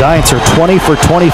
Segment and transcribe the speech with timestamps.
[0.00, 1.28] Giants are 20 for 24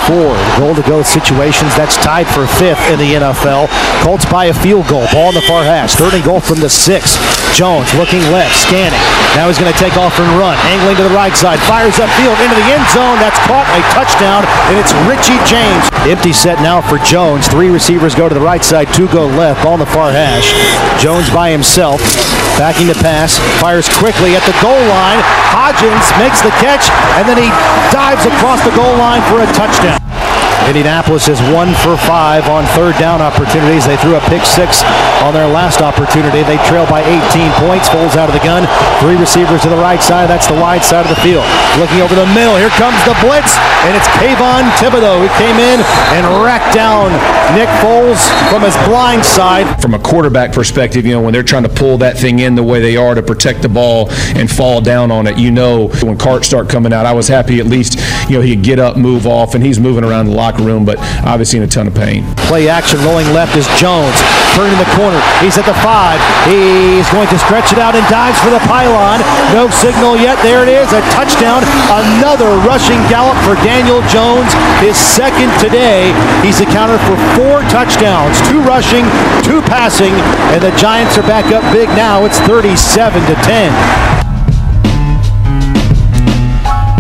[0.58, 1.70] goal to go situations.
[1.78, 3.70] That's tied for fifth in the NFL.
[4.02, 5.06] Colts by a field goal.
[5.14, 5.94] Ball in the far hash.
[5.94, 7.14] Third and goal from the six.
[7.54, 8.98] Jones looking left, scanning.
[9.38, 10.58] Now he's going to take off and run.
[10.66, 11.62] Angling to the right side.
[11.62, 13.22] Fires upfield into the end zone.
[13.22, 15.86] That's caught a touchdown, and it's Richie James.
[16.10, 17.46] Empty set now for Jones.
[17.46, 19.62] Three receivers go to the right side, two go left.
[19.62, 20.50] Ball in the far hash.
[20.98, 22.02] Jones by himself.
[22.58, 23.38] Backing the pass.
[23.60, 25.20] Fires quickly at the goal line.
[25.52, 26.88] Hodgins makes the catch,
[27.20, 27.52] and then he
[27.92, 30.15] dives across the goal line for a touchdown.
[30.64, 33.86] Indianapolis is one for five on third down opportunities.
[33.86, 34.82] They threw a pick six
[35.20, 36.42] on their last opportunity.
[36.42, 37.88] They trail by 18 points.
[37.92, 38.64] Foles out of the gun.
[38.98, 40.28] Three receivers to the right side.
[40.28, 41.44] That's the wide side of the field.
[41.78, 42.56] Looking over the middle.
[42.56, 43.52] Here comes the blitz,
[43.84, 45.84] and it's Kayvon Thibodeaux who came in
[46.16, 47.12] and racked down
[47.54, 49.80] Nick Foles from his blind side.
[49.80, 52.62] From a quarterback perspective, you know, when they're trying to pull that thing in the
[52.62, 56.18] way they are to protect the ball and fall down on it, you know, when
[56.18, 57.98] carts start coming out, I was happy at least,
[58.28, 60.86] you know, he could get up, move off, and he's moving around the locker room,
[60.86, 60.94] but
[61.26, 62.22] obviously in a ton of pain.
[62.46, 64.14] Play action rolling left is Jones.
[64.54, 65.18] Turning the corner.
[65.42, 66.22] He's at the five.
[66.46, 69.18] He's going to stretch it out and dives for the pylon.
[69.50, 70.38] No signal yet.
[70.46, 70.86] There it is.
[70.94, 71.66] A touchdown.
[71.90, 74.46] Another rushing gallop for Daniel Jones.
[74.78, 76.14] His second today.
[76.46, 78.38] He's accounted for four touchdowns.
[78.46, 79.02] Two rushing,
[79.42, 80.14] two passing,
[80.54, 82.24] and the Giants are back up big now.
[82.24, 83.74] It's 37 to 10.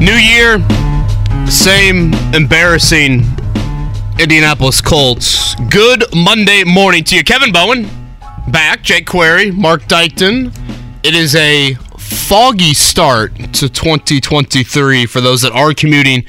[0.02, 0.58] New year,
[1.50, 3.22] same embarrassing
[4.18, 5.54] Indianapolis Colts.
[5.70, 7.22] Good Monday morning to you.
[7.22, 7.88] Kevin Bowen
[8.48, 10.52] back, Jake Query, Mark Dykton.
[11.04, 16.24] It is a foggy start to 2023 for those that are commuting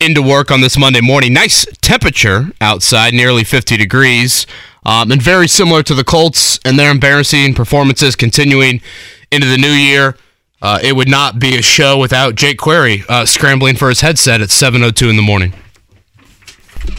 [0.00, 1.32] into work on this Monday morning.
[1.32, 4.46] Nice temperature outside, nearly 50 degrees.
[4.84, 8.82] Um, and very similar to the Colts and their embarrassing performances continuing
[9.30, 10.16] into the new year.
[10.64, 14.40] Uh, it would not be a show without Jake Query uh, scrambling for his headset
[14.40, 15.52] at 7:02 in the morning.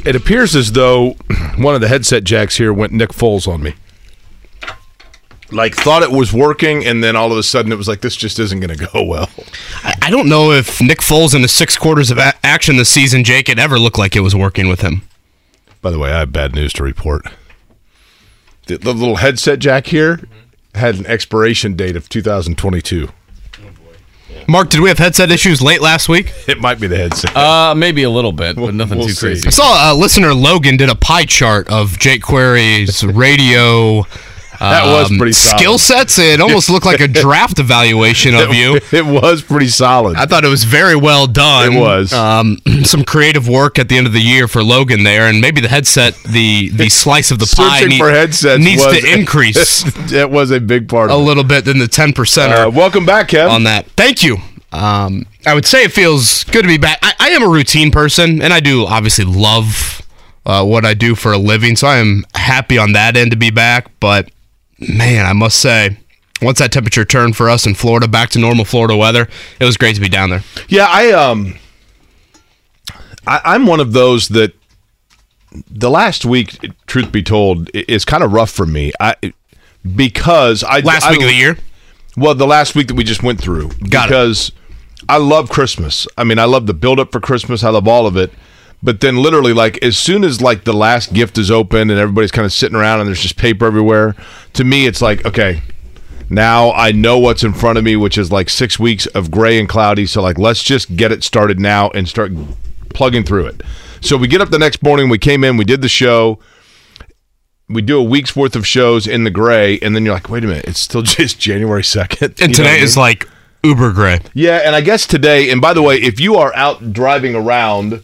[0.05, 1.13] It appears as though
[1.57, 3.73] one of the headset jacks here went Nick Foles on me.
[5.51, 8.15] Like thought it was working, and then all of a sudden it was like this
[8.15, 9.31] just isn't going to go well.
[9.83, 12.89] I, I don't know if Nick Foles in the six quarters of a- action this
[12.89, 15.01] season, Jake, it ever looked like it was working with him.
[15.81, 17.25] By the way, I have bad news to report.
[18.67, 20.19] The, the little headset jack here
[20.75, 23.09] had an expiration date of 2022.
[24.47, 26.31] Mark, did we have headset issues late last week?
[26.47, 27.35] It might be the headset.
[27.35, 29.25] Uh, maybe a little bit, but nothing we'll too see.
[29.27, 29.47] crazy.
[29.47, 34.05] I saw uh, listener Logan did a pie chart of Jake Query's radio.
[34.59, 35.59] That was um, pretty solid.
[35.59, 36.17] skill sets.
[36.19, 38.79] It almost looked like a draft evaluation of you.
[38.91, 40.15] It was pretty solid.
[40.15, 41.73] I thought it was very well done.
[41.73, 42.13] It was.
[42.13, 45.59] um, some creative work at the end of the year for Logan there, and maybe
[45.61, 49.13] the headset, the the slice of the pie Searching need- for headsets needs was, to
[49.13, 51.23] increase that was a big part a of it.
[51.23, 52.65] little bit than the 10%.
[52.67, 53.49] Uh, welcome back, Kev.
[53.49, 53.85] on that.
[53.91, 54.37] Thank you.
[54.71, 56.99] Um, I would say it feels good to be back.
[57.01, 60.01] I, I am a routine person, and I do obviously love
[60.45, 63.37] uh, what I do for a living, so I am happy on that end to
[63.37, 63.87] be back.
[63.99, 64.29] But
[64.79, 65.97] man, I must say,
[66.41, 69.27] once that temperature turned for us in Florida back to normal Florida weather,
[69.59, 70.43] it was great to be down there.
[70.67, 71.55] Yeah, I um,
[73.27, 74.53] I, I'm one of those that
[75.69, 78.91] the last week, truth be told, is kind of rough for me.
[78.99, 79.15] I
[79.95, 81.57] because I Last I- week of the year,
[82.17, 84.09] Well, the last week that we just went through, Got it.
[84.09, 84.51] because
[85.07, 86.07] I love Christmas.
[86.17, 87.63] I mean, I love the build up for Christmas.
[87.63, 88.31] I love all of it.
[88.83, 92.31] But then, literally, like as soon as like the last gift is open and everybody's
[92.31, 94.15] kind of sitting around and there's just paper everywhere,
[94.53, 95.61] to me, it's like okay,
[96.29, 99.59] now I know what's in front of me, which is like six weeks of gray
[99.59, 100.05] and cloudy.
[100.05, 102.31] So like, let's just get it started now and start
[102.89, 103.61] plugging through it.
[104.01, 105.09] So we get up the next morning.
[105.09, 105.57] We came in.
[105.57, 106.39] We did the show
[107.67, 110.43] we do a week's worth of shows in the gray, and then you're like, wait
[110.43, 112.39] a minute, it's still just January second.
[112.41, 113.27] and today is like
[113.63, 114.19] uber gray.
[114.33, 118.03] yeah, and I guess today, and by the way, if you are out driving around,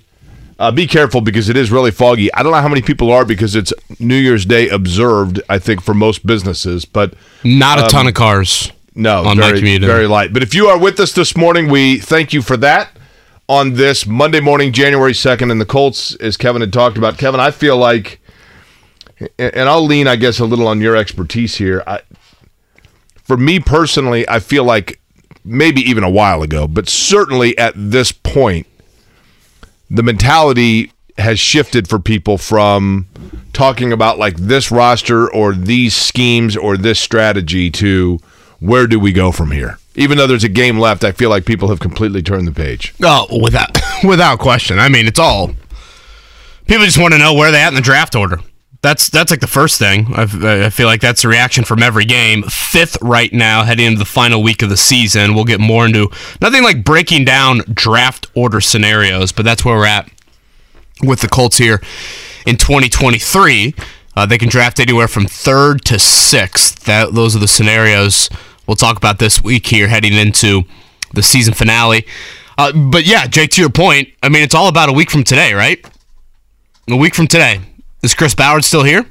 [0.62, 2.31] uh, be careful because it is really foggy.
[2.36, 5.42] I don't know how many people are because it's New Year's Day observed.
[5.50, 8.72] I think for most businesses, but Not a ton of cars.
[8.94, 9.81] no, on my very, commute.
[9.81, 10.34] very light.
[10.34, 12.92] But if you are with us this morning, we thank you for that.
[13.50, 17.40] On this Monday morning, January second, and the Colts, as Kevin had talked about, Kevin,
[17.40, 18.22] I feel like,
[19.40, 21.84] and I'll lean, I guess, a little on your expertise here.
[21.88, 22.02] I,
[23.16, 25.02] for me personally, I feel like
[25.44, 28.68] maybe even a while ago, but certainly at this point,
[29.92, 33.08] the mentality has shifted for people from
[33.52, 38.18] talking about like this roster or these schemes or this strategy to
[38.60, 39.78] where do we go from here?
[39.96, 42.94] Even though there's a game left, I feel like people have completely turned the page.
[43.04, 44.80] Oh, without without question.
[44.80, 45.52] I mean, it's all
[46.66, 48.40] people just want to know where they at in the draft order.
[48.81, 50.07] That's that's like the first thing.
[50.16, 52.44] I, I feel like that's the reaction from every game.
[52.44, 55.36] Fifth right now, heading into the final week of the season.
[55.36, 56.10] We'll get more into
[56.42, 60.10] nothing like breaking down draft order scenarios, but that's where we're at
[61.04, 61.81] with the Colts here
[62.48, 63.75] in 2023.
[64.16, 66.83] Uh, they can draft anywhere from third to sixth.
[66.86, 68.30] That those are the scenarios
[68.68, 70.63] we'll talk about this week here, heading into
[71.13, 72.06] the season finale.
[72.57, 75.24] Uh, but yeah, Jake, to your point, I mean, it's all about a week from
[75.24, 75.86] today, right?
[76.89, 77.62] A week from today.
[78.03, 79.06] Is Chris Ballard still here?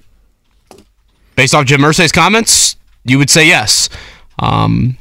[1.36, 3.88] Based off Jim Irsay's comments, you would say yes.
[4.38, 4.98] Um,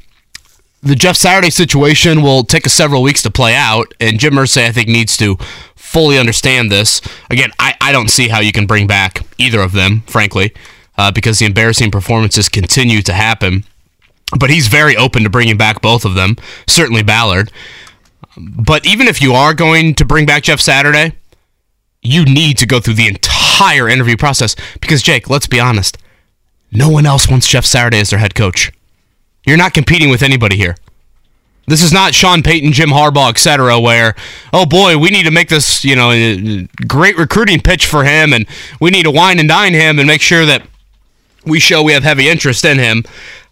[0.81, 4.71] the Jeff Saturday situation will take several weeks to play out, and Jim Irsay, I
[4.71, 5.35] think, needs to
[5.75, 7.01] fully understand this.
[7.29, 10.53] Again, I, I don't see how you can bring back either of them, frankly,
[10.97, 13.65] uh, because the embarrassing performances continue to happen.
[14.39, 16.35] But he's very open to bringing back both of them,
[16.67, 17.51] certainly Ballard.
[18.37, 21.13] But even if you are going to bring back Jeff Saturday,
[22.01, 23.38] you need to go through the entire
[23.89, 25.97] interview process because Jake, let's be honest,
[26.71, 28.71] no one else wants Jeff Saturday as their head coach.
[29.45, 30.75] You're not competing with anybody here.
[31.67, 33.79] This is not Sean Payton, Jim Harbaugh, etc.
[33.79, 34.15] Where,
[34.51, 38.47] oh boy, we need to make this, you know, great recruiting pitch for him, and
[38.79, 40.63] we need to wine and dine him and make sure that
[41.45, 43.03] we show we have heavy interest in him.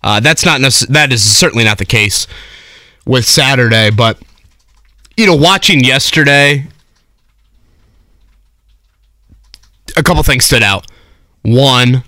[0.03, 2.27] Uh, that's not that is certainly not the case
[3.05, 4.19] with Saturday, but
[5.15, 6.65] you know, watching yesterday,
[9.97, 10.85] a couple things stood out.
[11.41, 12.03] One,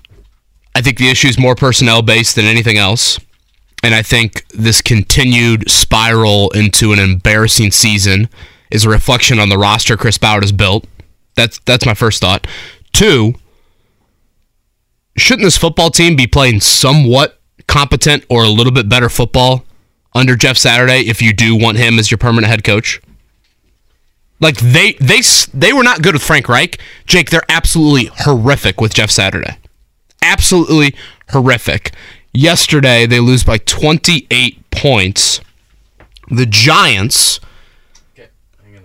[0.76, 3.20] I think the issue is more personnel based than anything else.
[3.84, 8.30] And I think this continued spiral into an embarrassing season
[8.70, 10.86] is a reflection on the roster Chris Ballard has built.
[11.36, 12.46] That's that's my first thought.
[12.92, 13.36] Two,
[15.16, 19.64] shouldn't this football team be playing somewhat competent or a little bit better football
[20.14, 23.02] under Jeff Saturday if you do want him as your permanent head coach?
[24.40, 25.22] Like they they
[25.54, 26.80] they were not good with Frank Reich.
[27.06, 29.58] Jake, they're absolutely horrific with Jeff Saturday.
[30.22, 30.96] Absolutely
[31.30, 31.92] horrific.
[32.34, 35.42] Yesterday they lose by 28 points.
[36.30, 37.40] The Giants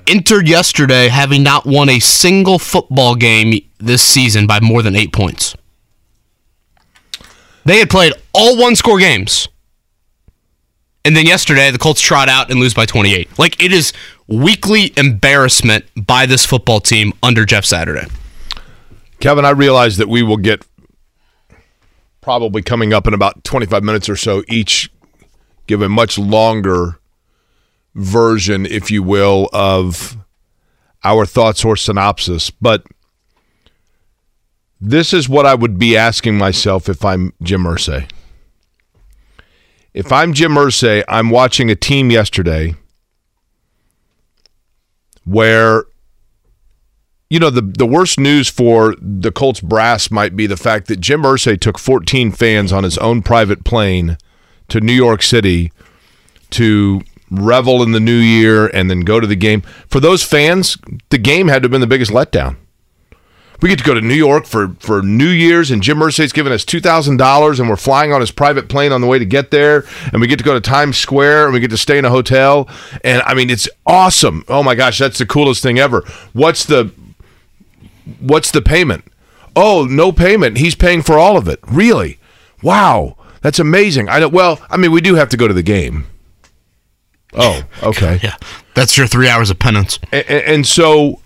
[0.07, 5.13] entered yesterday having not won a single football game this season by more than 8
[5.13, 5.55] points.
[7.65, 9.49] They had played all one score games.
[11.05, 13.39] And then yesterday, the Colts trot out and lose by 28.
[13.39, 13.93] Like, it is
[14.27, 18.07] weekly embarrassment by this football team under Jeff Saturday.
[19.21, 20.67] Kevin, I realize that we will get
[22.23, 24.91] probably coming up in about 25 minutes or so each
[25.67, 26.99] give a much longer
[27.95, 30.17] version, if you will, of
[31.05, 32.51] our thoughts or synopsis.
[32.51, 32.85] But
[34.81, 38.09] this is what I would be asking myself if I'm Jim Irsay.
[39.95, 42.75] If I'm Jim Irsay, I'm watching a team yesterday
[45.25, 45.85] where
[47.31, 51.01] you know the the worst news for the Colts brass might be the fact that
[51.01, 54.19] Jim Irsay took 14 fans on his own private plane
[54.69, 55.71] to New York City
[56.51, 57.01] to
[57.31, 59.61] revel in the new year and then go to the game.
[59.87, 60.77] For those fans,
[61.11, 62.57] the game had to have been the biggest letdown.
[63.63, 66.53] We get to go to New York for, for New Year's, and Jim Irsay's giving
[66.53, 69.85] us $2,000, and we're flying on his private plane on the way to get there,
[70.13, 72.11] and we get to go to Times Square, and we get to stay in a
[72.11, 72.69] hotel.
[73.05, 74.45] And I mean, it's awesome.
[74.49, 76.03] Oh my gosh, that's the coolest thing ever.
[76.33, 76.91] What's the
[78.21, 79.05] what's the payment?
[79.57, 80.59] Oh, no payment.
[80.59, 81.61] He's paying for all of it.
[81.67, 82.19] Really?
[82.63, 83.17] Wow.
[83.41, 84.09] That's amazing.
[84.09, 86.07] I know well, I mean, we do have to go to the game.
[87.35, 88.19] Oh, okay.
[88.23, 88.37] yeah.
[88.75, 89.99] That's your 3 hours of penance.
[90.13, 91.21] and, and so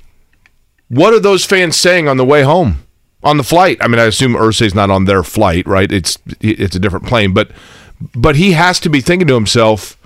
[0.89, 2.85] what are those fans saying on the way home?
[3.23, 3.79] On the flight?
[3.81, 5.91] I mean, I assume Irsay's not on their flight, right?
[5.91, 7.51] It's it's a different plane, but
[8.15, 9.97] but he has to be thinking to himself,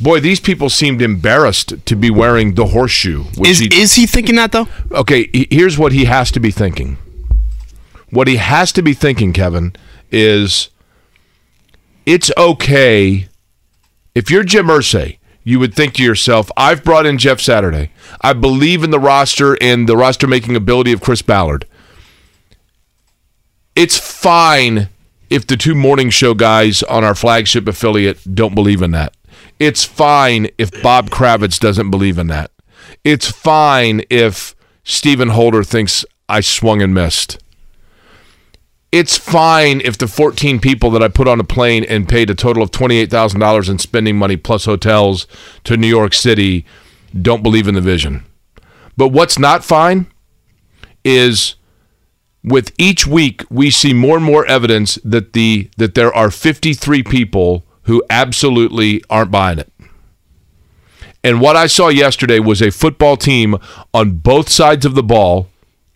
[0.00, 4.34] "Boy, these people seemed embarrassed to be wearing the horseshoe." Is he, is he thinking
[4.36, 4.68] that though?
[4.90, 6.98] Okay, here's what he has to be thinking.
[8.10, 9.74] What he has to be thinking, Kevin,
[10.10, 10.70] is
[12.06, 13.28] it's okay
[14.16, 17.92] if you're Jim Irsay you would think to yourself, I've brought in Jeff Saturday.
[18.20, 21.66] I believe in the roster and the roster making ability of Chris Ballard.
[23.76, 24.88] It's fine
[25.30, 29.16] if the two morning show guys on our flagship affiliate don't believe in that.
[29.60, 32.50] It's fine if Bob Kravitz doesn't believe in that.
[33.04, 37.38] It's fine if Stephen Holder thinks I swung and missed
[38.92, 42.34] it's fine if the 14 people that I put on a plane and paid a
[42.34, 45.26] total of $28,000 in spending money plus hotels
[45.64, 46.64] to New York City
[47.20, 48.24] don't believe in the vision.
[48.96, 50.06] But what's not fine
[51.04, 51.56] is
[52.42, 57.02] with each week we see more and more evidence that the that there are 53
[57.02, 59.72] people who absolutely aren't buying it.
[61.22, 63.56] And what I saw yesterday was a football team
[63.92, 65.48] on both sides of the ball.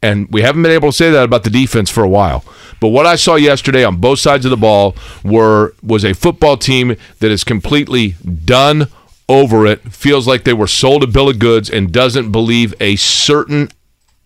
[0.03, 2.45] And we haven't been able to say that about the defense for a while.
[2.81, 6.57] But what I saw yesterday on both sides of the ball were was a football
[6.57, 8.89] team that is completely done
[9.29, 12.97] over it, feels like they were sold a bill of goods and doesn't believe a
[12.97, 13.69] certain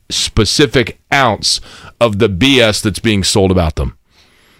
[0.08, 1.60] specific ounce
[2.00, 3.98] of the BS that's being sold about them.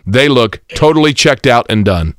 [0.07, 2.15] They look totally checked out and done.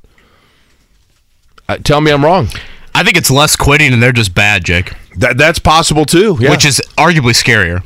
[1.68, 2.48] Uh, tell me I'm wrong.
[2.94, 4.92] I think it's less quitting and they're just bad, Jake.
[5.18, 6.36] That that's possible too.
[6.40, 6.50] Yeah.
[6.50, 7.84] Which is arguably scarier.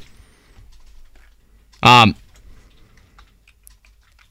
[1.83, 2.15] Um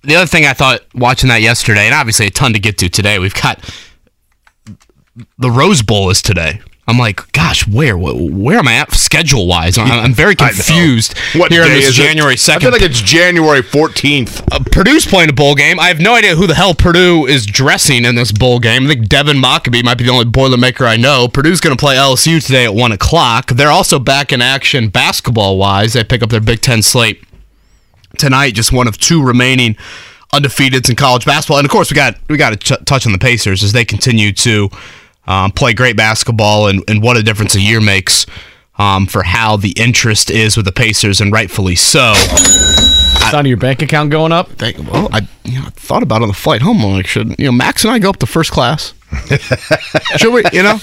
[0.04, 2.90] the other thing I thought watching that yesterday, and obviously a ton to get to
[2.90, 3.60] today, we've got
[5.38, 6.62] the Rose Bowl is today.
[6.88, 9.78] I'm like, gosh, where where am I at schedule wise?
[9.78, 12.02] I'm, I'm very confused what here on day this is it?
[12.02, 14.42] January I feel like it's January 14th.
[14.52, 15.80] uh, Purdue's playing a bowl game.
[15.80, 18.86] I have no idea who the hell Purdue is dressing in this bowl game.
[18.86, 21.28] I think Devin Mockobee might be the only Boilermaker I know.
[21.28, 23.52] Purdue's going to play LSU today at 1 o'clock.
[23.52, 25.94] They're also back in action basketball wise.
[25.94, 27.24] They pick up their Big Ten slate
[28.18, 29.76] tonight, just one of two remaining
[30.34, 31.58] undefeateds in college basketball.
[31.58, 33.86] And of course, we got we got to ch- touch on the Pacers as they
[33.86, 34.70] continue to
[35.28, 38.26] um, play great basketball, and, and what a difference a year makes
[38.78, 42.14] um, for how the interest is with the Pacers, and rightfully so.
[42.16, 44.50] Sound of your bank account going up?
[44.54, 46.82] Thank, well, I, you know, I thought about it on the flight home.
[46.84, 48.94] Like, should you know, Max and I go up to first class?
[50.18, 50.44] should we?
[50.52, 50.80] You know,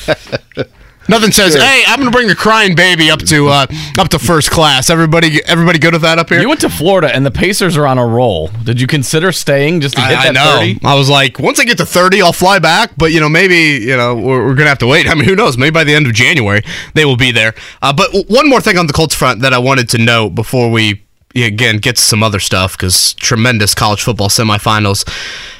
[1.09, 3.67] nothing says, "Hey, I'm going to bring a crying baby up to uh,
[3.99, 6.41] up to first class." Everybody, everybody, good with that up here.
[6.41, 8.49] You went to Florida and the Pacers are on a roll.
[8.65, 10.59] Did you consider staying just to hit I, I that know.
[10.59, 10.81] 30?
[10.85, 12.93] I was like, once I get to 30, I'll fly back.
[12.97, 15.09] But you know, maybe you know we're, we're gonna have to wait.
[15.09, 15.57] I mean, who knows?
[15.57, 16.63] Maybe by the end of January
[16.95, 17.55] they will be there.
[17.83, 20.71] Uh, but one more thing on the Colts front that I wanted to note before
[20.71, 21.03] we
[21.35, 25.07] again get to some other stuff because tremendous college football semifinals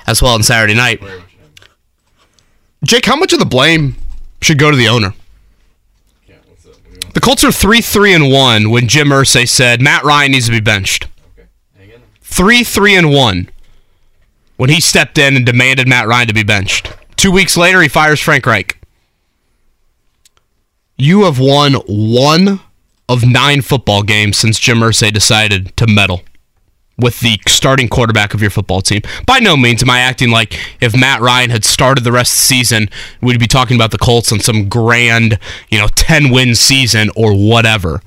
[0.07, 1.03] as well on Saturday night.
[2.85, 3.97] Jake, how much of the blame
[4.41, 5.13] should go to the owner?
[7.17, 10.53] The Colts are three three and one when Jim Irsay said Matt Ryan needs to
[10.53, 11.09] be benched.
[12.21, 13.49] Three three and one
[14.59, 16.95] when he stepped in and demanded Matt Ryan to be benched.
[17.17, 18.79] Two weeks later, he fires Frank Reich.
[20.99, 22.61] You have won one
[23.09, 26.21] of nine football games since Jim Irsay decided to meddle
[26.99, 29.03] with the starting quarterback of your football team.
[29.27, 32.39] By no means am I acting like if Matt Ryan had started the rest of
[32.39, 32.89] the season,
[33.21, 35.39] we'd be talking about the Colts on some grand,
[35.69, 38.01] you know, 10 win season or whatever.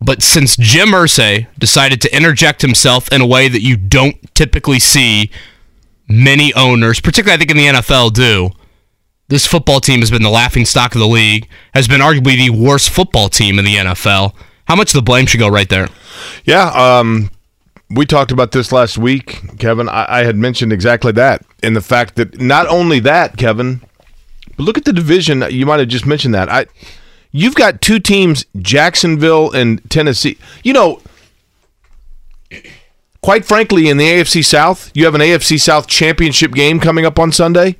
[0.00, 4.80] But since Jim Irsay decided to interject himself in a way that you don't typically
[4.80, 5.30] see
[6.08, 8.50] many owners, particularly I think in the NFL, do,
[9.28, 12.50] this football team has been the laughing stock of the league, has been arguably the
[12.50, 14.34] worst football team in the NFL.
[14.66, 15.88] How much of the blame should go right there?
[16.44, 17.30] Yeah, um,
[17.94, 19.88] we talked about this last week, Kevin.
[19.88, 23.80] I, I had mentioned exactly that, and the fact that not only that, Kevin,
[24.56, 25.44] but look at the division.
[25.50, 26.48] You might have just mentioned that.
[26.48, 26.66] I,
[27.30, 30.38] you've got two teams, Jacksonville and Tennessee.
[30.62, 31.00] You know,
[33.22, 37.18] quite frankly, in the AFC South, you have an AFC South championship game coming up
[37.18, 37.76] on Sunday.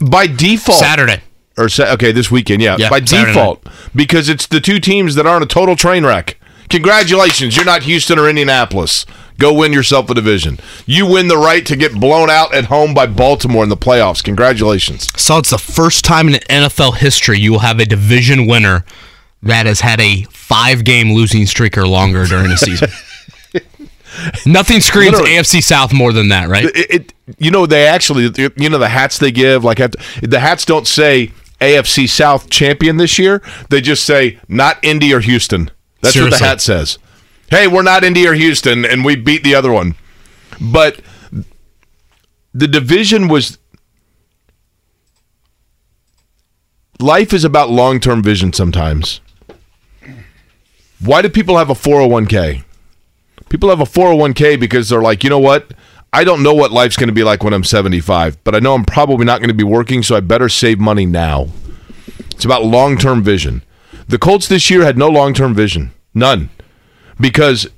[0.00, 1.20] By default, Saturday.
[1.58, 5.26] or okay, this weekend, yeah, Yeah, by Saturday default, because it's the two teams that
[5.26, 6.36] aren't a total train wreck.
[6.70, 9.04] Congratulations, you're not Houston or Indianapolis.
[9.40, 10.60] Go win yourself a division.
[10.84, 14.22] You win the right to get blown out at home by Baltimore in the playoffs.
[14.22, 15.10] Congratulations.
[15.20, 18.84] So it's the first time in NFL history you will have a division winner
[19.42, 22.90] that has had a five game losing streak or longer during a season.
[24.46, 25.36] Nothing screams Literally.
[25.36, 26.66] AFC South more than that, right?
[26.66, 30.66] It, it you know they actually you know the hats they give like the hats
[30.66, 33.40] don't say AFC South champion this year.
[33.70, 35.70] They just say not Indy or Houston.
[36.02, 36.98] That's what the hat says.
[37.50, 39.96] Hey, we're not Indy or Houston, and we beat the other one.
[40.60, 41.00] But
[42.54, 43.58] the division was.
[47.00, 49.20] Life is about long term vision sometimes.
[51.02, 52.62] Why do people have a 401k?
[53.48, 55.72] People have a 401k because they're like, you know what?
[56.12, 58.74] I don't know what life's going to be like when I'm 75, but I know
[58.74, 61.48] I'm probably not going to be working, so I better save money now.
[62.30, 63.62] It's about long term vision.
[64.08, 65.92] The Colts this year had no long term vision.
[66.14, 66.50] None.
[67.20, 67.68] Because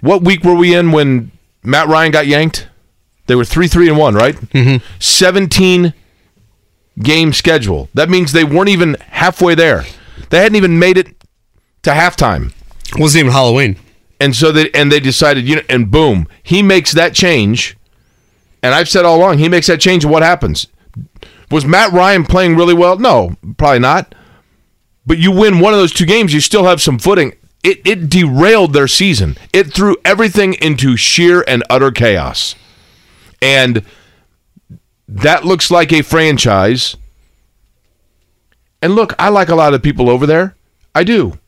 [0.00, 2.68] what week were we in when Matt Ryan got yanked?
[3.26, 4.34] They were 3 3 and 1, right?
[4.34, 4.84] Mm-hmm.
[4.98, 5.92] 17
[7.02, 7.88] game schedule.
[7.94, 9.84] That means they weren't even halfway there.
[10.30, 11.08] They hadn't even made it
[11.82, 12.52] to halftime.
[12.88, 13.76] It Wasn't even Halloween.
[14.20, 17.76] And so they and they decided, you know, and boom, he makes that change.
[18.62, 20.66] And I've said all along, he makes that change, and what happens?
[21.50, 22.98] Was Matt Ryan playing really well?
[22.98, 24.14] No, probably not.
[25.06, 27.32] But you win one of those two games, you still have some footing.
[27.62, 29.36] It it derailed their season.
[29.52, 32.54] It threw everything into sheer and utter chaos.
[33.42, 33.84] And
[35.08, 36.96] that looks like a franchise.
[38.80, 40.54] And look, I like a lot of people over there.
[40.94, 41.38] I do.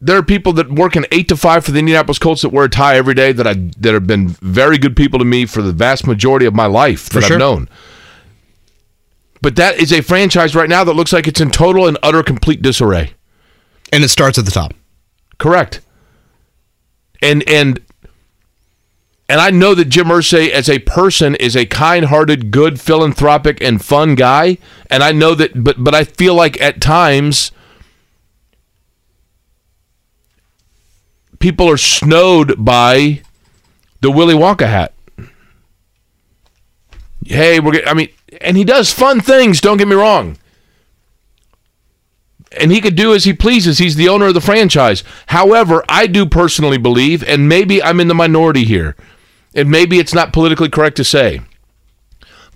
[0.00, 2.66] There are people that work in eight to five for the Indianapolis Colts that wear
[2.66, 5.62] a tie every day that I that have been very good people to me for
[5.62, 7.34] the vast majority of my life that sure.
[7.34, 7.68] I've known.
[9.40, 12.22] But that is a franchise right now that looks like it's in total and utter
[12.22, 13.14] complete disarray.
[13.92, 14.74] And it starts at the top.
[15.38, 15.80] Correct.
[17.22, 17.80] And and
[19.28, 23.82] and I know that Jim Irsay as a person is a kind-hearted, good, philanthropic, and
[23.82, 24.58] fun guy.
[24.90, 27.50] And I know that, but but I feel like at times
[31.38, 33.22] people are snowed by
[34.00, 34.92] the Willy Wonka hat.
[37.24, 37.82] Hey, we're.
[37.86, 38.10] I mean,
[38.42, 39.62] and he does fun things.
[39.62, 40.36] Don't get me wrong
[42.58, 43.78] and he could do as he pleases.
[43.78, 45.04] He's the owner of the franchise.
[45.26, 48.96] However, I do personally believe, and maybe I'm in the minority here,
[49.54, 51.40] and maybe it's not politically correct to say,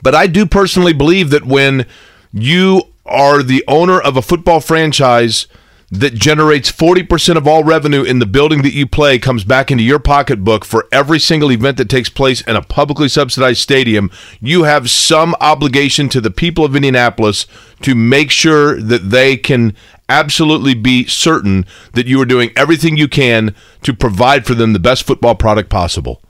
[0.02, 1.86] but I do personally believe that when
[2.32, 5.46] you are the owner of a football franchise
[5.90, 9.82] that generates 40% of all revenue in the building that you play comes back into
[9.82, 14.64] your pocketbook for every single event that takes place in a publicly subsidized stadium, you
[14.64, 17.46] have some obligation to the people of Indianapolis
[17.80, 19.74] to make sure that they can
[20.10, 21.64] absolutely be certain
[21.94, 25.70] that you are doing everything you can to provide for them the best football product
[25.70, 26.22] possible.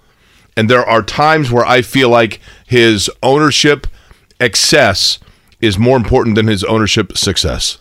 [0.56, 3.86] And there are times where I feel like his ownership
[4.40, 5.18] excess
[5.60, 7.78] is more important than his ownership success.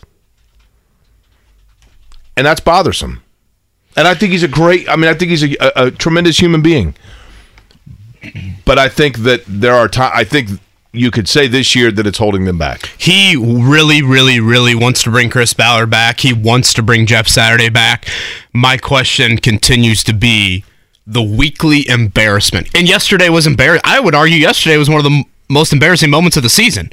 [2.38, 3.20] And that's bothersome.
[3.96, 6.38] And I think he's a great, I mean, I think he's a, a, a tremendous
[6.38, 6.94] human being.
[8.64, 10.50] But I think that there are times, I think
[10.92, 12.86] you could say this year that it's holding them back.
[12.96, 16.20] He really, really, really wants to bring Chris Ballard back.
[16.20, 18.06] He wants to bring Jeff Saturday back.
[18.52, 20.64] My question continues to be
[21.08, 22.68] the weekly embarrassment.
[22.72, 23.82] And yesterday was embarrassing.
[23.84, 26.92] I would argue yesterday was one of the m- most embarrassing moments of the season.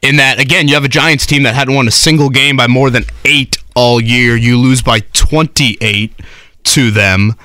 [0.00, 2.68] In that, again, you have a Giants team that hadn't won a single game by
[2.68, 4.36] more than eight all year.
[4.36, 6.12] You lose by 28
[6.64, 7.36] to them.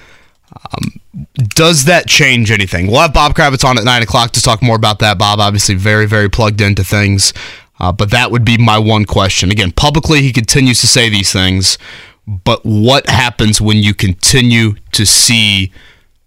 [0.51, 0.99] Um,
[1.35, 2.87] does that change anything?
[2.87, 5.19] We'll have Bob Kravitz on at 9 o'clock to talk more about that.
[5.19, 7.33] Bob, obviously, very, very plugged into things.
[7.79, 9.51] Uh, but that would be my one question.
[9.51, 11.77] Again, publicly, he continues to say these things.
[12.25, 15.71] But what happens when you continue to see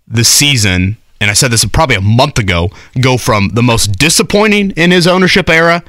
[0.06, 4.70] the season, and I said this probably a month ago, go from the most disappointing
[4.72, 5.82] in his ownership era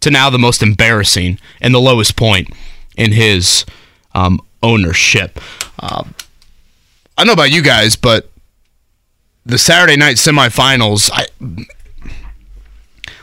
[0.00, 2.54] to now the most embarrassing and the lowest point
[2.96, 3.64] in his
[4.14, 5.40] um, ownership?
[5.80, 6.14] Um,
[7.16, 8.30] I don't know about you guys, but
[9.46, 11.26] the Saturday night semifinals, I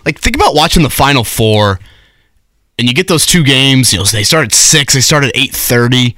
[0.05, 1.79] like think about watching the Final Four,
[2.77, 3.91] and you get those two games.
[3.93, 6.15] You know, they start at six, they start at eight thirty.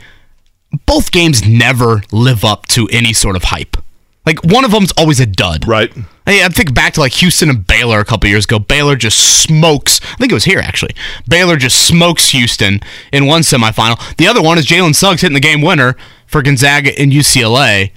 [0.86, 3.78] Both games never live up to any sort of hype.
[4.26, 5.68] Like one of them's always a dud.
[5.68, 5.94] Right.
[6.26, 8.58] Hey, I think back to like Houston and Baylor a couple years ago.
[8.58, 10.00] Baylor just smokes.
[10.04, 10.96] I think it was here actually.
[11.28, 12.80] Baylor just smokes Houston
[13.12, 14.16] in one semifinal.
[14.16, 17.92] The other one is Jalen Suggs hitting the game winner for Gonzaga and UCLA.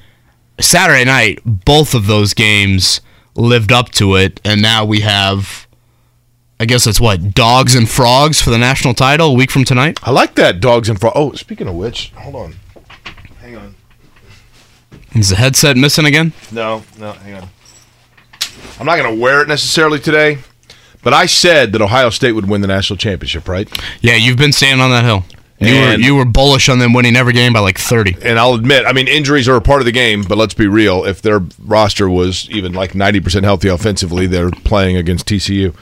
[0.59, 3.01] Saturday night, both of those games
[3.35, 5.67] lived up to it, and now we have,
[6.59, 9.99] I guess it's what dogs and frogs for the national title a week from tonight.
[10.03, 11.15] I like that dogs and frogs.
[11.17, 12.55] Oh, speaking of which, hold on.
[15.17, 16.33] Is the headset missing again?
[16.53, 17.49] No, no, hang on.
[18.79, 20.39] I'm not going to wear it necessarily today,
[21.03, 23.69] but I said that Ohio State would win the national championship, right?
[24.03, 25.25] Yeah, you've been standing on that hill.
[25.59, 28.15] You were you were bullish on them winning every game by like thirty.
[28.23, 30.67] And I'll admit, I mean, injuries are a part of the game, but let's be
[30.67, 31.07] real.
[31.07, 35.75] If their roster was even like 90% healthy offensively, they're playing against TCU.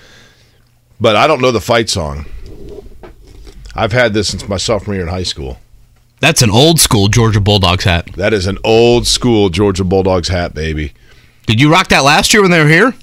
[1.01, 2.27] But I don't know the fight song.
[3.75, 5.59] I've had this since my sophomore year in high school.
[6.25, 8.11] That's an old school Georgia Bulldogs hat.
[8.15, 10.95] That is an old school Georgia Bulldogs hat, baby.
[11.45, 12.95] Did you rock that last year when they were here?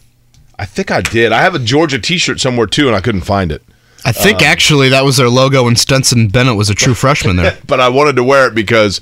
[0.58, 1.32] I think I did.
[1.32, 3.62] I have a Georgia T-shirt somewhere too, and I couldn't find it.
[4.04, 7.60] I think actually that was their logo when Stetson Bennett was a true freshman there.
[7.68, 9.02] But I wanted to wear it because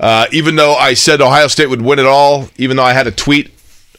[0.00, 3.06] uh, even though I said Ohio State would win it all, even though I had
[3.06, 3.52] a tweet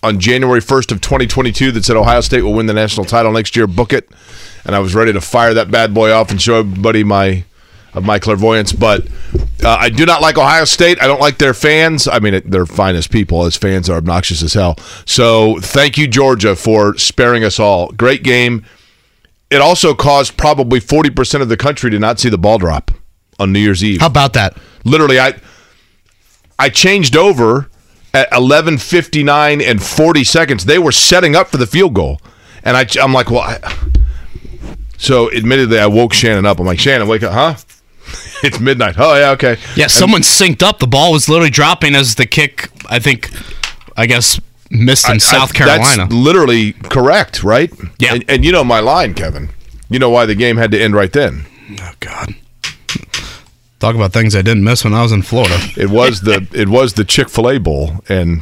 [0.04, 3.56] on January 1st of 2022 that said Ohio State will win the national title next
[3.56, 4.10] year, book it,
[4.65, 7.46] and I was ready to fire that bad boy off and show everybody my
[7.96, 8.74] of my clairvoyance.
[8.74, 9.08] But
[9.64, 11.02] uh, I do not like Ohio State.
[11.02, 12.08] I don't like their fans.
[12.08, 13.46] I mean, they're fine as people.
[13.46, 14.76] As fans are obnoxious as hell.
[15.06, 17.92] So thank you, Georgia, for sparing us all.
[17.92, 18.66] Great game.
[19.50, 22.92] It also caused probably 40% of the country to not see the ball drop
[23.40, 24.02] on New Year's Eve.
[24.02, 24.58] How about that?
[24.84, 25.36] Literally, I
[26.58, 27.70] I changed over
[28.14, 30.66] at 11:59 and 40 seconds.
[30.66, 32.22] They were setting up for the field goal,
[32.64, 33.60] and I I'm like, well, I,
[34.98, 36.60] so admittedly, I woke Shannon up.
[36.60, 37.56] I'm like, Shannon, wake up, huh?
[38.44, 38.96] it's midnight.
[38.98, 39.58] Oh yeah, okay.
[39.76, 40.80] Yeah, someone synced up.
[40.80, 42.70] The ball was literally dropping as the kick.
[42.89, 43.30] I think,
[43.98, 44.39] I guess
[44.70, 46.04] missed in I- South I- Carolina.
[46.04, 47.72] That's literally correct, right?
[48.00, 48.13] Yeah.
[48.15, 49.50] And, and you know my line, Kevin.
[49.89, 51.46] You know why the game had to end right then.
[51.80, 52.36] oh God.
[53.80, 55.58] Talk about things I didn't miss when I was in Florida.
[55.78, 58.41] It was the it was the Chick Fil A Bowl, and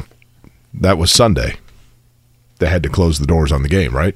[0.74, 1.56] that was Sunday.
[2.60, 4.16] They had to close the doors on the game, right?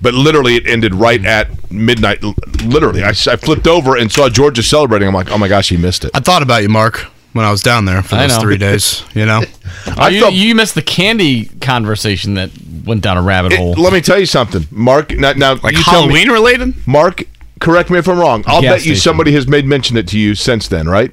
[0.00, 1.26] But literally, it ended right mm.
[1.26, 2.22] at midnight.
[2.22, 2.34] L-
[2.64, 5.08] Literally, I flipped over and saw Georgia celebrating.
[5.08, 6.10] I'm like, oh my gosh, he missed it.
[6.14, 6.98] I thought about you, Mark,
[7.32, 8.40] when I was down there for I those know.
[8.42, 9.02] three days.
[9.14, 9.42] You know,
[9.86, 12.50] oh, I you, felt- you missed the candy conversation that
[12.84, 13.72] went down a rabbit It- hole.
[13.72, 15.10] let me tell you something, Mark.
[15.12, 16.86] Now, now like you tell me- Halloween related.
[16.86, 17.22] Mark,
[17.60, 18.44] correct me if I'm wrong.
[18.46, 19.00] I'll Gas bet you station.
[19.02, 21.12] somebody has made mention it to you since then, right?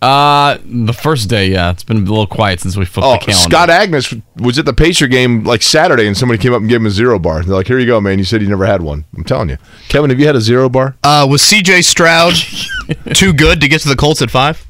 [0.00, 3.18] Uh, the first day, yeah, it's been a little quiet since we flipped Oh, the
[3.18, 3.34] calendar.
[3.34, 6.80] Scott Agness was at the Pacer game like Saturday, and somebody came up and gave
[6.80, 7.42] him a zero bar.
[7.42, 8.18] They're like, "Here you go, man.
[8.18, 9.04] You said you never had one.
[9.16, 9.58] I'm telling you,
[9.88, 10.10] Kevin.
[10.10, 10.96] Have you had a zero bar?
[11.02, 11.82] Uh, was C.J.
[11.82, 12.34] Stroud
[13.14, 14.64] too good to get to the Colts at five?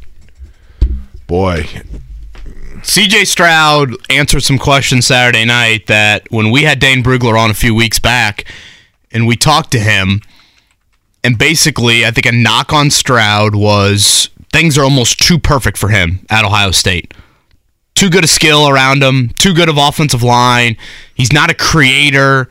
[1.26, 1.66] Boy,
[2.82, 7.54] CJ Stroud answered some questions Saturday night that when we had Dane Brugler on a
[7.54, 8.44] few weeks back
[9.10, 10.22] and we talked to him,
[11.22, 15.88] and basically, I think a knock on Stroud was things are almost too perfect for
[15.88, 17.14] him at Ohio State.
[17.94, 20.76] Too good a skill around him, too good of offensive line.
[21.14, 22.48] He's not a creator.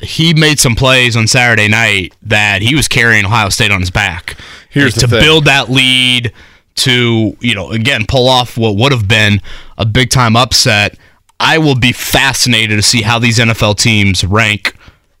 [0.00, 3.90] He made some plays on Saturday night that he was carrying Ohio State on his
[3.90, 4.36] back.
[4.68, 6.32] Here's to build that lead
[6.76, 9.40] to, you know, again, pull off what would have been
[9.78, 10.98] a big time upset.
[11.38, 14.74] I will be fascinated to see how these NFL teams rank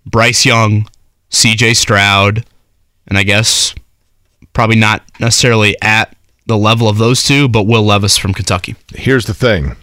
[0.04, 0.88] Bryce Young,
[1.30, 2.44] CJ Stroud,
[3.06, 3.72] and I guess
[4.52, 6.14] probably not necessarily at
[6.46, 8.76] the level of those two, but Will Levis from Kentucky.
[8.94, 9.76] here's the thing.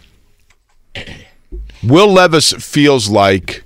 [1.81, 3.63] Will Levis feels like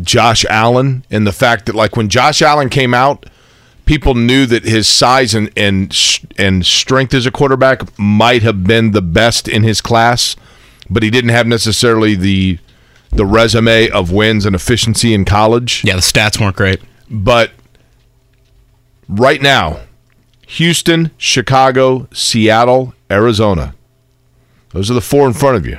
[0.00, 3.26] Josh Allen in the fact that, like, when Josh Allen came out,
[3.84, 5.94] people knew that his size and and
[6.36, 10.36] and strength as a quarterback might have been the best in his class,
[10.88, 12.58] but he didn't have necessarily the
[13.10, 15.82] the resume of wins and efficiency in college.
[15.84, 16.80] Yeah, the stats weren't great.
[17.10, 17.52] But
[19.08, 19.80] right now,
[20.46, 23.74] Houston, Chicago, Seattle, Arizona.
[24.70, 25.78] Those are the four in front of you.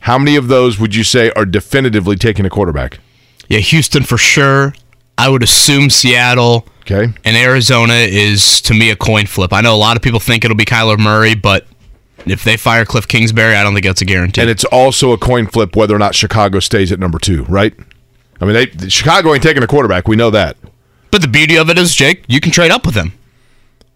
[0.00, 2.98] How many of those would you say are definitively taking a quarterback?
[3.48, 4.74] Yeah, Houston for sure.
[5.18, 7.12] I would assume Seattle Okay.
[7.24, 9.52] and Arizona is to me a coin flip.
[9.52, 11.66] I know a lot of people think it'll be Kyler Murray, but
[12.26, 14.40] if they fire Cliff Kingsbury, I don't think that's a guarantee.
[14.40, 17.74] And it's also a coin flip whether or not Chicago stays at number two, right?
[18.40, 20.08] I mean, they, Chicago ain't taking a quarterback.
[20.08, 20.56] We know that.
[21.10, 23.12] But the beauty of it is, Jake, you can trade up with him.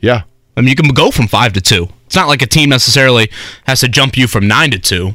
[0.00, 0.22] Yeah.
[0.57, 1.88] I mean, you can go from five to two.
[2.07, 3.31] It's not like a team necessarily
[3.66, 5.14] has to jump you from nine to two.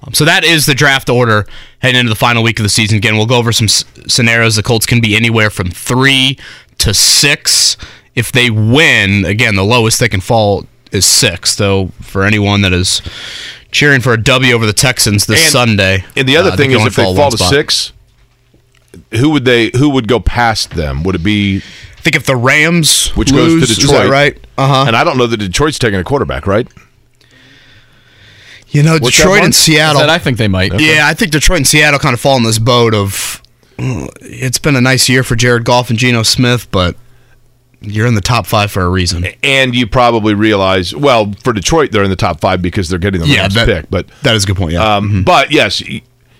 [0.00, 1.46] Um, so that is the draft order
[1.78, 2.96] heading into the final week of the season.
[2.98, 4.56] Again, we'll go over some s- scenarios.
[4.56, 6.38] The Colts can be anywhere from three
[6.78, 7.76] to six.
[8.14, 11.56] If they win, again, the lowest they can fall is six.
[11.56, 13.00] Though for anyone that is
[13.70, 16.72] cheering for a W over the Texans this And- Sunday, And the other uh, thing
[16.72, 17.50] is, if they fall to spot.
[17.50, 17.92] six,
[19.12, 19.70] who would they?
[19.76, 21.02] Who would go past them?
[21.04, 21.58] Would it be?
[21.58, 24.46] I think if the Rams Which lose, goes to is that Detroit, right?
[24.58, 24.84] Uh huh.
[24.88, 26.68] And I don't know that Detroit's taking a quarterback, right?
[28.68, 30.00] You know, What's Detroit and Seattle.
[30.00, 30.78] Said I think they might.
[30.80, 33.40] Yeah, I think Detroit and Seattle kind of fall in this boat of
[33.78, 36.96] uh, it's been a nice year for Jared Goff and Geno Smith, but
[37.80, 39.26] you're in the top five for a reason.
[39.42, 43.20] and you probably realize, well, for Detroit, they're in the top five because they're getting
[43.20, 43.90] the Yeah, Rams that- pick.
[43.90, 44.72] But That is a good point.
[44.72, 44.96] Yeah.
[44.96, 45.82] um, but yes,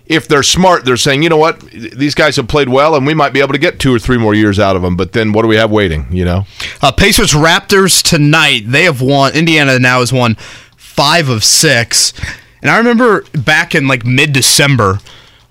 [0.06, 3.14] if they're smart, they're saying, you know what, these guys have played well, and we
[3.14, 4.96] might be able to get two or three more years out of them.
[4.96, 6.06] But then, what do we have waiting?
[6.10, 6.46] You know,
[6.82, 8.64] Uh, Pacers Raptors tonight.
[8.66, 9.32] They have won.
[9.34, 10.36] Indiana now has won
[10.76, 12.12] five of six.
[12.60, 15.00] And I remember back in like mid December,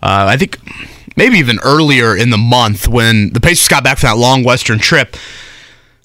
[0.02, 0.58] uh, I think
[1.16, 4.80] maybe even earlier in the month when the Pacers got back from that long Western
[4.80, 5.16] trip.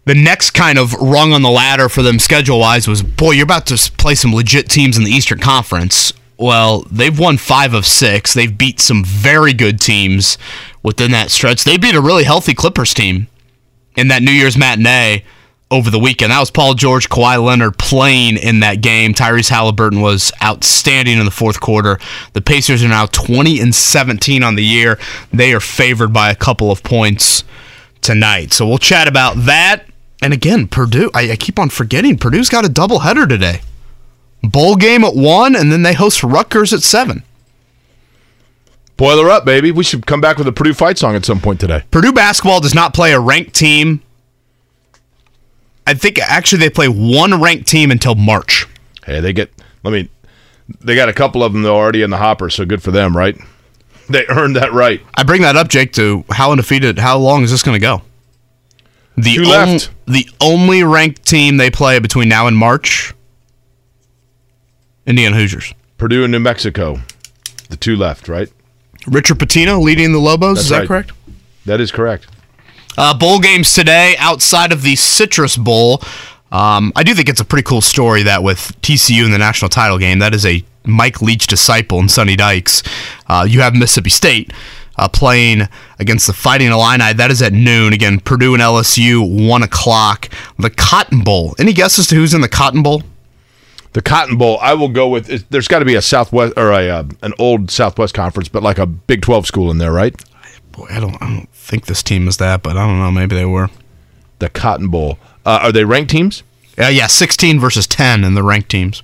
[0.05, 3.45] The next kind of rung on the ladder for them schedule wise was, boy, you're
[3.45, 6.15] about to play some legit teams in the Eastern Conference.
[6.39, 8.33] Well, they've won five of six.
[8.33, 10.39] They've beat some very good teams
[10.83, 11.65] within that stretch.
[11.65, 13.27] They beat a really healthy Clippers team
[13.97, 15.25] in that New Year's matinee
[15.71, 16.31] over the weekend.
[16.33, 19.13] That was Paul George, Kawhi Leonard playing in that game.
[19.15, 21.99] Tyrese Halliburton was outstanding in the fourth quarter.
[22.33, 24.99] The Pacers are now 20 and 17 on the year.
[25.33, 27.45] They are favored by a couple of points
[28.01, 28.53] tonight.
[28.53, 29.85] So we'll chat about that.
[30.23, 33.61] And again, Purdue, I, I keep on forgetting, Purdue's got a doubleheader today.
[34.43, 37.23] Bowl game at 1, and then they host Rutgers at 7.
[38.97, 39.71] boiler up, baby.
[39.71, 41.85] We should come back with a Purdue fight song at some point today.
[41.91, 44.01] Purdue basketball does not play a ranked team.
[45.87, 48.67] I think actually they play one ranked team until March.
[49.07, 49.51] Hey, they get.
[49.83, 50.11] Let me.
[50.81, 53.17] They got a couple of them though already in the hopper, so good for them,
[53.17, 53.37] right?
[54.11, 55.03] They earned that right.
[55.19, 58.01] I bring that up, Jake, to how undefeated, how long is this going to go?
[59.19, 59.91] The, Two on- left.
[60.07, 63.13] the only ranked team they play between now and March,
[65.09, 65.75] Indiana Hoosiers.
[65.97, 67.01] Purdue and New Mexico,
[67.71, 68.49] the two left, right?
[69.07, 70.57] Richard Pitino leading the Lobos.
[70.57, 70.89] That's is that right.
[70.89, 71.13] correct?
[71.65, 72.27] That is correct.
[72.97, 76.03] Uh, bowl games today outside of the Citrus Bowl.
[76.53, 79.71] Um, I do think it's a pretty cool story that with TCU in the national
[79.71, 82.83] title game, that is a Mike Leach disciple in Sonny Dykes.
[83.27, 84.53] Uh, you have Mississippi State
[84.99, 85.69] uh, playing
[85.99, 87.15] against the Fighting Illini.
[87.15, 87.93] That is at noon.
[87.93, 90.29] Again, Purdue and LSU, 1 o'clock.
[90.59, 91.55] The Cotton Bowl.
[91.59, 93.03] Any guesses to who's in the Cotton Bowl?
[93.99, 95.51] The Cotton Bowl, I will go with.
[95.51, 98.79] There's got to be a Southwest or a uh, an old Southwest conference, but like
[98.79, 100.15] a Big Twelve school in there, right?
[100.71, 103.11] Boy, I don't, I don't think this team is that, but I don't know.
[103.11, 103.71] Maybe they were.
[104.39, 105.19] The Cotton Bowl.
[105.45, 106.45] Uh, are they ranked teams?
[106.79, 109.03] Uh, yeah, 16 versus 10 in the ranked teams.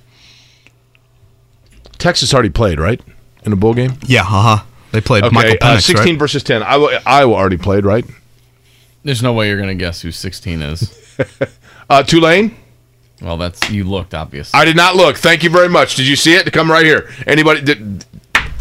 [1.97, 3.01] Texas already played, right,
[3.43, 3.95] in a bowl game.
[4.05, 4.23] Yeah, uh
[4.57, 4.63] huh.
[4.93, 6.19] They played Okay, Michael uh, Penix, 16 right?
[6.19, 6.63] versus 10.
[6.63, 8.05] Iowa, Iowa already played, right?
[9.03, 11.17] There's no way you're gonna guess who 16 is.
[11.87, 12.55] Uh, Tulane.
[13.21, 14.53] Well, that's you looked obvious.
[14.53, 15.17] I did not look.
[15.17, 15.95] Thank you very much.
[15.95, 16.51] Did you see it?
[16.51, 17.09] Come right here.
[17.25, 17.61] Anybody?
[17.61, 18.05] Did,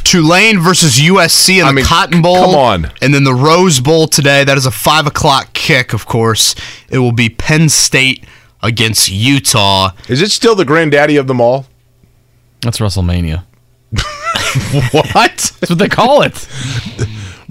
[0.05, 2.37] Tulane versus USC in I the mean, Cotton Bowl.
[2.37, 2.93] come on.
[3.03, 4.45] And then the Rose Bowl today.
[4.45, 5.93] That is a five o'clock kick.
[5.93, 6.55] Of course,
[6.89, 8.25] it will be Penn State
[8.63, 9.91] against Utah.
[10.09, 11.67] is it still the granddaddy of them all?
[12.61, 13.45] That's WrestleMania.
[14.93, 15.07] What?
[15.15, 16.35] That's what they call it.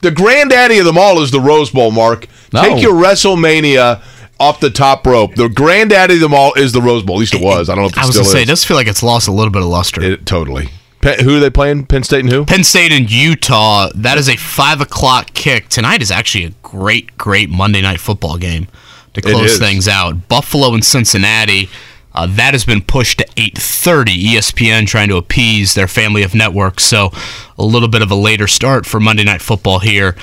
[0.00, 1.90] the granddaddy of them all is the Rose Bowl.
[1.90, 2.62] Mark, No.
[2.62, 4.02] take your WrestleMania
[4.40, 5.34] off the top rope.
[5.34, 7.16] The granddaddy of them all is the Rose Bowl.
[7.16, 7.68] At least it was.
[7.68, 8.48] I don't know if it I was still gonna say, is.
[8.48, 10.02] it does feel like it's lost a little bit of luster.
[10.02, 10.70] It, totally.
[11.02, 11.86] Penn, who are they playing?
[11.86, 12.44] Penn State and who?
[12.44, 13.90] Penn State and Utah.
[13.94, 15.68] That is a five o'clock kick.
[15.68, 18.66] Tonight is actually a great, great Monday night football game
[19.14, 20.28] to close things out.
[20.28, 21.68] Buffalo and Cincinnati.
[22.12, 24.34] Uh, that has been pushed to 8:30.
[24.34, 27.12] ESPN trying to appease their family of networks, so
[27.56, 30.16] a little bit of a later start for Monday Night Football here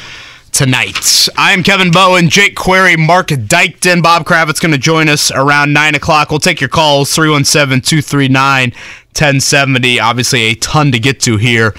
[0.57, 1.29] tonight.
[1.37, 5.71] I am Kevin Bowen, Jake Query, Mark Dykton, Bob Kravitz going to join us around
[5.71, 6.31] 9 o'clock.
[6.31, 9.99] We'll take your calls 317 239 1070.
[9.99, 11.75] Obviously, a ton to get to here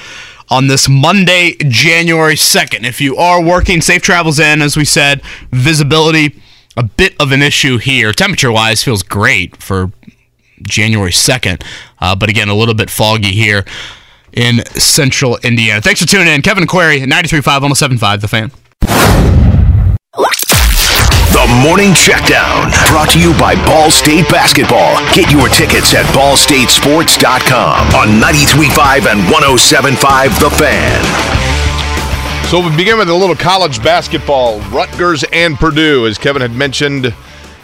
[0.48, 2.84] on this Monday, January 2nd.
[2.84, 6.40] If you are working, safe travels in, as we said, visibility.
[6.76, 8.12] A bit of an issue here.
[8.12, 9.90] Temperature wise, feels great for
[10.62, 11.64] January 2nd.
[11.98, 13.64] Uh, but again, a little bit foggy here
[14.32, 15.80] in central Indiana.
[15.80, 16.42] Thanks for tuning in.
[16.42, 18.52] Kevin Query, 93.5, 107.5, The Fan.
[21.32, 24.96] The Morning Checkdown, brought to you by Ball State Basketball.
[25.14, 31.04] Get your tickets at ballstatesports.com on 93.5 and 107.5 The Fan.
[32.48, 34.60] So we begin with a little college basketball.
[34.70, 37.14] Rutgers and Purdue, as Kevin had mentioned,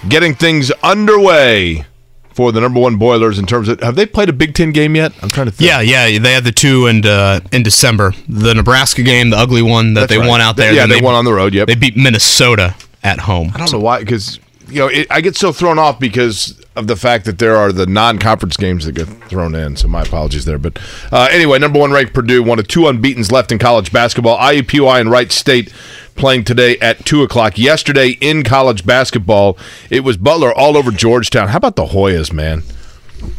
[0.09, 1.87] getting things underway
[2.35, 4.97] for the number one Boilers in terms of have they played a Big Ten game
[4.97, 5.13] yet?
[5.23, 5.69] I'm trying to think.
[5.69, 8.13] Yeah, yeah, they had the two in uh, in December.
[8.29, 10.29] The Nebraska game, the ugly one that That's they right.
[10.29, 10.73] won out there.
[10.73, 11.69] Yeah, then they won on the road, yep.
[11.69, 13.53] They beat Minnesota at home.
[13.55, 14.41] I don't know why, because
[14.75, 17.73] you know it, I get so thrown off because of the fact that there are
[17.73, 19.77] the non-conference games that get thrown in.
[19.77, 20.59] So my apologies there.
[20.59, 20.79] But
[21.13, 24.37] uh, anyway, number one ranked Purdue, one of two unbeaten's left in college basketball.
[24.39, 25.73] IUPUI and Wright State
[26.17, 27.59] playing today at two o'clock.
[27.59, 29.57] Yesterday in college basketball,
[29.91, 31.49] it was Butler all over Georgetown.
[31.49, 32.63] How about the Hoyas, man?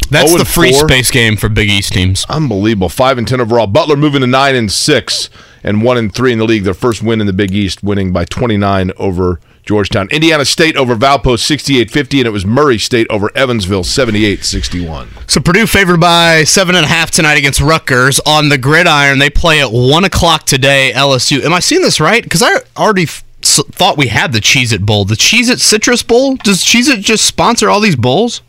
[0.09, 0.87] That's the free 4.
[0.87, 2.25] space game for Big East teams.
[2.29, 2.89] Unbelievable.
[2.89, 3.67] Five and ten overall.
[3.67, 5.29] Butler moving to nine and six
[5.63, 6.63] and one and three in the league.
[6.63, 10.07] Their first win in the Big East, winning by twenty nine over Georgetown.
[10.11, 15.29] Indiana State over Valpo 68-50, and it was Murray State over Evansville 78-61.
[15.29, 19.19] So Purdue favored by seven and a half tonight against Rutgers on the gridiron.
[19.19, 20.91] They play at one o'clock today.
[20.95, 21.43] LSU.
[21.43, 22.21] Am I seeing this right?
[22.23, 25.05] Because I already f- thought we had the Cheez It Bowl.
[25.05, 26.35] The Cheez It Citrus Bowl.
[26.37, 28.41] Does Cheez It just sponsor all these bowls?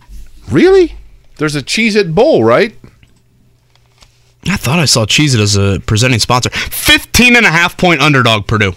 [0.51, 0.97] Really?
[1.39, 2.75] There's a Cheez It Bowl, right?
[4.49, 6.51] I thought I saw Cheez It as a presenting sponsor.
[6.51, 8.75] 15 and a half point underdog, Purdue.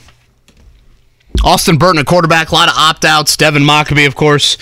[1.43, 3.35] Austin Burton, a quarterback, a lot of opt outs.
[3.37, 4.57] Devin Mockobee, of course,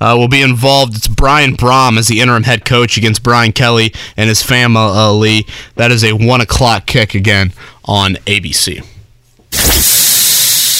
[0.00, 0.96] uh, will be involved.
[0.96, 5.46] It's Brian Brohm as the interim head coach against Brian Kelly and his family.
[5.76, 7.52] That is a one o'clock kick again
[7.84, 8.84] on ABC.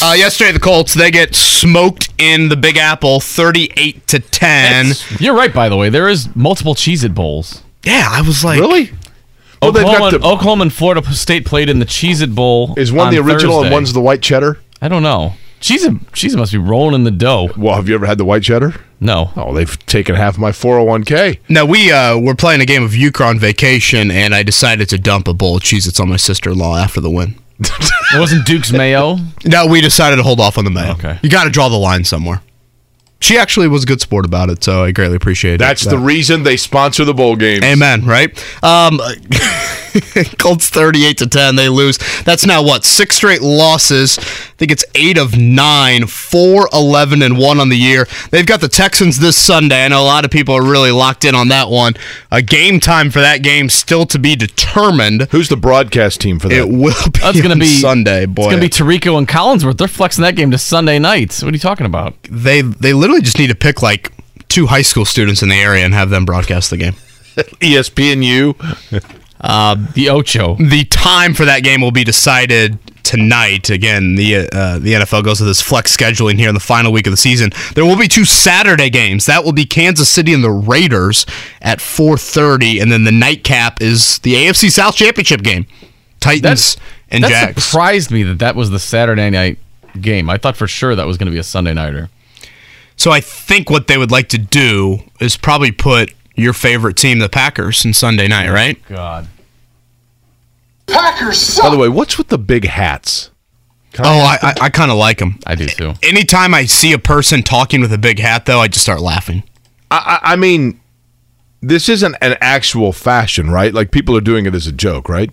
[0.05, 4.95] Uh, yesterday, the Colts they get smoked in the Big Apple, thirty-eight to ten.
[5.21, 5.91] You're right, by the way.
[5.91, 7.63] There is multiple Cheez-It Bowls.
[7.85, 8.91] Yeah, I was like, Really?
[9.61, 12.75] Oh, they've Oklahoma, the, Oklahoma and Florida State played in the Cheez-It Bowl.
[12.77, 14.59] is one on the original and one's the white cheddar?
[14.81, 15.35] I don't know.
[15.63, 17.49] Cheez-It, Cheez-It must be rolling in the dough.
[17.57, 18.75] Well, have you ever had the white cheddar?
[19.01, 19.31] No.
[19.37, 21.39] Oh, they've taken half my 401k.
[21.49, 24.99] No, we uh, were playing a game of euchre on vacation, and I decided to
[24.99, 27.37] dump a bowl of Cheez-Its on my sister-in-law after the win.
[27.61, 29.19] It wasn't Duke's Mayo.
[29.45, 30.93] No, we decided to hold off on the mayo.
[30.95, 31.19] Okay.
[31.23, 32.43] You got to draw the line somewhere.
[33.21, 35.59] She actually was a good sport about it, so I greatly appreciate it.
[35.59, 37.63] That's the reason they sponsor the bowl games.
[37.65, 38.31] Amen, right?
[38.65, 38.99] Um,
[40.39, 41.57] Colts 38 to 10.
[41.57, 41.99] They lose.
[42.25, 42.85] That's now what?
[42.85, 44.19] Six straight losses.
[44.19, 44.23] I
[44.57, 48.07] think it's eight of nine, 4 11 and 1 on the year.
[48.31, 49.85] They've got the Texans this Sunday.
[49.85, 51.95] I know a lot of people are really locked in on that one.
[52.31, 55.29] A game time for that game still to be determined.
[55.31, 56.59] Who's the broadcast team for that?
[56.59, 58.43] It will be That's going to on be Sunday, boy.
[58.45, 59.79] It's going to be Tirico and Collinsworth.
[59.79, 61.43] They're flexing that game to Sunday nights.
[61.43, 62.15] What are you talking about?
[62.31, 64.13] they they literally just need to pick like
[64.49, 66.93] two high school students in the area and have them broadcast the game.
[67.61, 68.55] ESPNU.
[69.43, 70.57] The Ocho.
[70.57, 73.71] The time for that game will be decided tonight.
[73.71, 77.07] Again, the uh, the NFL goes to this flex scheduling here in the final week
[77.07, 77.51] of the season.
[77.75, 79.27] There will be two Saturday games.
[79.27, 81.27] That will be Kansas City and the Raiders
[81.61, 85.67] at 4:30, and then the nightcap is the AFC South Championship game,
[86.21, 86.77] Titans
[87.11, 87.65] and that Jags.
[87.65, 89.59] surprised me that that was the Saturday night
[90.01, 90.31] game.
[90.31, 92.09] I thought for sure that was going to be a Sunday nighter.
[92.97, 97.19] So I think what they would like to do is probably put your favorite team,
[97.19, 98.83] the Packers, in Sunday night, right?
[98.87, 99.29] God.
[100.87, 101.65] Packers suck.
[101.65, 103.31] By the way, what's with the big hats?
[103.99, 105.39] Oh, I I, I kind of like them.
[105.47, 105.93] I do too.
[106.03, 109.43] Anytime I see a person talking with a big hat, though, I just start laughing.
[109.91, 110.81] I, I I mean,
[111.61, 113.73] this isn't an actual fashion, right?
[113.73, 115.31] Like people are doing it as a joke, right?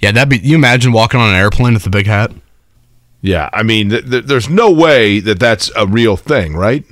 [0.00, 0.38] Yeah, that'd be.
[0.38, 2.32] You imagine walking on an airplane with a big hat?
[3.20, 6.84] Yeah, I mean, th- th- there's no way that that's a real thing, right?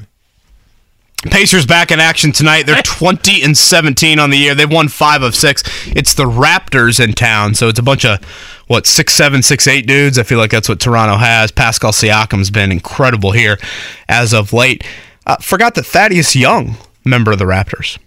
[1.27, 2.65] Pacers back in action tonight.
[2.67, 4.55] They're 20 and 17 on the year.
[4.55, 5.63] They've won five of six.
[5.89, 8.25] It's the Raptors in town, so it's a bunch of
[8.69, 10.19] what six seven, six eight dudes.
[10.19, 11.51] I feel like that's what Toronto has.
[11.51, 13.59] Pascal Siakam's been incredible here
[14.09, 14.83] as of late.
[15.27, 17.99] Uh, forgot that Thaddeus Young, member of the Raptors,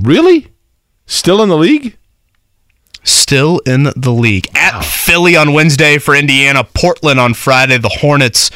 [0.00, 0.48] Really?
[1.06, 1.96] Still in the league?
[3.04, 4.46] still in the league.
[4.54, 8.48] At Philly on Wednesday for Indiana, Portland on Friday, the Hornets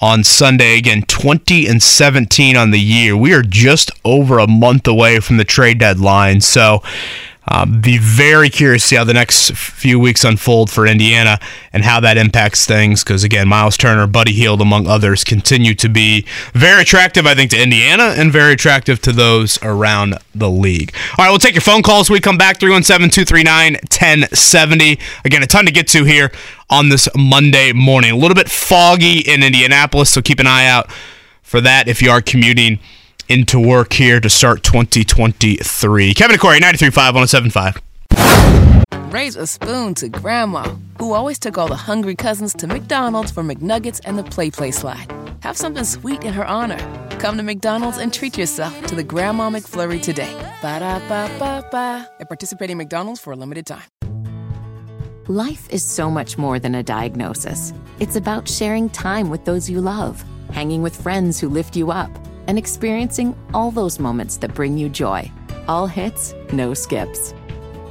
[0.00, 0.78] on Sunday.
[0.78, 3.16] Again, 20 and 17 on the year.
[3.16, 6.40] We are just over a month away from the trade deadline.
[6.40, 6.82] So,
[7.50, 11.38] um, be very curious to see how the next few weeks unfold for Indiana
[11.72, 13.02] and how that impacts things.
[13.02, 17.50] Because again, Myles Turner, Buddy Hield, among others, continue to be very attractive, I think,
[17.50, 20.94] to Indiana and very attractive to those around the league.
[21.18, 24.98] All right, we'll take your phone calls we come back 317 239 1070.
[25.24, 26.30] Again, a ton to get to here
[26.68, 28.12] on this Monday morning.
[28.12, 30.90] A little bit foggy in Indianapolis, so keep an eye out
[31.42, 32.78] for that if you are commuting
[33.30, 36.14] into work here to start 2023.
[36.14, 39.12] Kevin and Query, 93.5, 107.5.
[39.12, 40.64] Raise a spoon to Grandma,
[40.98, 44.70] who always took all the hungry cousins to McDonald's for McNuggets and the Play Play
[44.72, 45.12] Slide.
[45.42, 46.78] Have something sweet in her honor.
[47.18, 50.32] Come to McDonald's and treat yourself to the Grandma McFlurry today.
[50.60, 52.08] Ba da ba ba ba.
[52.20, 53.88] At participating McDonald's for a limited time.
[55.28, 57.72] Life is so much more than a diagnosis.
[58.00, 62.10] It's about sharing time with those you love, hanging with friends who lift you up,
[62.50, 65.30] and experiencing all those moments that bring you joy.
[65.68, 67.32] All hits, no skips.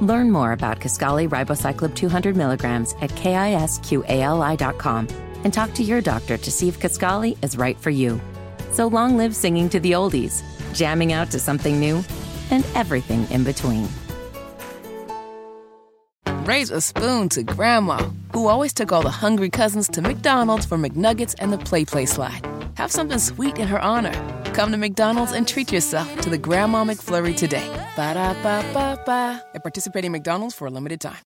[0.02, 5.08] Learn more about Kisqali Ribociclib 200 milligrams at kisqali.com
[5.44, 8.20] and talk to your doctor to see if Kisqali is right for you.
[8.72, 10.42] So long live singing to the oldies,
[10.74, 12.04] jamming out to something new,
[12.50, 13.88] and everything in between.
[16.44, 20.76] Raise a spoon to Grandma, who always took all the hungry cousins to McDonald's for
[20.76, 22.46] McNuggets and the Play Play Slide.
[22.74, 24.39] Have something sweet in her honor.
[24.52, 27.66] Come to McDonald's and treat yourself to the Grandma McFlurry today.
[27.96, 29.42] Ba da ba ba ba.
[29.54, 31.22] At participating McDonald's for a limited time.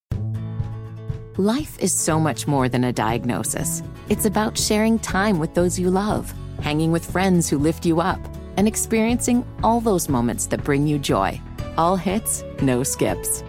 [1.37, 3.83] Life is so much more than a diagnosis.
[4.09, 8.19] It's about sharing time with those you love, hanging with friends who lift you up,
[8.57, 11.41] and experiencing all those moments that bring you joy.
[11.77, 13.43] All hits, no skips.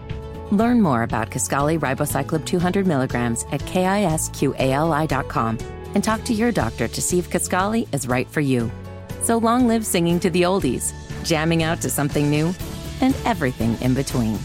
[0.51, 5.59] Learn more about Kisqali Ribociclib 200 milligrams at kisqali.com
[5.95, 8.71] and talk to your doctor to see if Kisqali is right for you.
[9.27, 10.93] So long live singing to the oldies,
[11.25, 12.55] jamming out to something new,
[13.01, 14.39] and everything in between.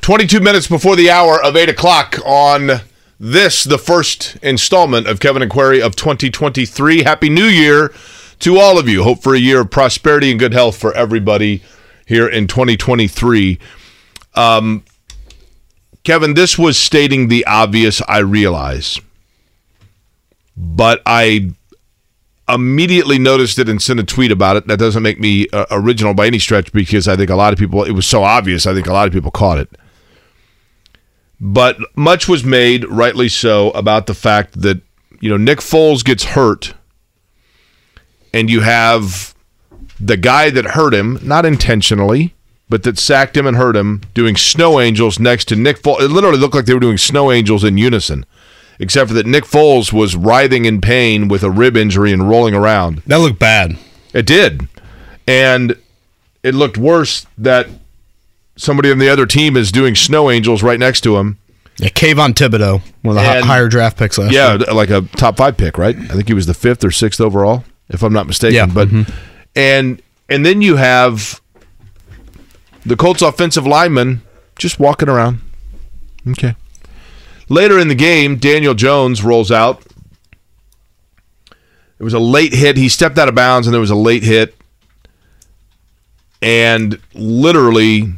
[0.00, 2.80] 22 minutes before the hour of 8 o'clock on
[3.20, 7.02] this, the first installment of Kevin and Query of 2023.
[7.02, 7.92] Happy New Year
[8.38, 9.02] to all of you.
[9.02, 11.62] Hope for a year of prosperity and good health for everybody
[12.06, 13.58] here in 2023.
[14.34, 14.82] Um,
[16.04, 18.98] Kevin, this was stating the obvious, I realize.
[20.56, 21.52] But I
[22.48, 24.66] immediately noticed it and sent a tweet about it.
[24.66, 27.58] That doesn't make me uh, original by any stretch because I think a lot of
[27.58, 29.70] people, it was so obvious, I think a lot of people caught it.
[31.40, 34.80] But much was made, rightly so, about the fact that,
[35.20, 36.74] you know, Nick Foles gets hurt
[38.34, 39.34] and you have
[40.00, 42.34] the guy that hurt him, not intentionally,
[42.68, 46.00] but that sacked him and hurt him, doing snow angels next to Nick Foles.
[46.00, 48.26] It literally looked like they were doing snow angels in unison,
[48.78, 52.54] except for that Nick Foles was writhing in pain with a rib injury and rolling
[52.54, 52.98] around.
[53.06, 53.76] That looked bad.
[54.12, 54.68] It did.
[55.26, 55.76] And
[56.42, 57.68] it looked worse that
[58.56, 61.38] somebody on the other team is doing snow angels right next to him.
[61.78, 64.74] Yeah, Kayvon Thibodeaux, one of the And- higher draft picks last Yeah, year.
[64.74, 65.96] like a top five pick, right?
[65.96, 68.54] I think he was the fifth or sixth overall, if I'm not mistaken.
[68.56, 69.12] Yeah, But mm-hmm.
[69.54, 71.40] and and then you have
[72.84, 74.22] the Colts offensive lineman
[74.58, 75.40] just walking around.
[76.28, 76.54] Okay.
[77.48, 79.82] Later in the game, Daniel Jones rolls out.
[81.98, 82.76] It was a late hit.
[82.76, 84.54] He stepped out of bounds and there was a late hit.
[86.40, 88.12] And literally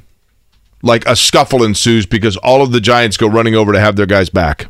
[0.83, 4.07] like a scuffle ensues because all of the Giants go running over to have their
[4.07, 4.69] guys back.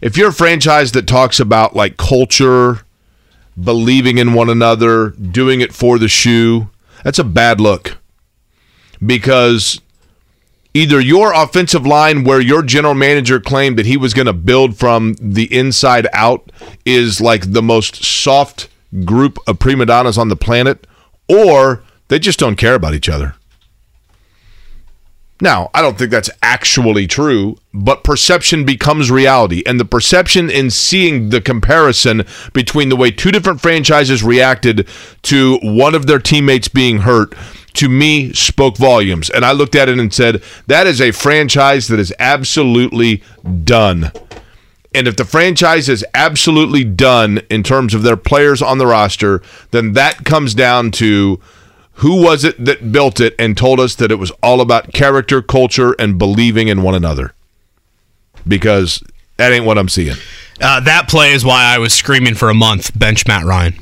[0.00, 2.84] If you're a franchise that talks about like culture,
[3.60, 6.70] believing in one another, doing it for the shoe,
[7.04, 7.96] that's a bad look.
[9.04, 9.80] Because
[10.78, 14.76] either your offensive line, where your general manager claimed that he was going to build
[14.76, 16.52] from the inside out,
[16.84, 18.68] is like the most soft
[19.04, 20.86] group of prima donnas on the planet,
[21.28, 23.34] or they just don't care about each other.
[25.40, 29.62] Now, I don't think that's actually true, but perception becomes reality.
[29.66, 34.88] And the perception in seeing the comparison between the way two different franchises reacted
[35.22, 37.34] to one of their teammates being hurt,
[37.78, 39.30] to me, spoke volumes.
[39.30, 43.22] And I looked at it and said, that is a franchise that is absolutely
[43.64, 44.10] done.
[44.94, 49.42] And if the franchise is absolutely done in terms of their players on the roster,
[49.70, 51.40] then that comes down to
[51.94, 55.40] who was it that built it and told us that it was all about character,
[55.40, 57.32] culture, and believing in one another?
[58.46, 59.04] Because
[59.36, 60.16] that ain't what I'm seeing.
[60.60, 63.74] Uh, that play is why I was screaming for a month bench Matt Ryan.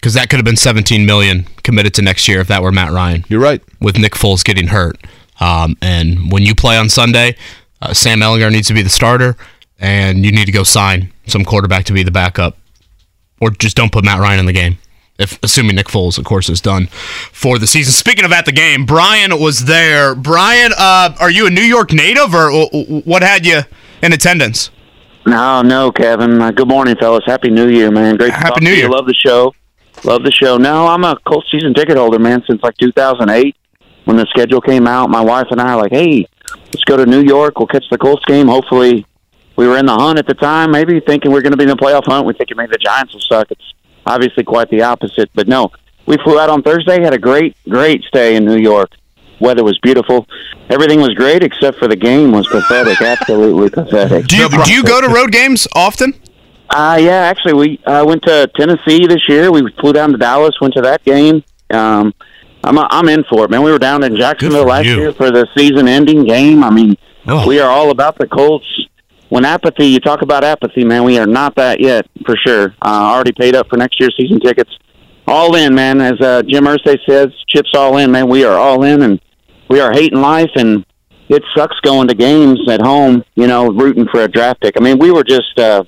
[0.00, 2.90] Because that could have been 17 million committed to next year if that were Matt
[2.90, 3.22] Ryan.
[3.28, 3.60] You're right.
[3.80, 4.96] With Nick Foles getting hurt,
[5.40, 7.36] um, and when you play on Sunday,
[7.82, 9.36] uh, Sam Ehlinger needs to be the starter,
[9.78, 12.56] and you need to go sign some quarterback to be the backup,
[13.42, 14.78] or just don't put Matt Ryan in the game.
[15.18, 17.92] If assuming Nick Foles, of course, is done for the season.
[17.92, 20.14] Speaking of at the game, Brian was there.
[20.14, 22.50] Brian, uh, are you a New York native, or
[23.04, 23.60] what had you
[24.02, 24.70] in attendance?
[25.26, 26.40] No, no, Kevin.
[26.40, 27.22] Uh, good morning, fellas.
[27.26, 28.16] Happy New Year, man.
[28.16, 28.82] Great to Happy talk New to you.
[28.84, 28.88] Year.
[28.88, 29.52] Love the show.
[30.04, 30.56] Love the show.
[30.56, 33.56] No, I'm a Colts season ticket holder, man, since like 2008
[34.04, 35.10] when the schedule came out.
[35.10, 36.26] My wife and I are like, hey,
[36.66, 37.58] let's go to New York.
[37.58, 38.48] We'll catch the Colts game.
[38.48, 39.06] Hopefully,
[39.56, 41.68] we were in the hunt at the time, maybe thinking we're going to be in
[41.70, 42.26] the playoff hunt.
[42.26, 43.50] We think maybe the Giants will suck.
[43.50, 43.74] It's
[44.06, 45.30] obviously quite the opposite.
[45.34, 45.70] But no,
[46.06, 48.90] we flew out on Thursday, had a great, great stay in New York.
[49.38, 50.26] Weather was beautiful.
[50.68, 53.00] Everything was great except for the game was pathetic.
[53.00, 54.26] Absolutely pathetic.
[54.26, 56.14] Do you, do you go to road games often?
[56.70, 59.50] Uh, yeah, actually, we uh, went to Tennessee this year.
[59.50, 61.42] We flew down to Dallas, went to that game.
[61.70, 62.14] Um,
[62.62, 63.62] I'm I'm in for it, man.
[63.62, 64.96] We were down in Jacksonville last you.
[64.96, 66.62] year for the season-ending game.
[66.62, 66.96] I mean,
[67.26, 67.46] Oh.
[67.46, 68.66] we are all about the Colts.
[69.30, 71.04] When apathy, you talk about apathy, man.
[71.04, 72.74] We are not that yet, for sure.
[72.82, 74.70] Uh, already paid up for next year's season tickets.
[75.26, 76.00] All in, man.
[76.00, 78.28] As uh, Jim Irsay says, chips all in, man.
[78.28, 79.20] We are all in, and
[79.68, 80.84] we are hating life, and
[81.28, 83.24] it sucks going to games at home.
[83.36, 84.74] You know, rooting for a draft pick.
[84.76, 85.58] I mean, we were just.
[85.58, 85.84] Uh,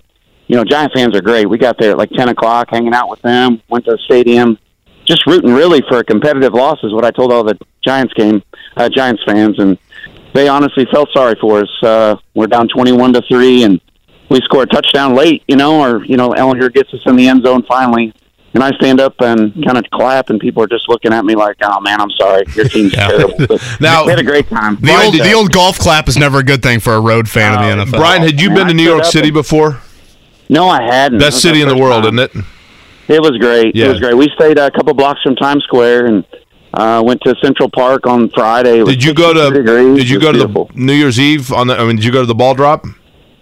[0.52, 1.48] you know, Giant fans are great.
[1.48, 4.58] We got there at like 10 o'clock, hanging out with them, went to the stadium,
[5.06, 8.42] just rooting really for a competitive loss is what I told all the Giants game,
[8.76, 9.58] uh, Giants fans.
[9.58, 9.78] And
[10.34, 11.70] they honestly felt sorry for us.
[11.82, 13.80] Uh, we're down 21 to 3 and
[14.28, 17.28] we score a touchdown late, you know, or, you know, Ehlinger gets us in the
[17.28, 18.12] end zone finally.
[18.54, 21.34] And I stand up and kind of clap, and people are just looking at me
[21.34, 24.76] like, "Oh man, I'm sorry, your team's terrible." But Now- we had a great time.
[24.78, 27.54] The old, the old golf clap is never a good thing for a road fan
[27.54, 27.98] Uh, of the NFL.
[27.98, 29.80] Brian, had you man, been to I New York City and- before?
[30.52, 31.18] No, I hadn't.
[31.18, 32.18] Best city in the world, time.
[32.18, 32.44] isn't it?
[33.08, 33.74] It was great.
[33.74, 33.86] Yeah.
[33.86, 34.14] It was great.
[34.14, 36.26] We stayed a couple blocks from Times Square and
[36.74, 38.84] uh, went to Central Park on Friday.
[38.84, 39.96] Did you go to degrees.
[39.96, 41.76] Did you go was to the New Year's Eve on the?
[41.78, 42.84] I mean, did you go to the ball drop?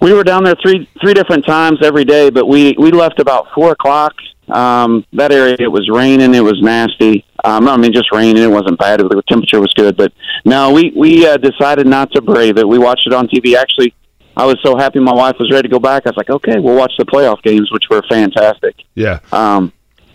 [0.01, 3.49] We were down there three three different times every day, but we we left about
[3.57, 4.15] four o'clock.
[4.49, 6.33] Um, that area it was raining.
[6.35, 7.25] It was nasty.
[7.45, 8.43] Um, I mean, just raining.
[8.43, 9.01] It wasn't bad.
[9.01, 10.13] The temperature was good, but
[10.45, 12.67] no, we we uh, decided not to brave it.
[12.67, 13.57] We watched it on TV.
[13.57, 13.95] Actually,
[14.37, 16.07] I was so happy my wife was ready to go back.
[16.07, 18.77] I was like, okay, we'll watch the playoff games, which were fantastic.
[18.95, 19.21] Yeah.
[19.33, 19.73] Um,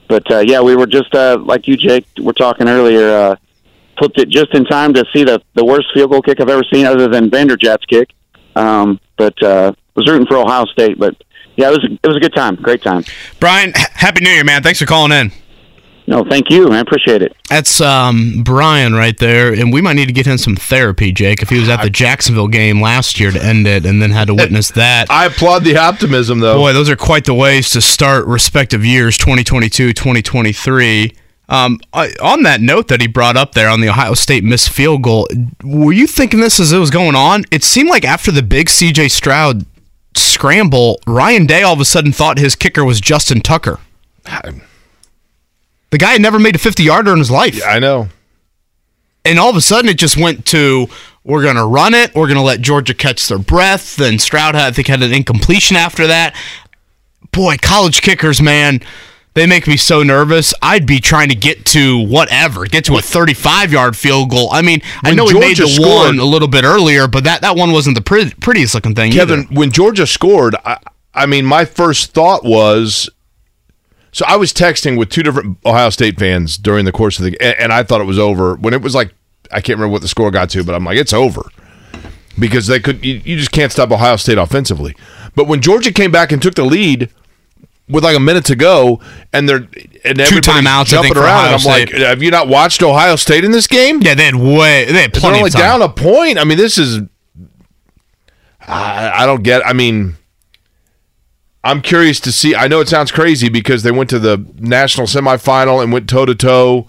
[0.07, 2.05] but uh, yeah, we were just uh, like you, Jake.
[2.19, 3.09] We're talking earlier.
[3.09, 3.35] Uh,
[3.97, 6.63] flipped it just in time to see the the worst field goal kick I've ever
[6.71, 8.09] seen, other than Vanderjagt's kick.
[8.55, 10.97] Um, but uh, was rooting for Ohio State.
[10.99, 11.15] But
[11.55, 13.03] yeah, it was it was a good time, great time.
[13.39, 14.63] Brian, happy New Year, man.
[14.63, 15.31] Thanks for calling in.
[16.07, 16.69] No, thank you.
[16.71, 17.35] I appreciate it.
[17.49, 21.41] That's um, Brian right there, and we might need to get him some therapy, Jake.
[21.41, 24.27] If he was at the Jacksonville game last year to end it, and then had
[24.27, 25.09] to witness that.
[25.09, 26.57] I applaud the optimism, though.
[26.57, 31.15] Boy, those are quite the ways to start respective years 2022, 2023.
[31.47, 34.69] Um, I, on that note that he brought up there on the Ohio State missed
[34.69, 35.27] field goal,
[35.63, 37.45] were you thinking this as it was going on?
[37.51, 39.65] It seemed like after the big CJ Stroud
[40.15, 43.79] scramble, Ryan Day all of a sudden thought his kicker was Justin Tucker.
[45.95, 47.57] The guy had never made a 50 yarder in his life.
[47.57, 48.09] Yeah, I know.
[49.23, 50.87] and all of a sudden it just went to
[51.23, 52.13] we're going to run it.
[52.13, 53.95] We're going to let Georgia catch their breath.
[53.95, 56.35] Then Stroud, had, I think, had an incompletion after that.
[57.31, 58.81] Boy, college kickers, man,
[59.35, 60.53] they make me so nervous.
[60.61, 64.49] I'd be trying to get to whatever, get to a 35 yard field goal.
[64.51, 67.07] I mean, I When know we made Georgia the scored- one a little bit earlier,
[67.07, 69.13] but that, that one wasn't the pre- prettiest looking thing.
[69.13, 69.53] Kevin, either.
[69.55, 70.77] when Georgia scored, I,
[71.13, 73.09] I mean, my first thought was.
[74.15, 77.37] So I was texting with two different Ohio State fans during the course of the,
[77.41, 79.13] and, and I thought it was over when it was like
[79.51, 81.43] I can't remember what the score got to, but I'm like it's over
[82.39, 83.03] because they could.
[83.03, 84.95] You, you just can't stop Ohio State offensively.
[85.35, 87.11] But when Georgia came back and took the lead
[87.89, 89.01] with like a minute to go,
[89.33, 89.67] and they're
[90.05, 93.51] and everybody's timeouts, jumping think, around, I'm like, have you not watched Ohio State in
[93.51, 94.01] this game?
[94.01, 95.61] Yeah, they had way, they had They're plenty only of time.
[95.61, 96.39] down a point.
[96.39, 97.01] I mean, this is.
[98.65, 99.67] I, I don't get.
[99.67, 100.15] I mean,
[101.65, 102.53] I'm curious to see.
[102.53, 106.25] I know it sounds crazy because they went to the national semifinal and went toe
[106.25, 106.87] to toe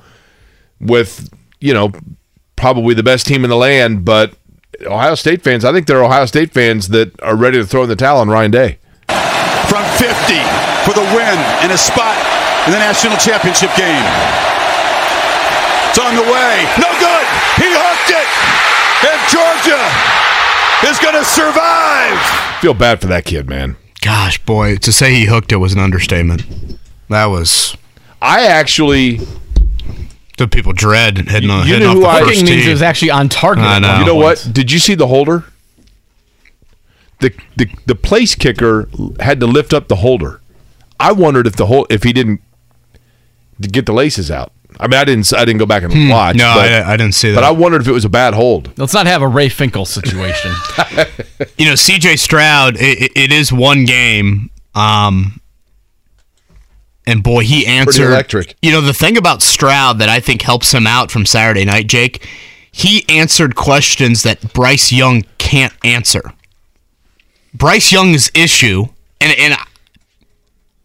[0.79, 1.93] with you know
[2.57, 4.37] probably the best team in the land, but
[4.85, 5.65] Ohio State fans.
[5.65, 8.21] I think there are Ohio State fans that are ready to throw in the towel
[8.21, 8.79] on Ryan Day.
[9.73, 10.13] from 50
[10.85, 12.17] for the win and a spot
[12.69, 14.05] in the national championship game.
[15.89, 16.53] It's on the way.
[16.77, 17.27] No good.
[17.57, 18.29] He hooked it.
[19.09, 19.81] And Georgia
[20.85, 22.21] is going to survive.
[22.61, 23.77] Feel bad for that kid, man.
[24.07, 26.45] Gosh, boy, to say he hooked it was an understatement.
[27.09, 27.77] That was
[28.23, 29.19] I actually,
[30.39, 31.67] the people dread heading on.
[31.67, 32.69] You heading know off who the I- first means tee.
[32.69, 33.65] it was actually on target.
[33.65, 33.99] I know.
[33.99, 34.49] you know what?
[34.53, 35.45] Did you see the holder?
[37.21, 38.89] The, the the place kicker
[39.21, 40.41] had to lift up the holder.
[41.01, 42.41] I wondered if the whole if he didn't
[43.61, 44.53] get the laces out.
[44.79, 46.35] I mean, I didn't I didn't go back and watch.
[46.35, 46.39] Hmm.
[46.39, 47.35] No, but, I, I didn't see that.
[47.37, 48.77] but I wondered if it was a bad hold.
[48.79, 50.51] Let's not have a Ray Finkel situation.
[51.59, 54.51] you know, CJ Stroud, it, it- it is one game.
[54.75, 55.41] Um,
[57.07, 58.07] and boy, he answered.
[58.07, 58.57] electric.
[58.63, 61.87] You know, the thing about Stroud that I think helps him out from Saturday night,
[61.87, 62.27] Jake,
[62.71, 66.33] he answered questions that Bryce Young can't answer.
[67.55, 68.87] Bryce Young's issue,
[69.21, 69.55] and and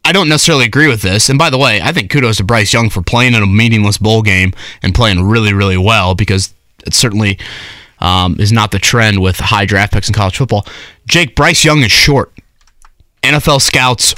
[0.04, 1.30] I don't necessarily agree with this.
[1.30, 3.97] And by the way, I think kudos to Bryce Young for playing in a meaningless
[3.97, 6.54] bowl game and playing really, really well because
[6.86, 7.38] it certainly
[7.99, 10.66] um, is not the trend with high draft picks in college football.
[11.08, 12.34] Jake Bryce Young is short.
[13.22, 14.16] NFL scouts.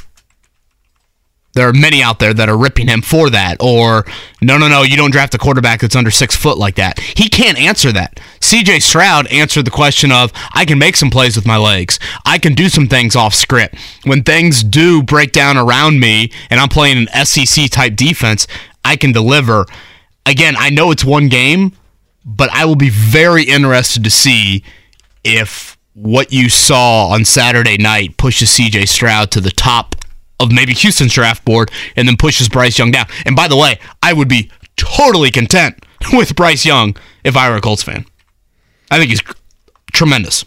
[1.54, 4.06] There are many out there that are ripping him for that, or
[4.42, 7.00] no, no, no, you don't draft a quarterback that's under six foot like that.
[7.00, 8.20] He can't answer that.
[8.44, 11.98] CJ Stroud answered the question of, I can make some plays with my legs.
[12.26, 13.76] I can do some things off script.
[14.04, 18.46] When things do break down around me and I'm playing an SEC type defense,
[18.84, 19.66] I can deliver.
[20.26, 21.72] Again, I know it's one game,
[22.26, 24.66] but I will be very interested to see
[25.24, 29.96] if what you saw on Saturday night pushes CJ Stroud to the top
[30.42, 33.06] of maybe Houston's draft board and then pushes Bryce Young down.
[33.26, 35.82] And by the way, I would be totally content
[36.12, 38.06] with Bryce Young if I were a Colts fan.
[38.92, 39.22] I think he's
[39.92, 40.46] tremendous.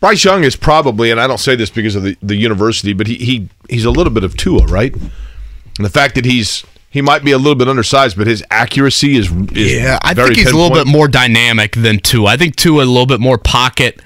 [0.00, 3.06] Bryce Young is probably, and I don't say this because of the, the university, but
[3.06, 4.94] he, he he's a little bit of Tua, right?
[4.94, 9.16] And the fact that he's he might be a little bit undersized, but his accuracy
[9.16, 12.30] is, is Yeah, I think he's a little bit more dynamic than Tua.
[12.30, 14.00] I think Tua a little bit more pocket,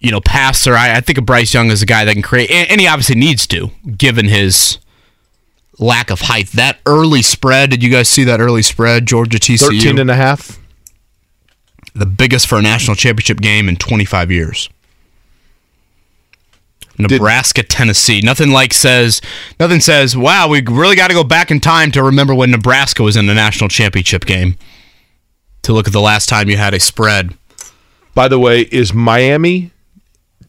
[0.00, 0.74] you know, passer.
[0.74, 2.86] I, I think of Bryce Young as a guy that can create, and, and he
[2.86, 4.78] obviously needs to, given his
[5.78, 6.48] lack of height.
[6.52, 9.06] That early spread, did you guys see that early spread?
[9.06, 10.58] Georgia TCU, 13 and a half.
[11.96, 14.68] The biggest for a national championship game in 25 years.
[16.98, 18.20] Nebraska, Tennessee.
[18.22, 19.20] Nothing like says
[19.60, 23.02] nothing says, "Wow, we really got to go back in time to remember when Nebraska
[23.02, 24.56] was in the national championship game."
[25.62, 27.34] To look at the last time you had a spread.
[28.14, 29.72] By the way, is Miami?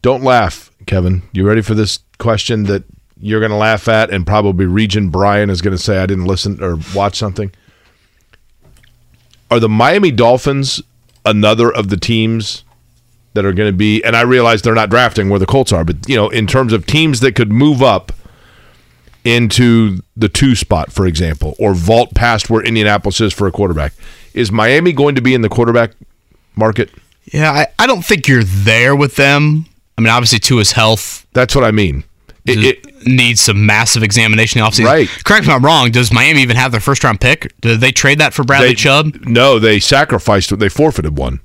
[0.02, 1.24] Don't laugh, Kevin.
[1.34, 2.84] You ready for this question that
[3.20, 6.26] you're going to laugh at, and probably Region Brian is going to say I didn't
[6.26, 7.52] listen or watch something.
[9.50, 10.82] Are the Miami Dolphins
[11.30, 12.63] another of the teams
[13.34, 14.03] that are going to be?
[14.03, 16.73] And I realize they're not drafting where the Colts are, but you know, in terms
[16.73, 18.11] of teams that could move up
[19.23, 23.93] into the two spot, for example, or vault past where Indianapolis is for a quarterback,
[24.34, 25.91] is Miami going to be in the quarterback
[26.55, 26.89] market?
[27.25, 29.65] Yeah, I, I don't think you're there with them.
[29.97, 32.03] I mean, obviously, to his health That's what I mean.
[32.48, 34.86] It, it, needs some massive examination in the offseason.
[34.86, 35.08] Right.
[35.24, 35.91] Correct me if I'm wrong.
[35.91, 37.54] Does Miami even have their first round pick?
[37.62, 39.16] Did they trade that for Bradley they, Chubb?
[39.22, 40.58] No, they sacrificed it.
[40.58, 41.39] They forfeited one.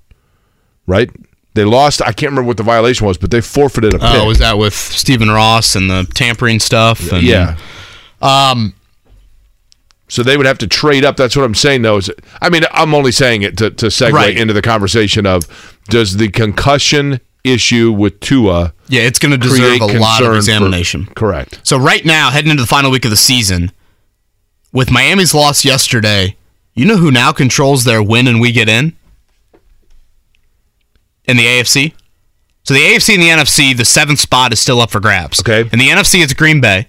[0.86, 1.10] Right?
[1.54, 2.00] They lost.
[2.02, 4.08] I can't remember what the violation was, but they forfeited a pick.
[4.08, 7.12] Oh, was that with Stephen Ross and the tampering stuff?
[7.12, 7.58] And, yeah.
[8.20, 8.74] Um,
[10.08, 11.16] So they would have to trade up.
[11.16, 11.98] That's what I'm saying, though.
[11.98, 14.36] Is I mean, I'm only saying it to, to segue Right.
[14.36, 19.80] into the conversation of does the concussion issue with Tua yeah, it's going to deserve
[19.80, 21.06] a lot of for- examination.
[21.16, 21.60] correct.
[21.64, 23.72] So right now, heading into the final week of the season,
[24.72, 26.36] with Miami's loss yesterday,
[26.74, 28.96] you know who now controls their win and we get in?
[31.24, 31.94] in the AFC.
[32.64, 35.40] So the AFC and the NFC, the seventh spot is still up for grabs.
[35.40, 35.60] Okay.
[35.72, 36.88] In the NFC, it's Green Bay.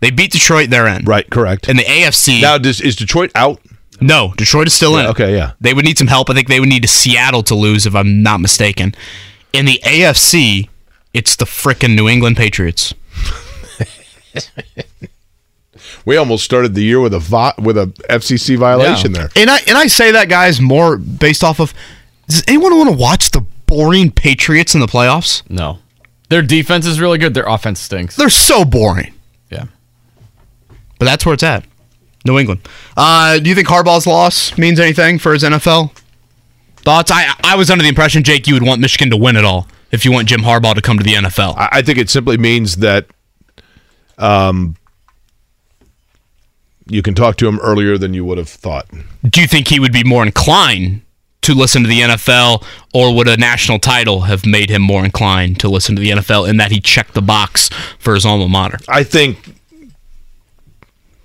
[0.00, 0.70] They beat Detroit.
[0.70, 1.04] They're in.
[1.04, 1.68] Right, correct.
[1.68, 3.60] And the AFC, now, does, is Detroit out?
[4.00, 5.06] no, Detroit is still in.
[5.06, 5.52] Okay, yeah.
[5.60, 6.28] They would need some help.
[6.28, 8.94] I think they would need Seattle to lose, if I'm not mistaken.
[9.52, 10.68] In the AFC,
[11.12, 12.94] it's the frickin' New England Patriots.
[16.04, 19.28] We almost started the year with a vi- with a FCC violation there.
[19.36, 21.72] And I and I say that guys more based off of.
[22.28, 25.42] Does anyone want to watch the boring Patriots in the playoffs?
[25.50, 25.78] No.
[26.28, 27.34] Their defense is really good.
[27.34, 28.16] Their offense stinks.
[28.16, 29.14] They're so boring.
[29.50, 29.66] Yeah.
[30.98, 31.64] But that's where it's at.
[32.24, 32.66] New England.
[32.96, 35.90] Uh, do you think Harbaugh's loss means anything for his NFL
[36.82, 37.10] thoughts?
[37.10, 39.66] I I was under the impression Jake you would want Michigan to win it all
[39.90, 41.56] if you want Jim Harbaugh to come to the NFL.
[41.56, 43.06] I, I think it simply means that
[44.18, 44.76] um,
[46.86, 48.86] you can talk to him earlier than you would have thought.
[49.28, 51.02] do you think he would be more inclined
[51.42, 52.64] to listen to the NFL,
[52.94, 56.48] or would a national title have made him more inclined to listen to the NFL
[56.48, 57.68] in that he checked the box
[57.98, 58.78] for his alma mater?
[58.88, 59.56] I think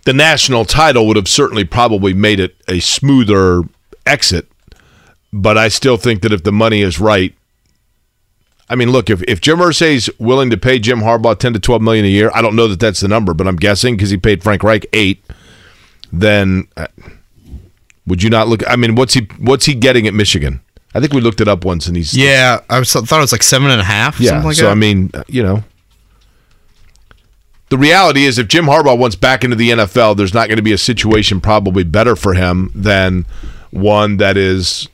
[0.05, 3.61] the national title would have certainly probably made it a smoother
[4.07, 4.47] exit,
[5.41, 7.33] but I still think that if the money is right,
[8.69, 11.81] I mean, look, if, if Jim Irsay's willing to pay Jim Harbaugh ten to twelve
[11.81, 14.17] million a year, I don't know that that's the number, but I'm guessing because he
[14.17, 15.23] paid Frank Reich eight,
[16.11, 16.87] then uh,
[18.05, 18.67] would you not look?
[18.69, 20.61] I mean, what's he what's he getting at Michigan?
[20.95, 23.31] I think we looked it up once, and he's Yeah, I was, thought it was
[23.31, 24.19] like seven and a half.
[24.19, 24.29] yeah.
[24.31, 24.71] something like so that.
[24.71, 25.63] I mean, uh, you know,
[27.69, 30.63] the reality is, if Jim Harbaugh wants back into the NFL, there's not going to
[30.63, 33.25] be a situation probably better for him than
[33.71, 34.87] one that is,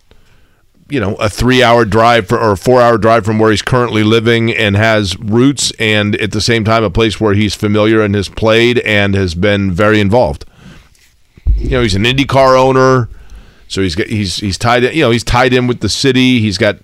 [0.94, 4.52] you know, a three-hour drive for, or a four-hour drive from where he's currently living
[4.52, 8.30] and has roots, and at the same time, a place where he's familiar and has
[8.30, 10.46] played and has been very involved.
[11.48, 13.10] You know, he's an IndyCar owner,
[13.68, 14.94] so he's got, he's he's tied in.
[14.94, 16.39] You know, he's tied in with the city.
[16.39, 16.78] He's got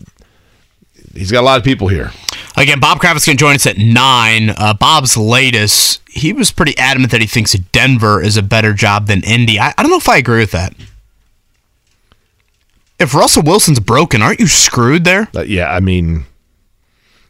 [1.14, 2.12] he's got a lot of people here.
[2.58, 4.50] Again, Bob Kravitz can join us at nine.
[4.50, 9.06] Uh, Bob's latest, he was pretty adamant that he thinks Denver is a better job
[9.06, 9.60] than Indy.
[9.60, 10.74] I, I don't know if I agree with that.
[13.00, 15.30] If Russell Wilson's broken, aren't you screwed there?
[15.36, 16.26] Uh, yeah, I mean,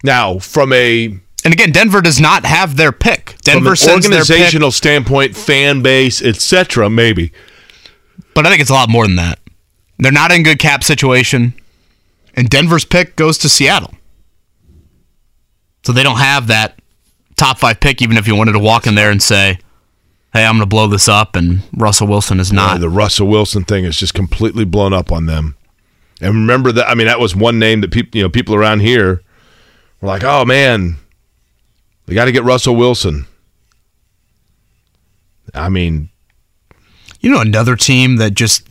[0.04, 1.06] now from a
[1.46, 3.36] And again, Denver does not have their pick.
[3.44, 6.90] Denver from an their pick, organizational standpoint, fan base, etc.
[6.90, 7.32] Maybe
[8.34, 9.40] but I think it's a lot more than that.
[9.98, 11.54] They're not in good cap situation,
[12.36, 13.94] and Denver's pick goes to Seattle.
[15.84, 16.80] So they don't have that
[17.36, 19.60] top five pick, even if you wanted to walk in there and say,
[20.34, 22.80] "Hey, I'm going to blow this up," and Russell Wilson is Yeah, not.
[22.80, 25.56] the Russell Wilson thing is just completely blown up on them.
[26.22, 28.82] And remember that I mean that was one name that people you know people around
[28.82, 29.22] here
[30.02, 30.98] were like, "Oh man,
[32.08, 33.26] we got to get Russell Wilson."
[35.54, 36.10] I mean,
[37.22, 38.68] You know, another team that just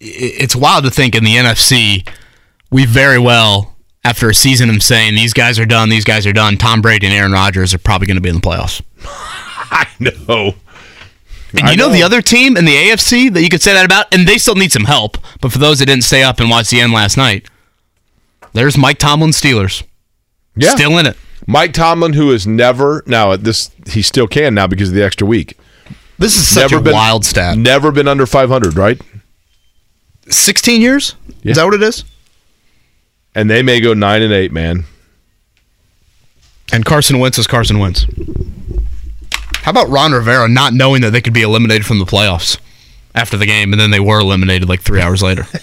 [0.00, 2.08] it's wild to think in the NFC,
[2.70, 6.32] we very well, after a season of saying these guys are done, these guys are
[6.32, 8.82] done, Tom Brady and Aaron Rodgers are probably going to be in the playoffs.
[9.72, 10.54] I know.
[11.52, 11.92] And I you know, know.
[11.94, 14.54] the other team in the AFC that you could say that about, and they still
[14.54, 17.16] need some help, but for those that didn't stay up and watch the end last
[17.16, 17.48] night,
[18.52, 19.82] there's Mike Tomlin Steelers.
[20.56, 20.70] Yeah.
[20.70, 21.16] Still in it.
[21.46, 25.02] Mike Tomlin, who has never now at this he still can now because of the
[25.04, 25.56] extra week.
[26.18, 27.56] This is such Never a been- wild stat.
[27.56, 29.00] Never been under 500, right?
[30.28, 31.14] 16 years?
[31.42, 31.52] Yeah.
[31.52, 32.04] Is that what it is?
[33.34, 34.84] And they may go nine and eight, man.
[36.72, 38.04] And Carson Wentz is Carson Wentz.
[39.62, 42.58] How about Ron Rivera not knowing that they could be eliminated from the playoffs
[43.14, 45.46] after the game, and then they were eliminated like three hours later?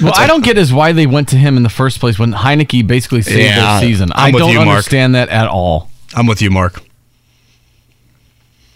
[0.00, 2.32] What I don't get is why they went to him in the first place when
[2.32, 4.12] Heinicke basically saved Yeah, their season.
[4.14, 4.68] I'm I don't you, Mark.
[4.68, 5.90] understand that at all.
[6.14, 6.80] I'm with you, Mark.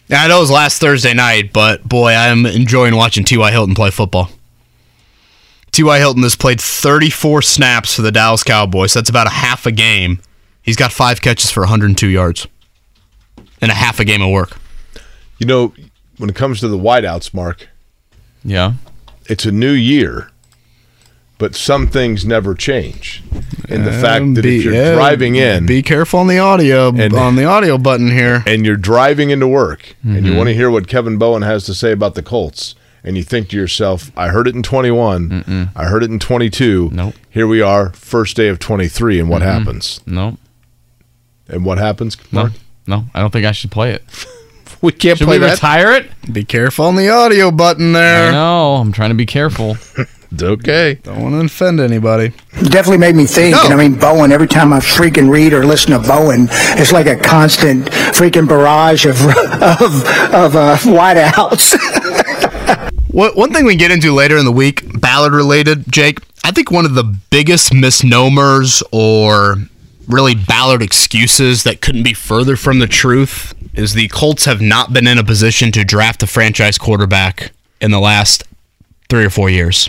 [0.08, 3.52] Yeah, I know it was last Thursday night, but boy, I'm enjoying watching T.Y.
[3.52, 4.30] Hilton play football.
[5.70, 5.98] T.Y.
[5.98, 8.92] Hilton has played 34 snaps for the Dallas Cowboys.
[8.92, 10.20] That's about a half a game.
[10.60, 12.48] He's got five catches for 102 yards
[13.62, 14.58] and a half a game of work.
[15.38, 15.72] You know,
[16.18, 17.68] when it comes to the wideouts, Mark,
[18.44, 18.74] Yeah.
[19.26, 20.28] it's a new year,
[21.38, 23.22] but some things never change.
[23.68, 27.36] And the fact that if you're driving in be careful on the audio And- on
[27.36, 28.42] the audio button here.
[28.46, 30.26] and you're driving into work and Mm-hmm.
[30.26, 33.22] you want to hear what Kevin Bowen has to say about the Colts, and you
[33.22, 36.90] think to yourself, I heard it in 21, I heard it in 22.
[36.92, 37.14] Nope.
[37.30, 40.00] Here we are, first day of 23, and what happens?
[40.06, 40.36] No.
[41.48, 42.16] And what happens?
[42.30, 42.42] No.
[42.42, 42.52] Mark?
[42.86, 43.04] No.
[43.14, 44.02] I don't think I should play it.
[44.80, 45.18] We can't play it.
[45.18, 45.52] Should play we that.
[45.52, 46.10] retire it?
[46.32, 48.32] Be careful on the audio button I there.
[48.32, 48.74] know.
[48.74, 49.76] I'm trying to be careful.
[50.32, 50.94] It's okay.
[51.02, 52.32] Don't want to offend anybody.
[52.54, 53.54] definitely made me think.
[53.54, 53.64] No.
[53.66, 57.06] And I mean, Bowen, every time I freaking read or listen to Bowen, it's like
[57.06, 59.30] a constant freaking barrage of, of,
[60.32, 61.76] of uh, wideouts.
[63.08, 66.18] What, one thing we get into later in the week, Ballard related, Jake.
[66.44, 69.56] I think one of the biggest misnomers or
[70.08, 74.92] really Ballard excuses that couldn't be further from the truth is the Colts have not
[74.92, 78.44] been in a position to draft a franchise quarterback in the last
[79.08, 79.88] three or four years.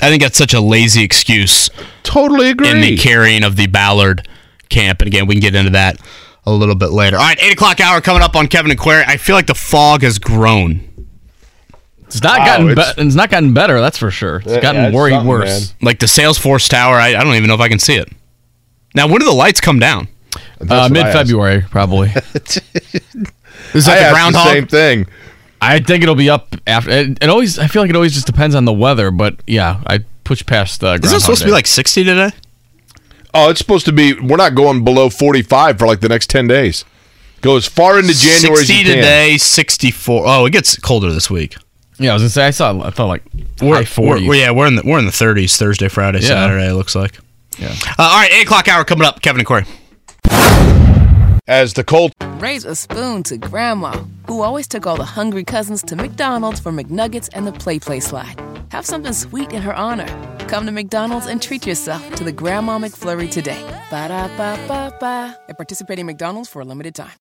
[0.00, 1.70] I think that's such a lazy excuse.
[2.04, 2.70] Totally agree.
[2.70, 4.28] In the carrying of the Ballard
[4.68, 5.00] camp.
[5.00, 6.00] And again, we can get into that
[6.46, 7.16] a little bit later.
[7.16, 9.04] All right, 8 o'clock hour coming up on Kevin and Query.
[9.06, 10.84] I feel like the fog has grown.
[12.06, 14.36] It's not Wow, gotten it's- be- it's not gotten better, that's for sure.
[14.36, 15.74] It's Yeah, gotten yeah, it's way something, worse.
[15.82, 18.08] Like the Salesforce Tower, I, I don't even know if I can see it.
[18.94, 20.08] Now, when do the lights come down?
[20.68, 22.08] Uh, Mid February, probably.
[23.74, 24.46] Is that I the asked groundhog?
[24.48, 25.06] same thing.
[25.60, 26.90] I think it'll be up after.
[26.90, 27.58] It, it always.
[27.58, 30.80] I feel like it always just depends on the weather, but yeah, I push past.
[30.80, 30.94] the.
[30.94, 32.30] Isn't it supposed to be like 60 today?
[33.34, 34.14] Oh, it's supposed to be.
[34.14, 36.84] We're not going below 45 for like the next 10 days.
[37.40, 38.96] Go as far into January 60 as you can.
[38.96, 40.22] today, 64.
[40.26, 41.56] Oh, it gets colder this week.
[41.98, 42.80] Yeah, I was gonna say I saw.
[42.80, 43.22] I thought like
[43.60, 44.28] We're, high forties.
[44.28, 46.28] we're- yeah, we're in the we're in the 30s Thursday, Friday, Yeah.
[46.28, 46.68] Saturday.
[46.68, 47.18] It looks like.
[47.58, 47.74] Yeah.
[47.98, 49.20] Uh, all right, eight o'clock hour coming up.
[49.22, 49.64] Kevin and Query.
[51.46, 53.90] As the Colts Raise a spoon to Grandma,
[54.28, 57.98] who always took all the hungry cousins to McDonald's for McNuggets and the Play Play
[57.98, 58.40] slide.
[58.70, 60.06] Have something sweet in her honor.
[60.46, 63.60] Come to McDonald's and treat yourself to the Grandma McFlurry today.
[63.90, 65.36] Ba da ba ba ba.
[65.48, 67.16] At participating McDonald's for a limited time.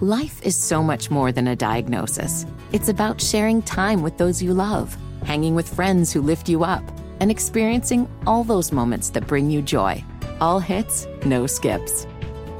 [0.00, 2.46] Life is so much more than a diagnosis.
[2.70, 6.84] It's about sharing time with those you love, hanging with friends who lift you up,
[7.22, 10.04] and experiencing all those moments that bring you joy.
[10.40, 12.04] All hits, no skips.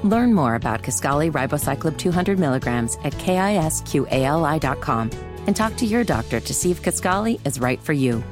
[0.04, 5.10] Learn more about Kisqali Ribociclib 200 milligrams at kisqali.com
[5.48, 8.22] and talk to your doctor to see if Kisqali is right for you.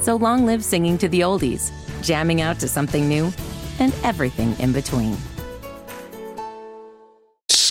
[0.00, 1.72] So long live singing to the oldies,
[2.02, 3.32] jamming out to something new,
[3.78, 5.16] and everything in between.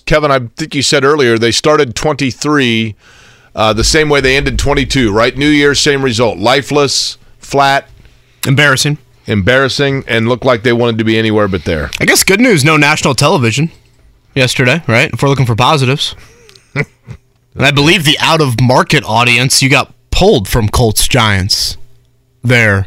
[0.07, 2.95] Kevin, I think you said earlier they started 23
[3.53, 5.37] uh, the same way they ended 22, right?
[5.37, 6.39] New Year, same result.
[6.39, 7.87] Lifeless, flat,
[8.47, 11.91] embarrassing, embarrassing, and looked like they wanted to be anywhere but there.
[11.99, 13.71] I guess good news, no national television
[14.33, 15.11] yesterday, right?
[15.11, 16.15] If we're looking for positives.
[16.73, 16.85] and
[17.59, 21.77] I believe the out of market audience, you got pulled from Colts Giants
[22.43, 22.85] there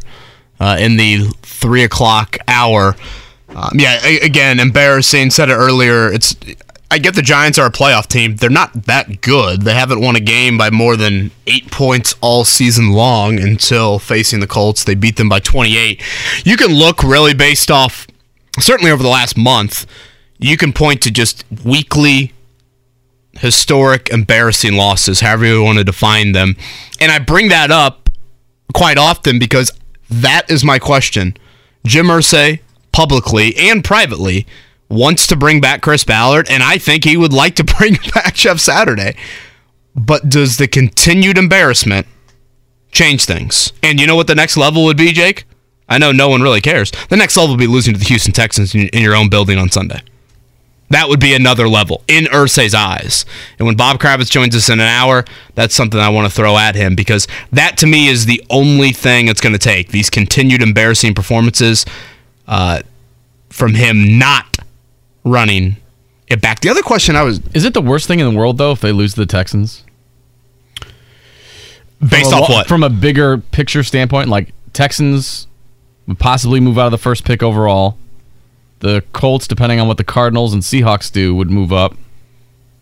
[0.59, 2.95] uh, in the three o'clock hour.
[3.49, 5.29] Um, yeah, again, embarrassing.
[5.29, 6.11] Said it earlier.
[6.11, 6.35] It's
[6.91, 8.35] I get the Giants are a playoff team.
[8.35, 9.61] They're not that good.
[9.61, 14.41] They haven't won a game by more than eight points all season long until facing
[14.41, 14.83] the Colts.
[14.83, 16.01] They beat them by 28.
[16.45, 18.07] You can look really based off,
[18.59, 19.85] certainly over the last month,
[20.37, 22.33] you can point to just weekly
[23.35, 26.57] historic, embarrassing losses, however you want to define them.
[26.99, 28.09] And I bring that up
[28.73, 29.71] quite often because
[30.09, 31.37] that is my question.
[31.85, 32.59] Jim Irsay,
[32.91, 34.45] publicly and privately,
[34.91, 38.35] wants to bring back Chris Ballard, and I think he would like to bring back
[38.35, 39.15] Jeff Saturday.
[39.95, 42.07] But does the continued embarrassment
[42.91, 43.73] change things?
[43.81, 45.45] And you know what the next level would be, Jake?
[45.89, 46.91] I know no one really cares.
[47.09, 49.69] The next level would be losing to the Houston Texans in your own building on
[49.69, 50.01] Sunday.
[50.89, 53.25] That would be another level in Irsay's eyes.
[53.57, 55.23] And when Bob Kravitz joins us in an hour,
[55.55, 58.91] that's something I want to throw at him because that to me is the only
[58.91, 59.89] thing it's going to take.
[59.89, 61.85] These continued embarrassing performances
[62.45, 62.81] uh,
[63.49, 64.57] from him not
[65.23, 65.77] running
[66.27, 66.61] it back.
[66.61, 68.81] The other question I was Is it the worst thing in the world though if
[68.81, 69.83] they lose to the Texans?
[71.99, 72.67] Based off lo- what?
[72.67, 75.47] From a bigger picture standpoint, like Texans
[76.07, 77.97] would possibly move out of the first pick overall.
[78.79, 81.95] The Colts, depending on what the Cardinals and Seahawks do, would move up.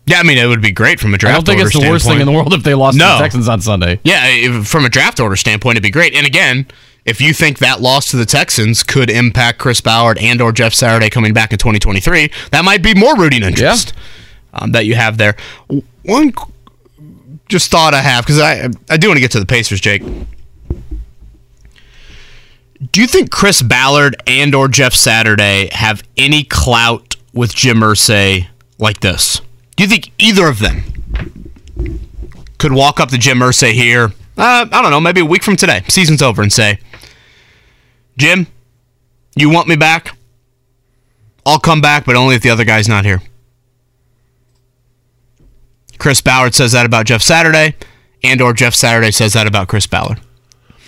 [0.06, 1.34] Yeah, I mean it would be great from a draft.
[1.34, 3.04] I don't think it's the worst thing in the world if they lost No.
[3.06, 4.00] to the Texans on Sunday.
[4.02, 6.14] Yeah, if, from a draft order standpoint, it'd be great.
[6.14, 6.66] And again,
[7.04, 10.74] if you think that loss to the Texans could impact Chris Ballard and or Jeff
[10.74, 13.92] Saturday coming back in 2023, that might be more rooting interest
[14.52, 15.36] um, that you have there.
[16.04, 16.32] One
[17.48, 20.02] just thought I have because I I do want to get to the Pacers, Jake.
[22.92, 28.46] Do you think Chris Ballard and or Jeff Saturday have any clout with Jim Irsay
[28.78, 29.42] like this?
[29.76, 30.82] Do you think either of them
[32.58, 35.56] could walk up to Jim Irsay here, uh, I don't know, maybe a week from
[35.56, 36.78] today, season's over, and say,
[38.20, 38.46] Jim,
[39.34, 40.14] you want me back?
[41.46, 43.22] I'll come back, but only if the other guy's not here.
[45.96, 47.76] Chris Ballard says that about Jeff Saturday,
[48.22, 50.20] and or Jeff Saturday says that about Chris Ballard.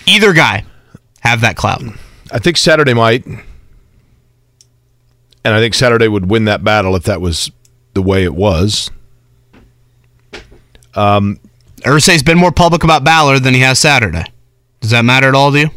[0.07, 0.65] Either guy
[1.21, 1.83] have that clout.
[2.31, 3.25] I think Saturday might.
[3.27, 7.51] And I think Saturday would win that battle if that was
[7.95, 8.91] the way it was.
[10.95, 11.41] Um,
[11.81, 14.25] Irsay's been more public about Ballard than he has Saturday.
[14.81, 15.71] Does that matter at all to you?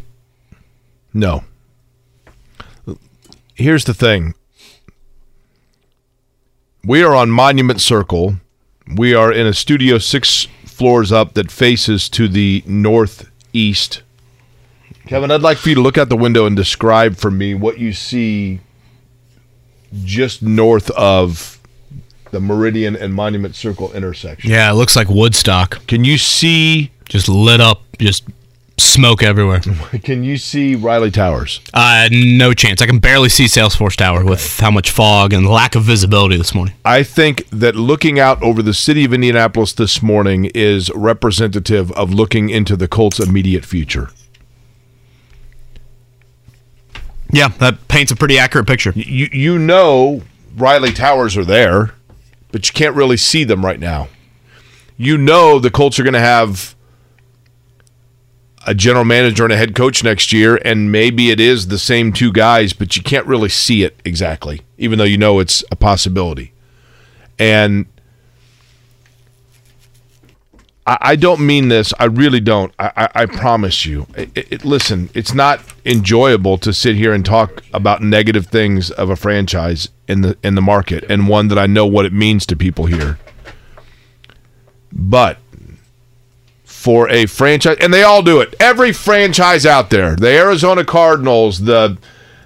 [1.16, 1.44] No.
[3.54, 4.34] Here's the thing.
[6.84, 8.36] We are on Monument Circle.
[8.94, 14.02] We are in a studio six floors up that faces to the northeast
[15.06, 17.78] Kevin, I'd like for you to look out the window and describe for me what
[17.78, 18.58] you see
[20.02, 21.60] just north of
[22.32, 24.50] the Meridian and Monument Circle intersection.
[24.50, 25.86] Yeah, it looks like Woodstock.
[25.86, 28.24] Can you see Just lit up, just
[28.78, 29.60] smoke everywhere.
[30.02, 31.60] can you see Riley Towers?
[31.72, 32.82] Uh, no chance.
[32.82, 36.54] I can barely see Salesforce Tower with how much fog and lack of visibility this
[36.54, 36.74] morning.
[36.84, 42.12] I think that looking out over the city of Indianapolis this morning is representative of
[42.12, 44.10] looking into the Colts' immediate future.
[47.32, 48.92] Yeah, that paints a pretty accurate picture.
[48.94, 50.22] You you know
[50.56, 51.92] Riley Towers are there,
[52.52, 54.08] but you can't really see them right now.
[54.96, 56.75] You know the Colts are going to have
[58.66, 62.12] a general manager and a head coach next year, and maybe it is the same
[62.12, 65.76] two guys, but you can't really see it exactly, even though you know it's a
[65.76, 66.52] possibility.
[67.38, 67.86] And
[70.88, 71.92] I, don't mean this.
[71.98, 72.72] I really don't.
[72.78, 74.06] I, I, I promise you.
[74.16, 79.10] It, it, listen, it's not enjoyable to sit here and talk about negative things of
[79.10, 82.46] a franchise in the in the market, and one that I know what it means
[82.46, 83.18] to people here.
[84.92, 85.38] But
[86.86, 88.54] for a franchise, and they all do it.
[88.60, 91.98] Every franchise out there, the Arizona Cardinals, the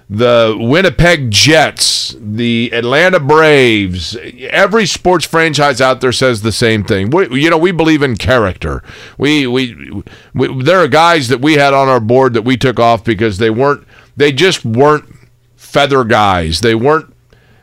[0.09, 4.17] the Winnipeg Jets, the Atlanta Braves,
[4.49, 7.11] every sports franchise out there says the same thing.
[7.11, 8.81] We, you know, we believe in character.
[9.15, 12.79] We, we, we, there are guys that we had on our board that we took
[12.79, 13.87] off because they weren't,
[14.17, 15.05] they just weren't
[15.55, 16.61] feather guys.
[16.61, 17.15] They weren't,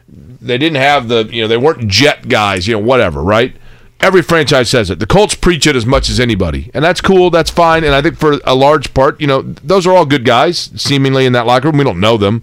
[0.08, 3.54] they didn't have the, you know, they weren't jet guys, you know, whatever, right?
[4.00, 5.00] Every franchise says it.
[5.00, 7.30] The Colts preach it as much as anybody, and that's cool.
[7.30, 7.82] That's fine.
[7.82, 11.26] And I think for a large part, you know, those are all good guys, seemingly
[11.26, 11.78] in that locker room.
[11.78, 12.42] We don't know them,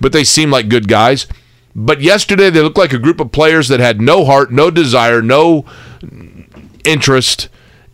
[0.00, 1.28] but they seem like good guys.
[1.76, 5.22] But yesterday, they looked like a group of players that had no heart, no desire,
[5.22, 5.64] no
[6.84, 7.50] interest,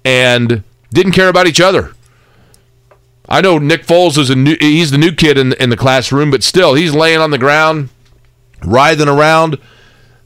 [0.06, 1.92] and didn't care about each other.
[3.28, 6.30] I know Nick Foles is a new, he's the new kid in in the classroom,
[6.30, 7.90] but still, he's laying on the ground,
[8.64, 9.58] writhing around.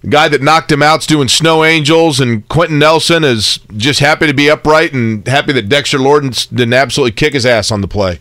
[0.03, 4.27] The guy that knocked him out's doing snow angels, and Quenton Nelson is just happy
[4.27, 7.89] to be upright and happy that Dexter Lawrence didn't absolutely kick his ass on the
[7.89, 8.21] play.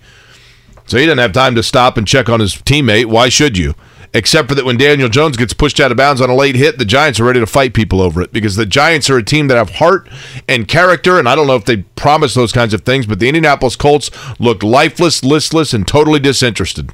[0.88, 3.06] So he didn't have time to stop and check on his teammate.
[3.06, 3.76] Why should you?
[4.14, 6.78] Except for that when Daniel Jones gets pushed out of bounds on a late hit,
[6.78, 9.50] the Giants are ready to fight people over it because the Giants are a team
[9.50, 10.08] that have heart
[10.48, 11.20] and character.
[11.20, 14.10] And I don't know if they promise those kinds of things, but the Indianapolis Colts
[14.40, 16.94] looked lifeless, listless, and totally disinterested.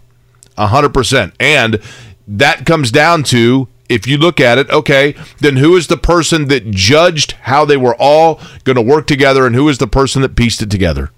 [0.58, 1.34] 100%.
[1.40, 1.80] And
[2.28, 6.48] that comes down to if you look at it, okay, then who is the person
[6.48, 10.22] that judged how they were all going to work together and who is the person
[10.22, 11.12] that pieced it together?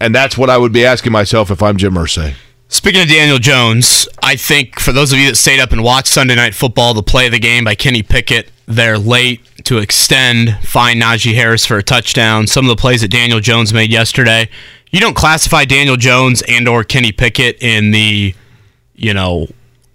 [0.00, 2.34] And that's what I would be asking myself if I'm Jim Irsay.
[2.68, 6.08] Speaking of Daniel Jones, I think for those of you that stayed up and watched
[6.08, 10.56] Sunday Night Football, the play of the game by Kenny Pickett, they're late to extend,
[10.62, 12.46] find Najee Harris for a touchdown.
[12.46, 14.48] Some of the plays that Daniel Jones made yesterday,
[14.90, 18.34] you don't classify Daniel Jones and or Kenny Pickett in the,
[18.94, 19.48] you know,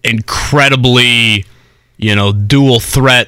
[0.06, 1.46] incredibly,
[1.98, 3.28] you know, dual threat,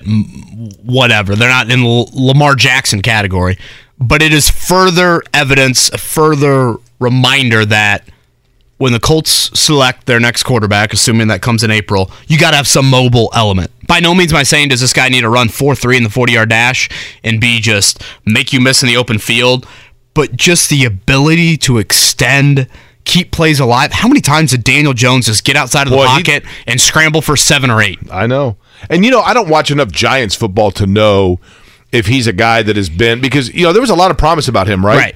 [0.84, 1.36] whatever.
[1.36, 3.58] They're not in the Lamar Jackson category,
[4.00, 8.08] but it is further evidence, a further reminder that
[8.78, 12.58] when the Colts select their next quarterback, assuming that comes in April, you got to
[12.58, 13.72] have some mobile element.
[13.88, 16.04] By no means am I saying does this guy need to run 4 3 in
[16.04, 16.90] the 40 yard dash
[17.24, 19.66] and be just make you miss in the open field,
[20.14, 22.68] but just the ability to extend,
[23.08, 23.92] keep plays alive.
[23.92, 26.80] How many times did Daniel Jones just get outside of the Boy, he- pocket and
[26.80, 27.98] scramble for seven or eight?
[28.12, 28.58] I know.
[28.90, 31.40] And you know, I don't watch enough Giants football to know
[31.92, 34.18] if he's a guy that has been because you know there was a lot of
[34.18, 34.98] promise about him, right?
[34.98, 35.16] Right.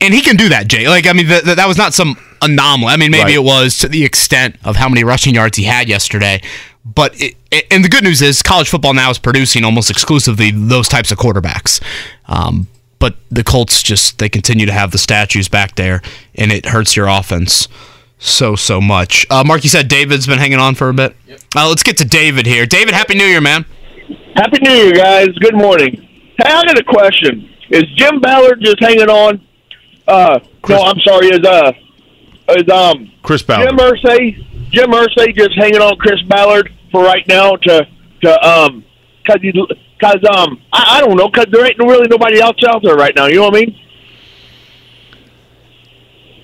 [0.00, 0.88] And he can do that, Jay.
[0.88, 2.92] Like, I mean, th- th- that was not some anomaly.
[2.92, 3.34] I mean, maybe Right.
[3.34, 6.42] it was to the extent of how many rushing yards he had yesterday.
[6.84, 10.50] But it, it- and the good news is, college football now is producing almost exclusively
[10.50, 11.80] those types of quarterbacks.
[12.26, 12.66] Um,
[12.98, 16.02] but the Colts just they continue to have the statues back there,
[16.34, 17.68] and it hurts your offense
[18.18, 19.26] so so much.
[19.30, 21.16] Uh, Mark, you said David's been hanging on for a bit.
[21.56, 22.66] Uh, let's get to David here.
[22.66, 23.64] David, happy New Year, man.
[24.34, 25.28] Happy New Year, guys.
[25.38, 25.96] Good morning.
[26.38, 27.48] Hey, I got a question.
[27.70, 29.46] Is Jim Ballard just hanging on?
[30.06, 30.38] Uh,
[30.68, 31.28] no, I'm sorry.
[31.28, 31.72] Is uh,
[32.50, 33.68] is um, Chris Ballard.
[33.68, 37.86] Jim Irsay, Jim Irsay just hanging on Chris Ballard for right now to
[38.22, 38.84] to um,
[39.26, 39.52] cause you,
[40.04, 43.14] cause um, I, I don't know, cause there ain't really nobody else out there right
[43.14, 43.26] now.
[43.26, 43.80] You know what I mean?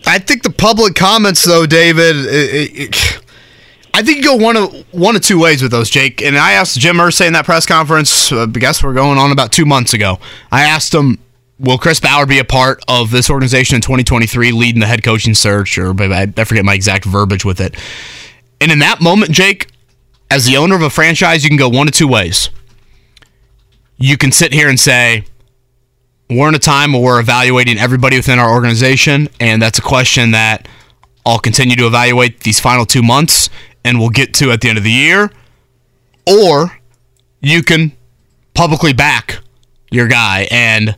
[0.07, 2.17] I think the public comments, though, David.
[2.17, 3.21] It, it,
[3.93, 6.23] I think you go one of one of two ways with those, Jake.
[6.23, 8.33] And I asked Jim Irsay in that press conference.
[8.33, 10.19] Uh, I guess we're going on about two months ago.
[10.51, 11.19] I asked him,
[11.59, 15.35] "Will Chris Ballard be a part of this organization in 2023, leading the head coaching
[15.35, 17.77] search?" Or I forget my exact verbiage with it.
[18.61, 19.69] And in that moment, Jake,
[20.31, 22.49] as the owner of a franchise, you can go one of two ways.
[24.03, 25.25] You can sit here and say,
[26.31, 30.31] we're in a time where we're evaluating everybody within our organization, and that's a question
[30.31, 30.67] that
[31.27, 33.51] I'll continue to evaluate these final two months,
[33.85, 35.31] and we'll get to at the end of the year.
[36.27, 36.79] Or
[37.43, 37.93] you can
[38.55, 39.41] publicly back
[39.91, 40.97] your guy, and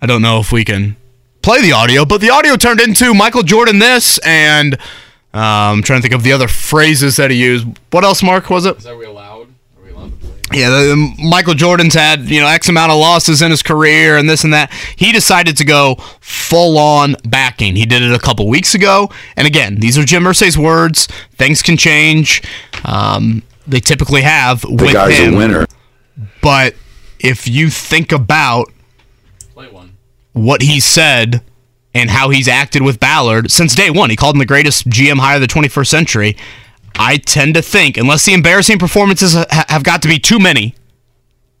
[0.00, 0.96] I don't know if we can
[1.42, 4.74] play the audio, but the audio turned into Michael Jordan this, and
[5.32, 5.40] um,
[5.80, 7.66] I'm trying to think of the other phrases that he used.
[7.90, 8.76] What else, Mark, was it?
[10.50, 10.80] Are we allowed?
[10.86, 14.28] Yeah, the, Michael Jordan's had you know X amount of losses in his career and
[14.28, 14.72] this and that.
[14.96, 17.76] He decided to go full on backing.
[17.76, 21.06] He did it a couple weeks ago, and again, these are Jim Irsay's words.
[21.32, 22.42] Things can change.
[22.84, 25.34] Um, they typically have The with guy's him.
[25.34, 25.66] a winner.
[26.42, 26.74] But
[27.18, 28.70] if you think about
[30.32, 31.42] what he said
[31.94, 35.18] and how he's acted with Ballard since day one, he called him the greatest GM
[35.18, 36.36] hire of the 21st century.
[36.96, 40.74] I tend to think, unless the embarrassing performances have got to be too many,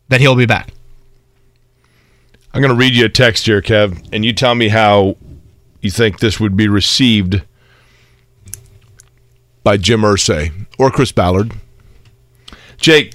[0.08, 0.70] that he'll be back.
[2.52, 5.16] I'm going to read you a text here, Kev, and you tell me how
[5.80, 7.42] you think this would be received
[9.64, 11.52] by Jim Irsay or Chris Ballard.
[12.76, 13.12] Jake,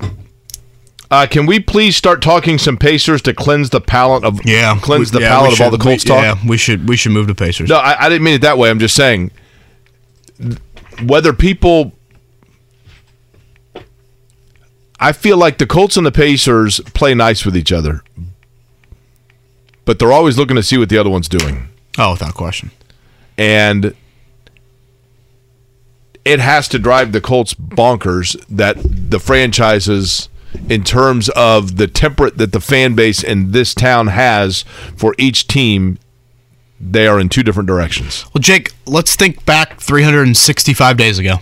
[1.09, 5.13] uh, can we please start talking some Pacers to cleanse the palate of Yeah, cleanse
[5.13, 6.21] we- the yeah, palate we of all the should- Colts we- talk?
[6.23, 7.69] Yeah, we should we should move to Pacers.
[7.69, 8.69] No, I, I didn't mean it that way.
[8.69, 9.31] I'm just saying
[11.03, 11.93] whether people.
[14.99, 18.03] I feel like the Colts and the Pacers play nice with each other,
[19.85, 21.69] but they're always looking to see what the other one's doing.
[21.97, 22.71] Oh, without question.
[23.37, 23.95] And
[26.25, 30.27] it has to drive the Colts bonkers that the franchises,
[30.69, 34.63] in terms of the temperate that the fan base in this town has
[34.95, 35.97] for each team,
[36.79, 38.25] they are in two different directions.
[38.33, 41.37] Well, Jake, let's think back 365 days ago.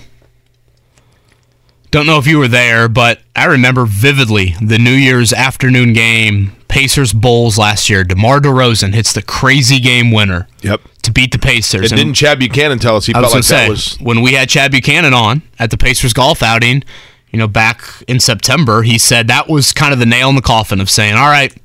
[1.89, 6.51] Don't know if you were there, but I remember vividly the New Year's afternoon game,
[6.67, 8.03] Pacers Bulls last year.
[8.03, 10.47] DeMar DeRozan hits the crazy game winner.
[10.61, 10.81] Yep.
[11.03, 11.91] To beat the Pacers.
[11.91, 14.21] And didn't Chad Buchanan tell us he I felt like gonna that say, was when
[14.21, 16.83] we had Chad Buchanan on at the Pacers golf outing,
[17.31, 20.41] you know, back in September, he said that was kind of the nail in the
[20.41, 21.55] coffin of saying, all right,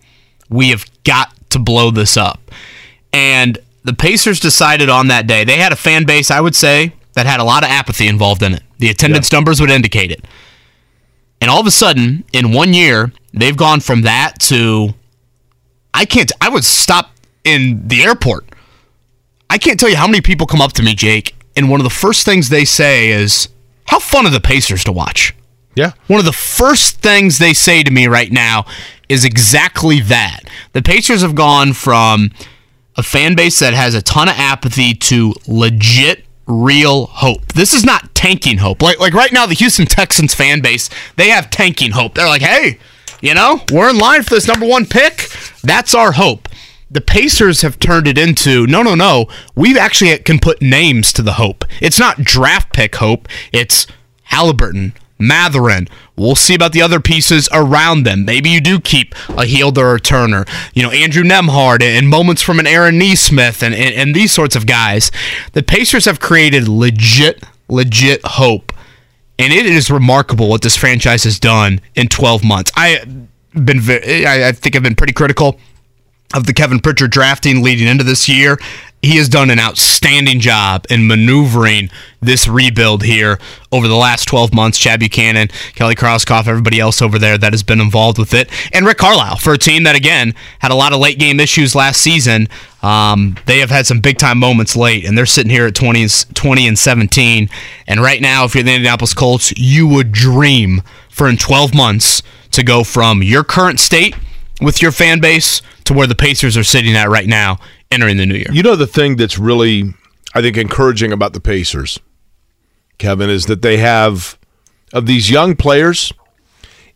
[0.48, 2.40] we have got to blow this up.
[3.12, 6.92] And the Pacers decided on that day, they had a fan base, I would say,
[7.14, 8.62] that had a lot of apathy involved in it.
[8.82, 10.24] The attendance numbers would indicate it.
[11.40, 14.94] And all of a sudden, in one year, they've gone from that to
[15.94, 17.12] I can't I would stop
[17.44, 18.44] in the airport.
[19.48, 21.84] I can't tell you how many people come up to me, Jake, and one of
[21.84, 23.48] the first things they say is,
[23.86, 25.32] How fun are the Pacers to watch?
[25.76, 25.92] Yeah.
[26.08, 28.66] One of the first things they say to me right now
[29.08, 30.40] is exactly that.
[30.72, 32.32] The Pacers have gone from
[32.96, 37.52] a fan base that has a ton of apathy to legit real hope.
[37.52, 38.82] This is not tanking hope.
[38.82, 42.14] Like like right now the Houston Texans fan base, they have tanking hope.
[42.14, 42.78] They're like, "Hey,
[43.20, 45.28] you know, we're in line for this number 1 pick.
[45.62, 46.48] That's our hope."
[46.90, 49.26] The Pacers have turned it into no, no, no.
[49.54, 51.64] We actually can put names to the hope.
[51.80, 53.28] It's not draft pick hope.
[53.50, 53.86] It's
[54.24, 55.88] Halliburton, Mathurin.
[56.22, 58.24] We'll see about the other pieces around them.
[58.24, 60.44] Maybe you do keep a Hield or a Turner.
[60.74, 64.56] You know, Andrew Nembhard and moments from an Aaron Nesmith and, and, and these sorts
[64.56, 65.10] of guys.
[65.52, 68.72] The Pacers have created legit, legit hope.
[69.38, 72.70] And it is remarkable what this franchise has done in 12 months.
[72.76, 73.04] I
[73.52, 75.58] been I think I've been pretty critical
[76.34, 78.58] of the Kevin Pritchard drafting leading into this year.
[79.02, 81.90] He has done an outstanding job in maneuvering
[82.20, 83.40] this rebuild here
[83.72, 84.78] over the last 12 months.
[84.78, 88.86] Chad Buchanan, Kelly Krauskopf, everybody else over there that has been involved with it, and
[88.86, 92.00] Rick Carlisle for a team that again had a lot of late game issues last
[92.00, 92.48] season.
[92.80, 96.02] Um, they have had some big time moments late, and they're sitting here at 20,
[96.02, 97.50] and- 20 and 17.
[97.88, 100.80] And right now, if you're the Indianapolis Colts, you would dream
[101.10, 102.22] for in 12 months
[102.52, 104.14] to go from your current state
[104.60, 107.58] with your fan base to where the Pacers are sitting at right now
[107.92, 108.48] entering the new year.
[108.50, 109.94] You know the thing that's really
[110.34, 112.00] I think encouraging about the Pacers,
[112.98, 114.38] Kevin, is that they have
[114.92, 116.12] of these young players,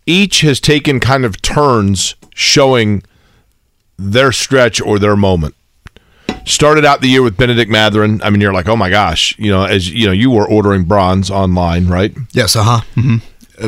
[0.06, 3.02] each has taken kind of turns showing
[3.98, 5.54] their stretch or their moment.
[6.44, 8.22] Started out the year with Benedict Mathurin.
[8.22, 10.84] I mean, you're like, oh my gosh, you know, as you know, you were ordering
[10.84, 12.14] bronze online, right?
[12.32, 12.80] Yes, uh huh.
[12.94, 13.16] hmm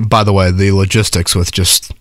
[0.09, 1.93] By the way, the logistics with just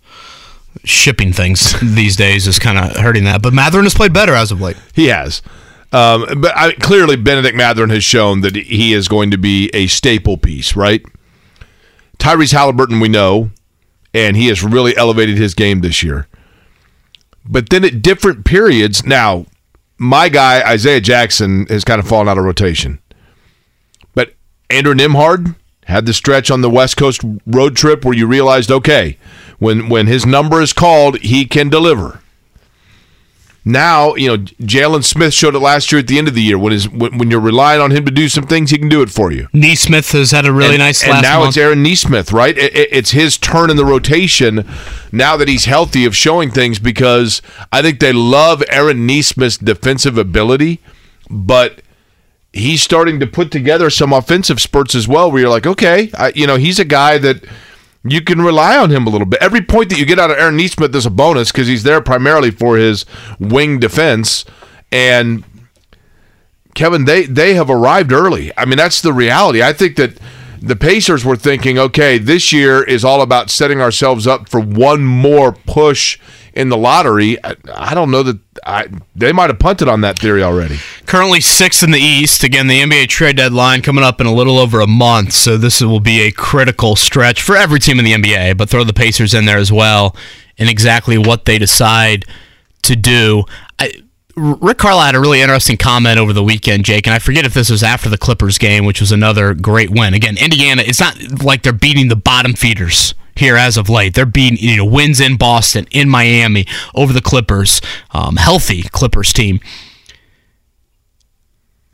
[0.84, 3.42] shipping things these days is kind of hurting that.
[3.42, 4.76] But Mathurin has played better as of late.
[4.94, 5.42] He has.
[5.90, 9.86] Um, but I, clearly, Benedict Mathurin has shown that he is going to be a
[9.86, 11.02] staple piece, right?
[12.18, 13.50] Tyrese Halliburton, we know,
[14.12, 16.26] and he has really elevated his game this year.
[17.44, 19.46] But then at different periods, now,
[19.96, 22.98] my guy, Isaiah Jackson, has kind of fallen out of rotation.
[24.14, 24.34] But
[24.68, 29.16] Andrew Nembhard had the stretch on the West Coast road trip where you realized, okay,
[29.58, 32.20] when, when his number is called, he can deliver.
[33.64, 36.56] Now, you know, Jalen Smith showed it last year at the end of the year.
[36.58, 39.02] When his when, when you're relying on him to do some things, he can do
[39.02, 39.48] it for you.
[39.52, 41.48] Nesmith has had a really and, nice and now month.
[41.50, 42.56] it's Aaron Nesmith, right?
[42.56, 44.66] It- it- it's his turn in the rotation
[45.12, 50.16] now that he's healthy of showing things because I think they love Aaron Nesmith's defensive
[50.16, 50.80] ability,
[51.28, 51.82] but
[52.54, 55.30] he's starting to put together some offensive spurts as well.
[55.30, 57.44] Where you're like, okay, I, you know, he's a guy that
[58.12, 59.42] you can rely on him a little bit.
[59.42, 62.00] Every point that you get out of Aaron Nesmith is a bonus because he's there
[62.00, 63.04] primarily for his
[63.38, 64.44] wing defense
[64.92, 65.44] and.
[66.74, 68.52] Kevin, they they have arrived early.
[68.56, 69.62] I mean, that's the reality.
[69.62, 70.16] I think that
[70.60, 75.04] the Pacers were thinking, okay, this year is all about setting ourselves up for one
[75.04, 76.20] more push
[76.58, 77.42] in the lottery.
[77.44, 80.78] I, I don't know that I, they might have punted on that theory already.
[81.06, 82.42] Currently sixth in the East.
[82.42, 85.80] Again, the NBA trade deadline coming up in a little over a month, so this
[85.80, 88.56] will be a critical stretch for every team in the NBA.
[88.56, 90.16] But throw the Pacers in there as well,
[90.58, 92.24] and exactly what they decide
[92.82, 93.44] to do.
[93.78, 93.92] I,
[94.34, 97.54] Rick Carlisle had a really interesting comment over the weekend, Jake, and I forget if
[97.54, 100.12] this was after the Clippers game, which was another great win.
[100.12, 104.14] Again, Indiana, it's not like they're beating the bottom feeders here as of late.
[104.14, 107.80] They're beating you know wins in Boston, in Miami, over the Clippers,
[108.12, 109.60] um, healthy Clippers team.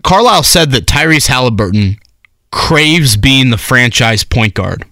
[0.03, 1.99] Carlisle said that Tyrese Halliburton
[2.53, 4.84] craves being the franchise point guard.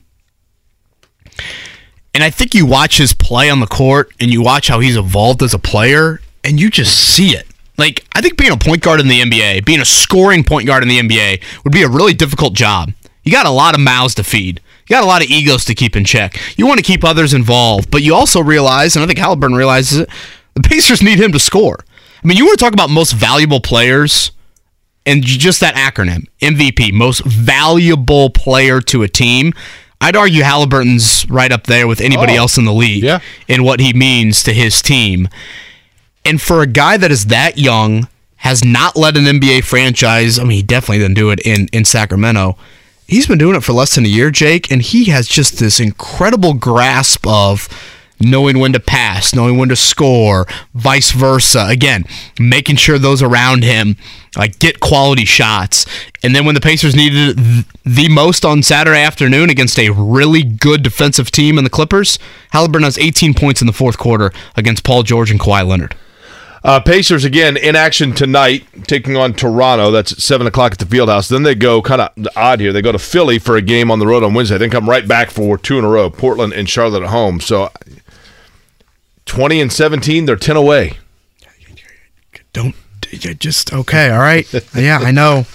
[2.15, 4.97] And I think you watch his play on the court and you watch how he's
[4.97, 7.47] evolved as a player and you just see it.
[7.79, 10.83] Like, I think being a point guard in the NBA, being a scoring point guard
[10.83, 12.93] in the NBA would be a really difficult job.
[13.23, 14.61] You got a lot of mouths to feed.
[14.87, 16.39] You got a lot of egos to keep in check.
[16.57, 20.01] You want to keep others involved, but you also realize, and I think Halliburton realizes
[20.01, 20.09] it,
[20.55, 21.79] the Pacers need him to score.
[22.23, 24.33] I mean, you want to talk about most valuable players
[25.07, 29.53] and just that acronym MVP, most valuable player to a team.
[30.01, 33.21] I'd argue Halliburton's right up there with anybody Oh, else in the league yeah.
[33.49, 35.29] in what he means to his team.
[36.25, 40.43] And for a guy that is that young, has not led an NBA franchise, I
[40.43, 42.57] mean, he definitely didn't do it in, in Sacramento.
[43.07, 45.81] He's been doing it for less than a year, Jake, and he has just this
[45.81, 47.69] incredible grasp of
[48.23, 51.67] knowing when to pass, knowing when to score, vice versa.
[51.69, 52.05] Again,
[52.39, 53.97] making sure those around him
[54.37, 55.85] like get quality shots.
[56.23, 60.83] And then when the Pacers needed the most on Saturday afternoon against a really good
[60.83, 62.19] defensive team in the Clippers,
[62.51, 65.95] Halliburton has 18 points in the fourth quarter against Paul George and Kawhi Leonard.
[66.65, 69.91] Uh, Pacers again in action tonight, taking on Toronto.
[69.91, 71.29] That's at seven o'clock at the Fieldhouse.
[71.29, 72.73] Then they go kind of odd here.
[72.73, 74.59] They go to Philly for a game on the road on Wednesday.
[74.59, 77.41] Then come right back for two in a row: Portland and Charlotte at home.
[77.41, 77.71] So
[79.27, 80.99] twenty and seventeen, they're ten away.
[82.53, 82.75] Don't
[83.39, 84.47] just okay, all right.
[84.77, 85.47] Yeah, I know.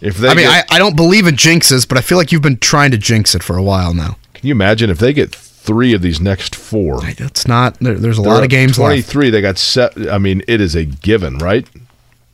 [0.00, 2.32] If they I mean, get- I, I don't believe in jinxes, but I feel like
[2.32, 4.16] you've been trying to jinx it for a while now.
[4.34, 5.34] can you imagine if they get
[5.66, 7.00] three of these next four?
[7.00, 7.78] That's not.
[7.80, 8.88] There, there's a They're lot of games left.
[8.88, 9.30] Twenty-three.
[9.30, 10.10] They got set.
[10.10, 11.66] I mean, it is a given, right?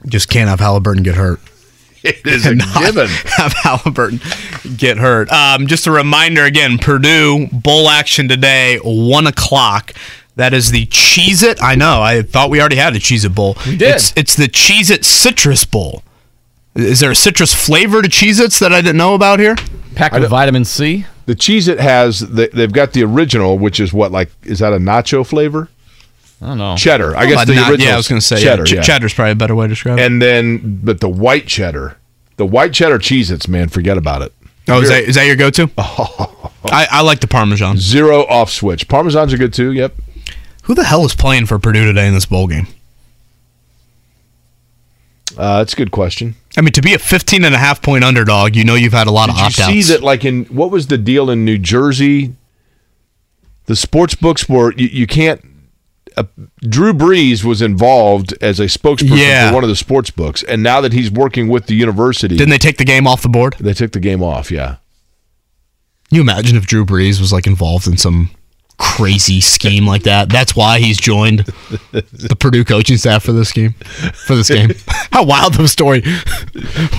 [0.07, 1.41] Just can't have Halliburton get hurt.
[2.05, 3.07] It is a given.
[3.37, 4.20] Have Halliburton
[4.76, 5.30] get hurt.
[5.30, 9.93] Um, just a reminder again: Purdue bowl action today, one o'clock.
[10.35, 11.62] That is the Cheez It.
[11.62, 12.03] I know.
[12.03, 13.57] I thought we already had a Cheez It Bowl.
[13.64, 13.95] We did.
[13.95, 16.03] It's, it's the Cheez It Citrus Bowl.
[16.75, 19.57] Is there a citrus flavor to Cheez Its that I didn't know about here?
[19.95, 21.05] Packed with vitamin C.
[21.27, 22.20] The cheese it has.
[22.20, 25.68] They, they've got the original, which is what like is that a nacho flavor?
[26.41, 26.77] I don't know.
[26.77, 27.16] Cheddar.
[27.16, 27.89] I guess the not- original.
[27.89, 28.64] Yeah, I was going to say cheddar.
[28.66, 28.83] Yeah, yeah.
[28.83, 30.03] Cheddar's probably a better way to describe it.
[30.05, 31.99] And then, but the white cheddar,
[32.37, 34.33] the white cheddar Cheez-Its, man, forget about it.
[34.66, 35.70] Oh, is that, is that your go-to?
[35.79, 37.77] I, I like the Parmesan.
[37.79, 38.89] Zero off switch.
[38.89, 39.73] Parmesans are good too.
[39.73, 39.94] Yep.
[40.65, 42.66] Who the hell is playing for Purdue today in this bowl game?
[45.37, 46.35] Uh, that's a good question.
[46.57, 49.07] I mean, to be a 15 and a half point underdog, you know you've had
[49.07, 49.73] a lot Did of you opt-outs.
[49.73, 50.03] see that?
[50.03, 52.35] Like in what was the deal in New Jersey?
[53.67, 55.43] The sports books were you, you can't.
[56.15, 56.25] Uh,
[56.61, 59.49] Drew Brees was involved as a spokesperson Yeah.
[59.49, 62.51] for one of the sports books, and now that he's working with the university, Didn't
[62.51, 63.57] they take the game off the board?
[63.59, 64.51] they took the game off.
[64.51, 64.77] Yeah.
[66.11, 68.31] Can you imagine if Drew Brees was like involved in some
[68.83, 70.29] crazy scheme like that?
[70.29, 71.41] That's why he's joined
[71.93, 73.75] the Purdue coaching staff for this game.
[74.27, 74.71] For this game,
[75.13, 76.03] how wild of a story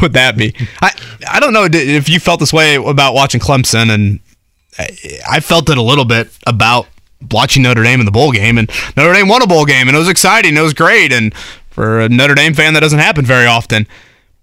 [0.01, 0.55] would that be?
[0.81, 0.91] I
[1.29, 4.21] I don't know if you felt this way about watching Clemson, and
[4.79, 4.87] I,
[5.29, 6.87] I felt it a little bit about
[7.31, 9.95] watching Notre Dame in the bowl game, and Notre Dame won a bowl game, and
[9.95, 11.35] it was exciting, it was great, and
[11.69, 13.87] for a Notre Dame fan, that doesn't happen very often.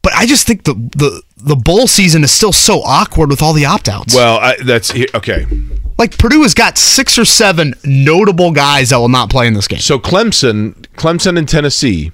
[0.03, 3.55] But I just think the the the bowl season is still so awkward with all
[3.55, 4.15] the opt outs.
[4.15, 5.47] Well, I, that's okay.
[6.01, 9.69] Like Purdue has got six or seven notable guys that will not play in this
[9.69, 9.81] game.
[9.81, 12.11] So Clemson, Clemson and Tennessee,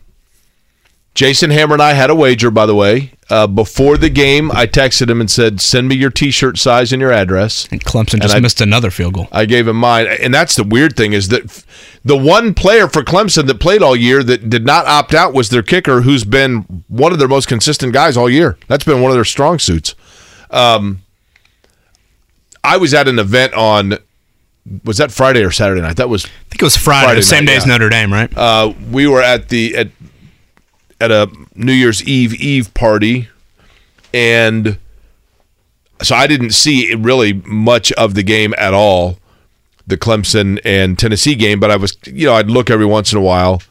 [1.14, 3.12] Jason Hammer and I had a wager, by the way.
[3.30, 7.00] Uh, before the game, I texted him and said, "Send me your T-shirt size and
[7.00, 9.28] your address." And Clemson just I- missed another field goal.
[9.30, 11.64] I gave him mine, and that's the weird thing is that
[12.04, 15.50] the one player for Clemson that played all year that did not opt out was
[15.50, 18.58] their kicker, who's been one of their most consistent guys all year.
[18.66, 19.94] That's been one of their strong suits.
[20.50, 21.02] Um,
[22.66, 23.98] I was at an event on
[24.84, 25.96] was that Friday or Saturday night?
[25.96, 27.66] That was I think it was Friday, the same night, day as.
[27.66, 28.36] Notre Dame, right?
[28.36, 29.88] Uh, we were at the at
[31.00, 33.28] at a New Year's Eve Eve party,
[34.12, 34.78] and
[36.02, 39.18] so I didn't see really much of the game at all,
[39.86, 41.60] the Clemson and Tennessee game.
[41.60, 43.62] But I was, you know, I'd look every once in a while.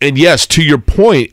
[0.00, 1.32] And yes, to your point,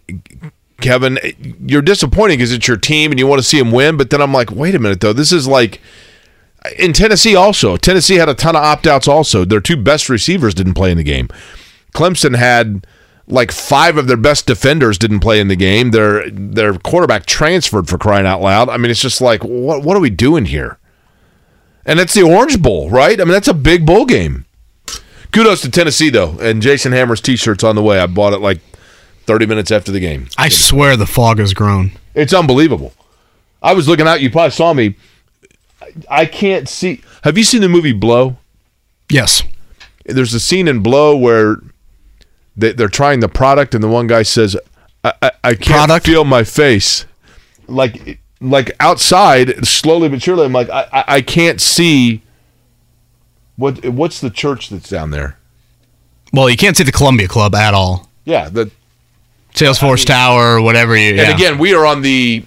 [0.80, 1.18] Kevin,
[1.66, 3.98] you're disappointing because it's your team and you want to see them win.
[3.98, 5.14] But then I'm like, wait a minute, though.
[5.14, 5.82] This is like
[6.70, 7.78] Uh, in Tennessee also.
[7.78, 9.46] Tennessee had a ton of opt outs also.
[9.46, 11.30] Their two best receivers didn't play in the game.
[11.94, 12.86] Clemson had
[13.28, 15.92] like five of their best defenders didn't play in the game.
[15.92, 18.70] Their their quarterback transferred for crying out loud.
[18.70, 20.78] I mean, it's just like what what are we doing here?
[21.86, 23.20] And it's the Orange Bowl, right?
[23.20, 24.46] I mean, that's a big bowl game.
[25.32, 28.00] Kudos to Tennessee though, and Jason Hammer's t-shirts on the way.
[28.00, 28.60] I bought it like
[29.26, 30.28] 30 minutes after the game.
[30.38, 31.92] I swear the fog has grown.
[32.16, 32.94] It's unbelievable.
[33.62, 34.22] I was looking out.
[34.22, 34.96] You probably saw me.
[35.82, 37.02] I- I can't see.
[37.24, 38.38] Have you seen the movie Blow?
[39.10, 39.44] Yes.
[40.06, 41.58] There's a scene in Blow where
[42.56, 44.58] they, they're trying the product, and the one guy says,
[45.04, 47.06] "I, I, I can't feel my face."
[47.68, 52.22] Like, like outside, slowly but surely, I'm like, I, I, I can't see.
[53.56, 55.38] What what's the church that's down there?
[56.34, 58.10] Well, you can't see the Columbia Club at all.
[58.26, 58.72] Yeah, the
[59.54, 61.10] Salesforce Tower or whatever you.
[61.10, 61.36] And yeah.
[61.36, 62.44] again, we are on the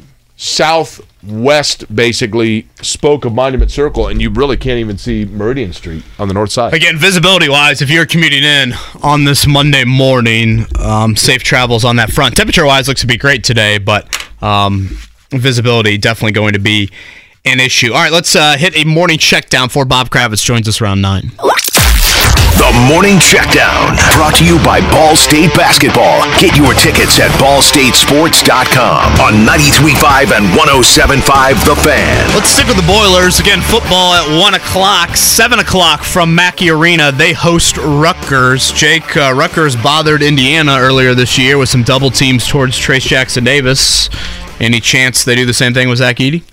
[1.22, 6.28] southwest, basically spoke of Monument Circle, and you really can't even see Meridian Street on
[6.28, 6.74] the north side.
[6.74, 8.72] Again, visibility wise, if you're commuting in
[9.02, 12.36] on this Monday morning, um, safe travels on that front.
[12.36, 14.08] Temperature wise, looks to be great today, but
[14.42, 14.98] um,
[15.30, 16.90] visibility definitely going to be
[17.44, 17.92] an issue.
[17.92, 21.00] All right, let's uh, hit a morning check down for Bob Kravitz joins us around
[21.00, 21.32] nine.
[22.62, 26.22] The Morning Checkdown, brought to you by Ball State Basketball.
[26.38, 32.28] Get your tickets at ballstatesports.com on 93.5 and 107.5 The Fan.
[32.36, 33.40] Let's stick with the Boilers.
[33.40, 37.10] Again, football at 1 o'clock, 7 o'clock from Mackey Arena.
[37.10, 38.70] They host Rutgers.
[38.70, 43.42] Jake, uh, Rutgers bothered Indiana earlier this year with some double teams towards Trayce Jackson
[43.42, 44.08] Davis.
[44.60, 46.44] Any chance they do the same thing with Zach Edey?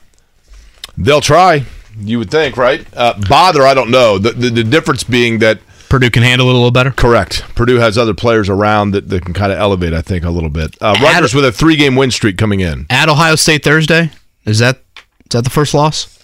[0.97, 1.65] They'll try,
[1.99, 2.83] you would think, right?
[2.95, 4.17] Uh, bother, I don't know.
[4.17, 5.59] The, the, the difference being that
[5.89, 6.91] Purdue can handle it a little better.
[6.91, 7.43] Correct.
[7.55, 10.49] Purdue has other players around that, that can kind of elevate, I think, a little
[10.51, 10.75] bit.
[10.79, 12.85] Uh, Rutgers with a three game win streak coming in.
[12.89, 14.11] At Ohio State Thursday?
[14.45, 16.19] Is that is that the first loss?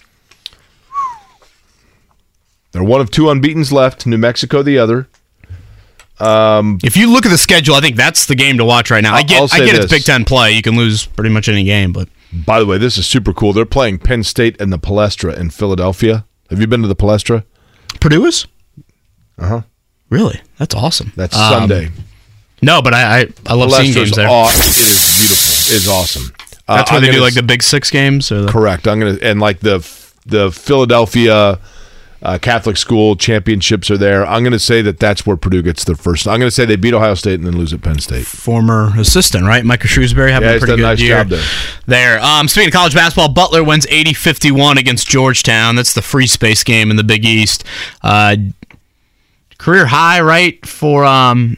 [2.72, 4.06] They're one of two unbeatens left.
[4.06, 5.08] New Mexico, the other.
[6.18, 9.02] Um, If you look at the schedule, I think that's the game to watch right
[9.02, 9.14] now.
[9.14, 9.90] I get I get it's.
[9.90, 10.52] Big Ten play.
[10.52, 13.52] You can lose pretty much any game, but By the way, this is super cool.
[13.52, 16.24] They're playing Penn State and the Palestra in Philadelphia.
[16.50, 17.44] Have you been to the Palestra?
[18.00, 18.46] Purdue is?
[19.38, 19.60] Uh huh.
[20.10, 20.40] Really?
[20.58, 21.12] That's awesome.
[21.16, 21.90] That's Um, Sunday.
[22.62, 24.28] No, but I I, I love seeing games there.
[24.28, 25.74] aw- it is beautiful.
[25.74, 26.32] It is awesome.
[26.68, 28.88] Uh, That's why I'm they do like s- the Big Six games, or the, Correct.
[28.88, 29.86] I'm gonna and like the
[30.24, 31.58] the Philadelphia
[32.22, 34.26] uh, Catholic school championships are there.
[34.26, 36.26] I'm gonna say that that's where Purdue gets their first.
[36.26, 38.26] I'm gonna say they beat Ohio State and then lose at Penn State.
[38.26, 39.64] former assistant, right?
[39.64, 41.44] Micah Shrewsbury having Yeah, a pretty good nice year job there.
[41.86, 42.20] there.
[42.24, 45.76] Um, speaking of college basketball, Butler wins 80-51 against Georgetown.
[45.76, 47.62] That's the free space game in the Big East.
[48.02, 48.36] Uh,
[49.66, 51.56] career high, right, for um,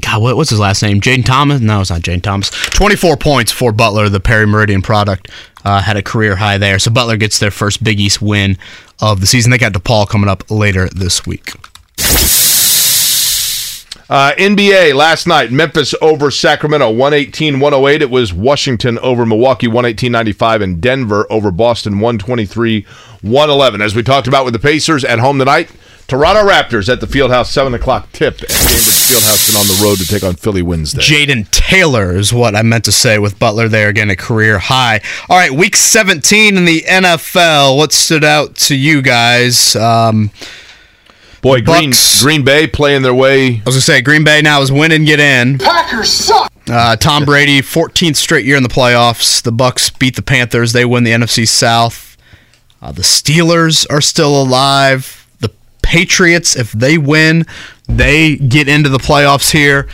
[0.00, 1.00] God, what, was his last name?
[1.00, 1.60] Jaden Thomas?
[1.60, 2.50] No, it's not Jaden Thomas.
[2.50, 5.30] 24 points for Butler, the Perry Meridian product.
[5.64, 6.80] Uh, had a career high there.
[6.80, 8.58] So Butler gets their first Big East win
[9.00, 9.52] of the season.
[9.52, 11.52] They got DePaul coming up later this week.
[14.10, 18.02] Uh, NBA last night, Memphis over Sacramento, 118 108.
[18.02, 22.84] It was Washington over Milwaukee, 118 95, and Denver over Boston, 123
[23.22, 23.80] 111.
[23.80, 25.70] As we talked about with the Pacers at home tonight,
[26.12, 29.96] Toronto Raptors at the Fieldhouse, 7 o'clock tip at Gainbridge Fieldhouse and on the road
[29.96, 31.00] to take on Philly Wednesday.
[31.00, 35.00] Jaden Taylor is what I meant to say with Butler there again, a career high.
[35.30, 37.78] All right, week 17 in the NFL.
[37.78, 39.74] What stood out to you guys?
[39.74, 40.30] Um,
[41.40, 43.46] Boy, Green, Bucks- Green Bay playing their way.
[43.46, 45.56] I was gonna say Green Bay now is win and get in.
[45.56, 46.52] Packers suck.
[46.68, 49.40] Uh, Tom Brady, 14th straight year in the playoffs.
[49.42, 50.74] The Bucks beat the Panthers.
[50.74, 52.18] They win the NFC South.
[52.82, 55.21] Uh, the Steelers are still alive.
[55.92, 57.44] The Patriots, if they win,
[57.86, 59.88] they get into the playoffs here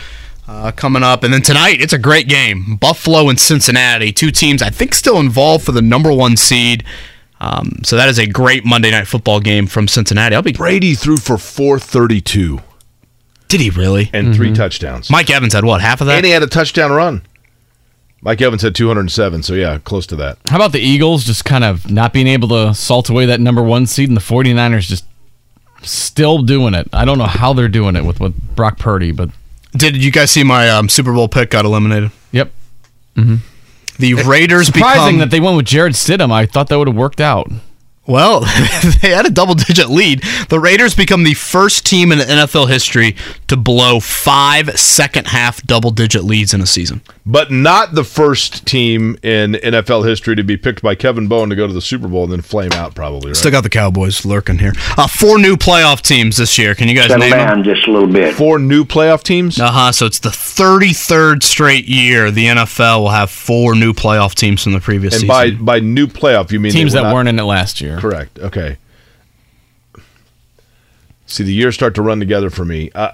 [0.47, 1.23] uh, coming up.
[1.23, 2.77] And then tonight, it's a great game.
[2.77, 6.83] Buffalo and Cincinnati, two teams I think still involved for the number one seed.
[7.41, 10.35] Um, so that is a great Monday night football game from Cincinnati.
[10.35, 12.59] I'll be Brady threw for 432.
[13.47, 14.09] Did he really?
[14.13, 15.09] and three touchdowns.
[15.09, 15.81] Mike Evans had what?
[15.81, 16.17] Half of that?
[16.17, 17.23] and he had a touchdown run.
[18.21, 20.37] Mike Evans had 207, so yeah, close to that.
[20.49, 23.63] How about the Eagles just kind of not being able to salt away that number
[23.63, 25.05] one seed and the 49ers just
[25.83, 26.87] still doing it?
[26.93, 29.29] I don't know how they're doing it with, with Brock Purdy, but
[29.71, 32.11] Did you guys see my um, Super Bowl pick got eliminated?
[32.31, 32.51] yep.
[33.15, 36.31] The Raiders Surprising become that they went with Jarrett Stidham.
[36.31, 37.51] I thought that would have worked out.
[38.09, 38.39] Well,
[39.01, 40.23] they had a double digit lead.
[40.49, 43.15] The Raiders become the first team in NFL history
[43.47, 47.01] to blow five second half double digit leads in a season.
[47.25, 51.55] But not the first team in NFL history to be picked by Kevin Bowen to
[51.55, 53.29] go to the Super Bowl and then flame out, probably.
[53.29, 53.37] Right?
[53.37, 54.73] Still got the Cowboys lurking here.
[54.97, 56.73] Uh, four new playoff teams this year.
[56.73, 57.75] Can you guys Settle name down them?
[57.75, 58.33] just a little bit.
[58.33, 59.59] Four new playoff teams.
[59.59, 59.91] Uh huh.
[59.91, 64.73] So it's the 33rd straight year the NFL will have four new playoff teams from
[64.73, 65.27] the previous and season.
[65.27, 67.98] by by new playoff, you mean Teams that not- weren't in it last year.
[67.99, 68.39] Correct?
[68.39, 68.77] Okay.
[71.25, 72.89] See, the years start to run together for me.
[72.95, 73.11] Uh,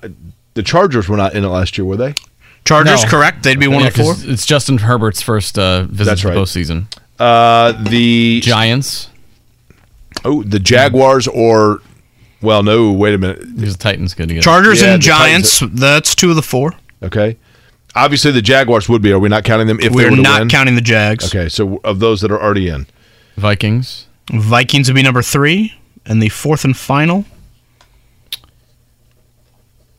[0.53, 2.13] the Chargers were not in it last year, were they?
[2.63, 3.09] Chargers, No.
[3.09, 3.43] correct?
[3.43, 4.13] They'd be one Yeah, of the four.
[4.13, 6.33] 'cause It's Justin Herbert's first uh, visit That's to right.
[6.33, 6.85] the postseason.
[7.19, 9.09] Uh, the Giants.
[10.23, 11.81] oh, the Jaguars or
[12.41, 13.39] well, no, wait a minute.
[13.57, 14.43] These Titans good together.
[14.43, 15.79] Chargers Yeah, and the Titans- Giants.
[15.79, 16.73] That's two of the four.
[17.03, 17.37] Okay.
[17.95, 19.11] Obviously, the Jaguars would be.
[19.11, 20.49] Are we not counting them if they We're were to not win?
[20.49, 21.25] counting the Jags.
[21.33, 22.87] Okay, so of those that are already in,
[23.37, 24.07] Vikings.
[24.31, 25.73] Vikings would be number three,
[26.05, 27.25] and the fourth and final.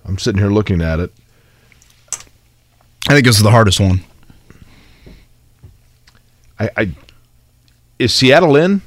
[0.04, 1.12] I'm sitting here looking at it.
[3.08, 4.00] I think this is the hardest one.
[6.58, 6.90] I, I
[7.98, 8.82] is Seattle in?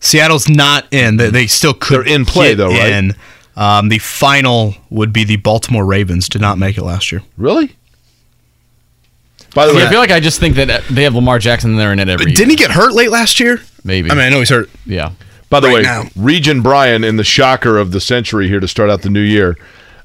[0.00, 1.18] Seattle's not in.
[1.18, 2.06] They, they still could.
[2.06, 2.92] They're in play, though, right?
[2.92, 3.14] in.
[3.56, 6.28] Um, the final would be the Baltimore Ravens.
[6.28, 7.22] Did not make it last year.
[7.36, 7.76] Really?
[9.54, 11.70] By the See, way, I feel like I just think that they have Lamar Jackson
[11.70, 13.60] and they're in it every Didn't he get hurt late last year?
[13.84, 14.10] Maybe.
[14.10, 14.70] I mean, I know he's hurt.
[14.86, 15.12] yeah.
[15.48, 16.04] By the right way, now.
[16.14, 19.58] Region Brian in the shocker of the century here to start out the new year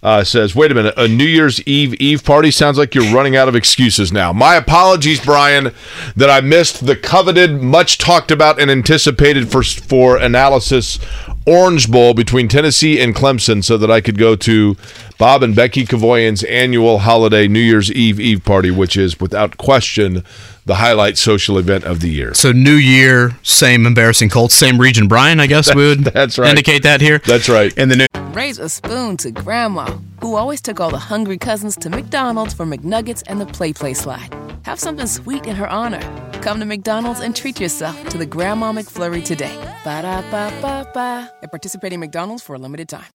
[0.05, 3.35] uh, says, "Wait a minute, a New Year's Eve Eve party sounds like you're running
[3.35, 5.73] out of excuses now." My apologies, Brian,
[6.15, 10.99] that I missed the coveted, much talked about, and anticipated for for analysis
[11.47, 14.77] Orange Bowl between Tennessee and Clemson, so that I could go to
[15.17, 20.23] Bob and Becky Cavoyan's annual holiday New Year's Eve Eve party, which is without question
[20.65, 22.33] the highlight social event of the year.
[22.33, 25.07] So New Year, same embarrassing Colts, same region.
[25.07, 26.49] Brian, I guess we would that's right.
[26.49, 27.19] indicate that here.
[27.19, 27.75] That's right.
[27.77, 28.05] In the new.
[28.33, 29.85] Raise a spoon to Grandma,
[30.21, 33.93] who always took all the hungry cousins to McDonald's for McNuggets and the Play Play
[33.93, 34.33] Slide.
[34.63, 36.01] Have something sweet in her honor.
[36.41, 39.55] Come to McDonald's and treat yourself to the Grandma McFlurry today.
[39.83, 41.31] Ba da ba ba ba.
[41.43, 43.05] At participating McDonald's for a limited time.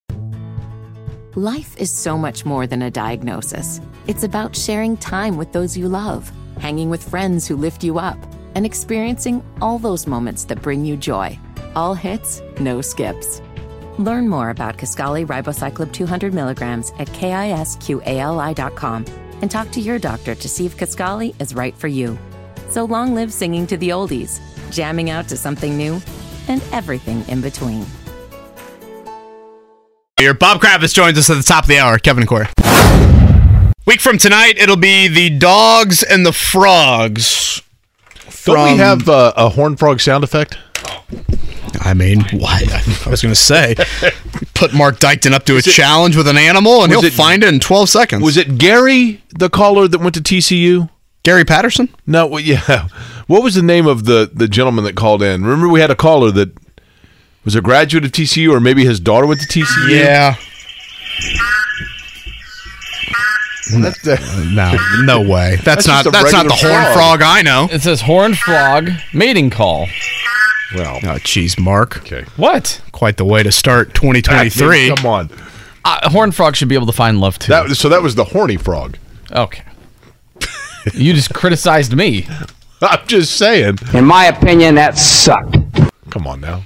[1.37, 3.81] Life is so much more than a diagnosis.
[4.09, 8.19] It's about sharing time with those you love, hanging with friends who lift you up,
[8.55, 11.39] and experiencing all those moments that bring you joy.
[11.75, 13.41] All hits, no skips.
[13.99, 19.05] Learn more about Kisqali Ribociclib 200 milligrams at kisqali.com
[19.43, 22.19] and talk to your doctor to see if Kisqali is right for you.
[22.69, 26.01] So long live singing to the oldies, jamming out to something new,
[26.49, 27.85] and everything in between.
[30.19, 31.99] Here, Bob Kravitz joins us at the top of the hour.
[31.99, 32.47] Kevin and Query.
[33.91, 37.61] Week from tonight, it'll be the Dogs and the Frogs.
[38.45, 40.57] Don't we have uh, a horn frog sound effect?
[41.81, 42.63] I mean, why?
[43.05, 43.75] I was going to say,
[44.55, 47.43] put Mark Dykton up to a it- challenge with an animal, and he'll it- find
[47.43, 48.23] it in 12 seconds.
[48.23, 50.89] Was it Gary, the caller that went to TCU?
[51.25, 51.89] Gary Patterson?
[52.07, 52.87] No, well, yeah.
[53.27, 55.43] What was the name of the the gentleman that called in?
[55.43, 56.57] Remember, we had a caller that
[57.45, 59.91] was a graduate of TCU, or maybe his daughter went to TCU.
[59.91, 60.37] Yeah.
[63.79, 65.57] That's the- No, no way.
[65.57, 67.21] That's, That's not just a that's not the regular horn frog.
[67.21, 67.69] frog I know.
[67.71, 69.87] It says horn frog mating call.
[70.75, 71.99] well, Oh, jeez, Mark.
[71.99, 72.25] okay.
[72.37, 72.81] What?
[72.93, 74.95] Quite the way to start 2023.
[74.97, 75.31] Come on.
[75.85, 77.51] Uh, horn frog should be able to find love too.
[77.53, 78.99] That so that was the horny frog.
[79.33, 79.63] okay.
[80.95, 82.27] you just criticized me.
[82.83, 83.79] I'm just saying.
[83.93, 85.57] In my opinion, that sucked.
[86.11, 86.63] Come on now.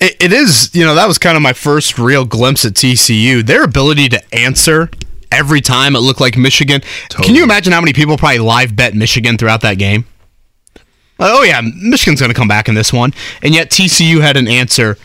[0.00, 3.44] It, it is, you know, that was kind of my first real glimpse at TCU.
[3.44, 4.90] Their ability to answer
[5.32, 6.82] every time it looked like Michigan.
[7.10, 10.06] Can you imagine how many people probably live bet Michigan throughout that game?
[11.20, 14.36] Uh, oh yeah, Michigan's going to come back in this one, and yet TCU had
[14.36, 14.96] an answer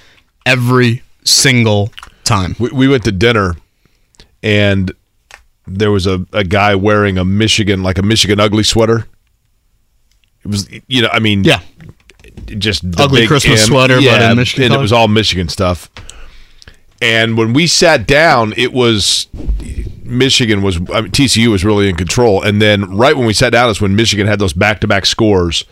[0.45, 1.91] every single
[2.24, 2.56] time.
[2.60, 3.56] We, we went to dinner,
[4.44, 4.91] and
[5.66, 9.08] there was a, a guy wearing a Michigan like a Michigan ugly sweater.
[10.44, 11.62] It was you know I mean Yeah,
[12.58, 13.68] just Ugly Christmas M.
[13.68, 15.90] sweater, but yeah, in Michigan and it was all Michigan stuff.
[17.02, 19.28] And when we sat down, it was
[20.03, 22.41] Michigan was I mean, TCU was really in control.
[22.41, 25.05] And then right when we sat down is when Michigan had those back to back
[25.05, 25.65] scores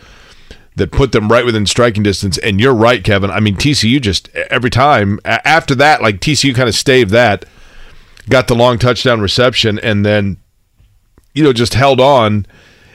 [0.76, 2.38] that put them right within striking distance.
[2.38, 3.30] And you're right, Kevin.
[3.30, 7.46] I mean TCU just every time after that, like TCU kind of staved that.
[8.30, 10.38] got the long touchdown reception, and then
[11.34, 12.46] you know just held on.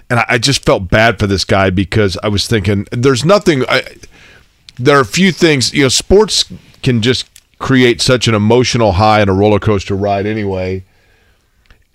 [0.08, 3.64] And I, just felt bad for this guy because I was thinking, there's nothing.
[3.68, 3.82] I,
[4.78, 5.74] there are a few things.
[5.74, 6.44] You know, sports
[6.84, 10.84] can just create such an emotional high and a roller coaster ride anyway.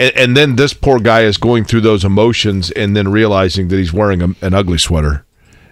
[0.02, 3.78] And, and then this poor guy is going through those emotions and then realizing that
[3.78, 5.23] he's wearing a, an ugly sweater.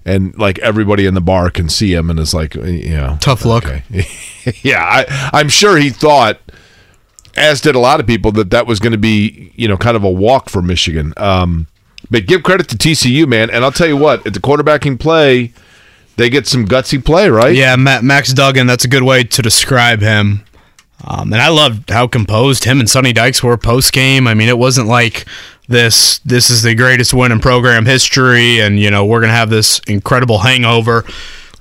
[0.06, 3.43] And like everybody in the bar can see him and is like, you know, Tough
[3.43, 3.65] look.
[4.61, 6.39] yeah, I, I'm sure he thought,
[7.35, 9.97] as did a lot of people, that that was going to be, you know, kind
[9.97, 11.14] of a walk for Michigan.
[11.18, 11.68] Um,
[12.11, 13.49] but give credit to TCU, man.
[13.49, 15.53] And I'll tell you what, at the quarterbacking play,
[16.18, 17.56] they get some gutsy play, right?
[17.56, 18.68] Yeah, Ma- Max Duggan.
[18.68, 20.43] That's a good way to describe him.
[21.05, 24.27] Um, and I loved how composed him and Sonny Dykes were post game.
[24.27, 25.26] I mean, it wasn't like
[25.67, 26.19] this.
[26.19, 29.80] This is the greatest win in program history, and you know we're gonna have this
[29.88, 31.05] incredible hangover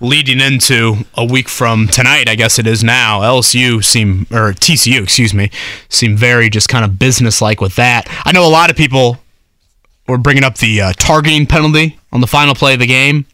[0.01, 2.29] leading into a week from tonight.
[2.29, 3.21] I guess it is now.
[3.21, 5.51] LSU seem or TCU, excuse me,
[5.89, 8.09] seem very just kind of business like with that.
[8.25, 9.19] I know a lot of people
[10.09, 13.27] were bringing up the uh, targeting penalty on the final play of the game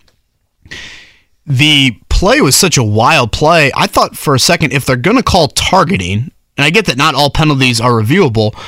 [1.47, 3.71] the play was such a wild play.
[3.77, 6.97] I thought for a second if they're going to call targeting, and I get that
[6.97, 8.59] not all penalties are reviewable,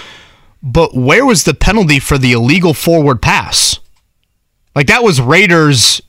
[0.62, 3.78] but where was the penalty for the illegal forward pass?
[4.74, 6.02] Like that was Raiders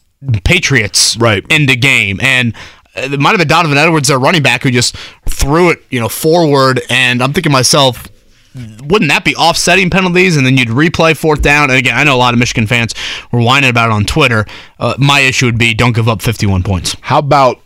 [0.44, 2.54] Patriots right into game, and
[2.98, 4.98] uh, it might have been Donovan Edwards, their running back, who just
[5.30, 6.82] threw it, you know, forward.
[6.90, 8.10] And I'm thinking to myself,
[8.56, 10.38] wouldn't that be offsetting penalties?
[10.38, 11.70] And then you'd replay fourth down.
[11.70, 12.94] And again, I know a lot of Michigan fans
[13.32, 14.46] were whining about it on Twitter.
[14.80, 16.96] Uh, my issue would be don't give up 51 points.
[17.02, 17.60] How about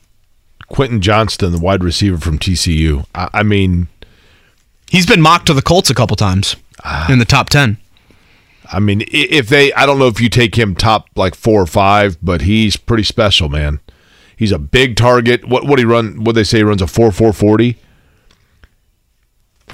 [0.67, 3.05] Quentin Johnston, the wide receiver from TCU?
[3.15, 3.87] I, I mean,
[4.89, 6.55] he's been mocked to the Colts a couple times
[7.09, 7.77] in the top 10.
[8.73, 11.65] I mean, if they, I don't know if you take him top like four or
[11.65, 13.81] five, but he's pretty special, man.
[14.37, 15.47] He's a big target.
[15.47, 16.23] What what he run?
[16.23, 17.77] What they say he runs a four four forty.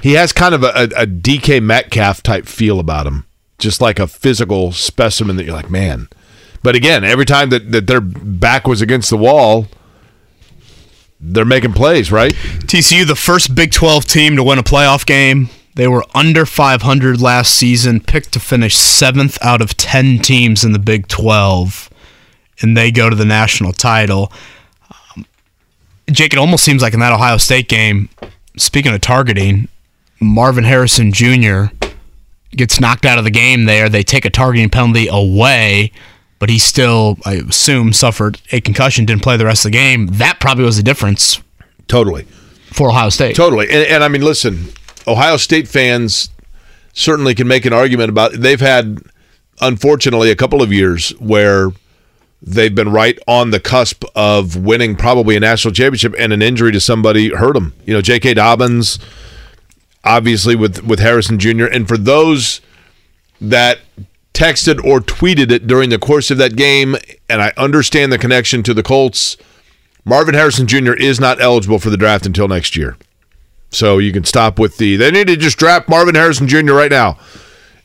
[0.02, 3.26] He has kind of a, a, a DK Metcalf type feel about him,
[3.58, 6.08] just like a physical specimen that you're like, man.
[6.62, 9.66] But again, every time that, that their back was against the wall,
[11.20, 12.32] they're making plays, right?
[12.32, 15.48] TCU, the first Big 12 team to win a playoff game.
[15.74, 20.72] They were under 500 last season, picked to finish seventh out of 10 teams in
[20.72, 21.88] the Big 12,
[22.60, 24.32] and they go to the national title.
[24.90, 25.24] Um,
[26.10, 28.08] Jake, it almost seems like in that Ohio State game,
[28.56, 29.68] speaking of targeting,
[30.20, 31.66] Marvin Harrison Jr.
[32.50, 33.88] gets knocked out of the game there.
[33.88, 35.92] They take a targeting penalty away,
[36.38, 40.06] but he still, I assume, suffered a concussion, didn't play the rest of the game.
[40.08, 41.40] That probably was the difference.
[41.86, 42.24] Totally.
[42.72, 43.34] For Ohio State.
[43.34, 43.66] Totally.
[43.70, 44.72] And, and I mean, listen,
[45.06, 46.30] Ohio State fans
[46.92, 48.98] certainly can make an argument about they've had
[49.60, 51.70] unfortunately a couple of years where
[52.42, 56.72] they've been right on the cusp of winning probably a national championship and an injury
[56.72, 57.72] to somebody hurt them.
[57.84, 58.34] You know, J.K.
[58.34, 58.98] Dobbins
[60.04, 61.66] obviously with with Harrison Jr.
[61.66, 62.60] and for those
[63.40, 63.78] that
[64.34, 66.96] texted or tweeted it during the course of that game
[67.28, 69.36] and I understand the connection to the Colts
[70.04, 70.94] Marvin Harrison Jr.
[70.94, 72.96] is not eligible for the draft until next year.
[73.70, 76.72] So you can stop with the they need to just draft Marvin Harrison Jr.
[76.72, 77.18] right now.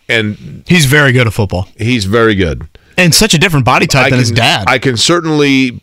[0.07, 1.67] And he's very good at football.
[1.77, 2.67] He's very good.
[2.97, 4.65] And such a different body type I than his dad.
[4.67, 5.81] I can certainly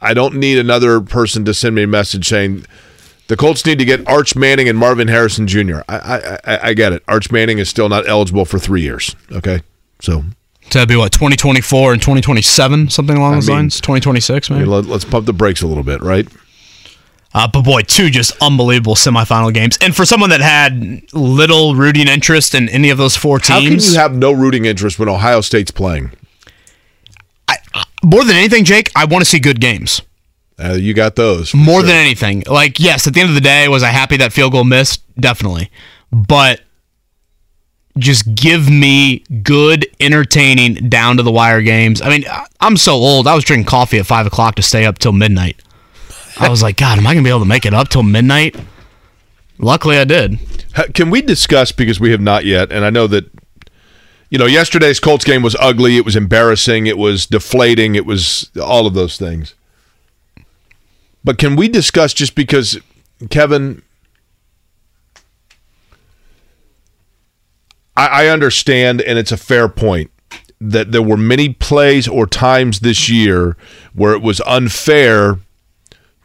[0.00, 2.66] I don't need another person to send me a message saying
[3.28, 5.80] the Colts need to get Arch Manning and Marvin Harrison Jr.
[5.88, 7.02] I I, I, I get it.
[7.08, 9.14] Arch Manning is still not eligible for three years.
[9.32, 9.62] Okay.
[10.00, 10.24] So
[10.72, 13.80] that'd be what, 2024 and 2027, something along I those mean- lines?
[13.80, 14.64] 2026, I maybe?
[14.64, 16.26] mean, let, let's pump the brakes a little bit, right?
[17.34, 19.76] Uh, but boy, two just unbelievable semifinal games.
[19.82, 23.60] And for someone that had little rooting interest in any of those four teams, How
[23.60, 26.12] can you have no rooting interest when Ohio State's playing?
[28.02, 30.00] more than anything, Jake, I want to see good games.
[30.58, 31.54] Uh, you got those.
[31.54, 31.88] More sure.
[31.88, 32.44] than anything.
[32.46, 35.02] Like, yes, at the end of the day, was I happy that field goal missed?
[35.20, 35.70] Definitely.
[36.10, 36.62] But
[37.98, 42.00] just give me good, entertaining, down to the wire games.
[42.00, 42.24] I mean,
[42.60, 43.26] I'm so old.
[43.26, 45.60] I was drinking coffee at five o'clock to stay up till midnight.
[46.38, 48.56] I was like, God, am I gonna be able to make it up till midnight?
[49.58, 50.38] Luckily, I did.
[50.92, 53.30] Can we discuss because we have not yet, and I know that
[54.28, 55.96] you know yesterday's Colts game was ugly.
[55.96, 56.86] It was embarrassing.
[56.86, 57.94] It was deflating.
[57.94, 59.54] It was all of those things.
[61.26, 62.78] But can we discuss just because
[63.30, 63.82] Kevin?
[67.96, 70.12] I, I understand, and it's a fair point
[70.60, 73.56] that there were many plays or times this year
[73.92, 75.40] where it was unfair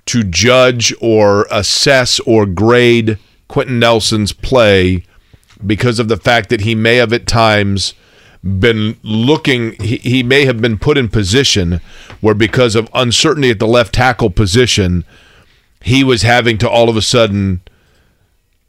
[0.05, 3.17] to judge or assess or grade
[3.47, 5.03] Quenton Nelson's play
[5.65, 7.95] because of the fact that he may have at times
[8.43, 11.79] been looking he, he may have been put in position
[12.21, 15.05] where because of uncertainty at the left tackle position
[15.79, 17.61] he was having to all of a sudden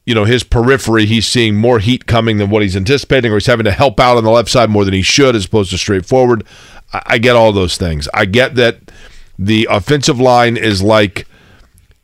[0.05, 3.47] you know, his periphery, he's seeing more heat coming than what he's anticipating, or he's
[3.47, 5.79] having to help out on the left side more than he should, as opposed to
[5.79, 6.45] straightforward.
[6.93, 8.09] I, I get all those things.
[8.13, 8.91] I get that
[9.39, 11.27] the offensive line is like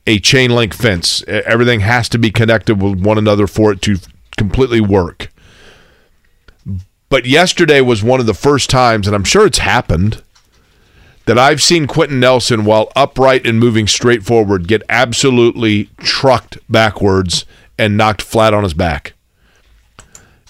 [0.07, 1.23] a chain link fence.
[1.27, 3.97] Everything has to be connected with one another for it to
[4.37, 5.31] completely work.
[7.09, 10.23] But yesterday was one of the first times, and I'm sure it's happened,
[11.27, 17.45] that I've seen Quenton Nelson, while upright and moving straight forward, get absolutely trucked backwards
[17.79, 19.13] and knocked flat on his back.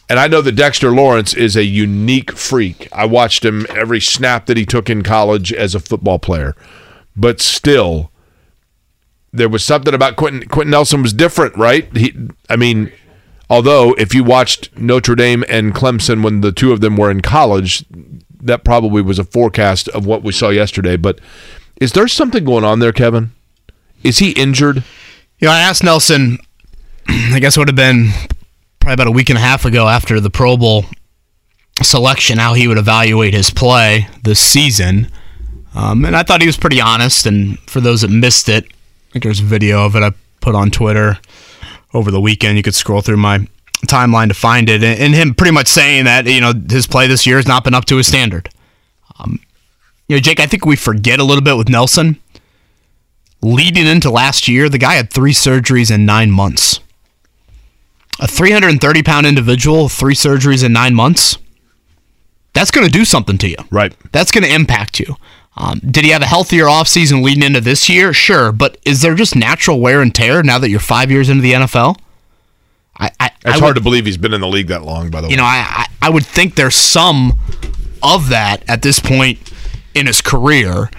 [0.09, 2.89] And I know that Dexter Lawrence is a unique freak.
[2.93, 6.57] I watched him every snap that he took in college as a football player.
[7.15, 8.11] But still,
[9.33, 11.95] there was something about Quenton Quenton Nelson was different, right?
[11.97, 12.15] He
[12.49, 12.91] I mean,
[13.51, 17.21] although if you watched Notre Dame and Clemson when the two of them were in
[17.21, 17.85] college,
[18.41, 21.21] that probably was a forecast of what we saw yesterday, but
[21.81, 23.33] is there something going on there, Kevin?
[24.03, 24.83] Is he injured?
[25.39, 26.39] You know, I asked Nelson,
[27.09, 28.11] I guess it would have been
[28.81, 30.85] probably about a week and a half ago after the Pro Bowl
[31.83, 35.11] selection, how he would evaluate his play this season.
[35.75, 37.27] Um, and I thought he was pretty honest.
[37.27, 40.55] And for those that missed it, I think there's a video of it I put
[40.55, 41.19] on Twitter
[41.95, 42.57] over the weekend.
[42.57, 43.47] You could scroll through my
[43.87, 44.83] timeline to find it.
[44.83, 47.65] And, and him pretty much saying that, you know, his play this year has not
[47.65, 48.51] been up to his standard.
[49.19, 49.41] Um,
[50.09, 52.19] you know, Jake, I think we forget a little bit with Nelson.
[53.41, 56.81] Leading into last year, the guy had three surgeries in nine months.
[58.21, 61.39] A 330 pound individual, three surgeries in nine months.
[62.53, 63.57] That's going to do something to you.
[63.71, 63.95] Right.
[64.11, 65.15] That's going to impact you.
[65.61, 68.13] Um, did he have a healthier offseason leading into this year?
[68.13, 68.53] Sure.
[68.53, 71.53] But is there just natural wear and tear now that you're five years into the
[71.53, 71.99] NFL?
[72.97, 75.21] I, I, It's I hard to believe he's been in the league that long, by
[75.21, 75.33] the way.
[75.33, 77.39] you know, I, I I would think there's some
[78.03, 79.53] of that at this point
[79.95, 80.91] in his career.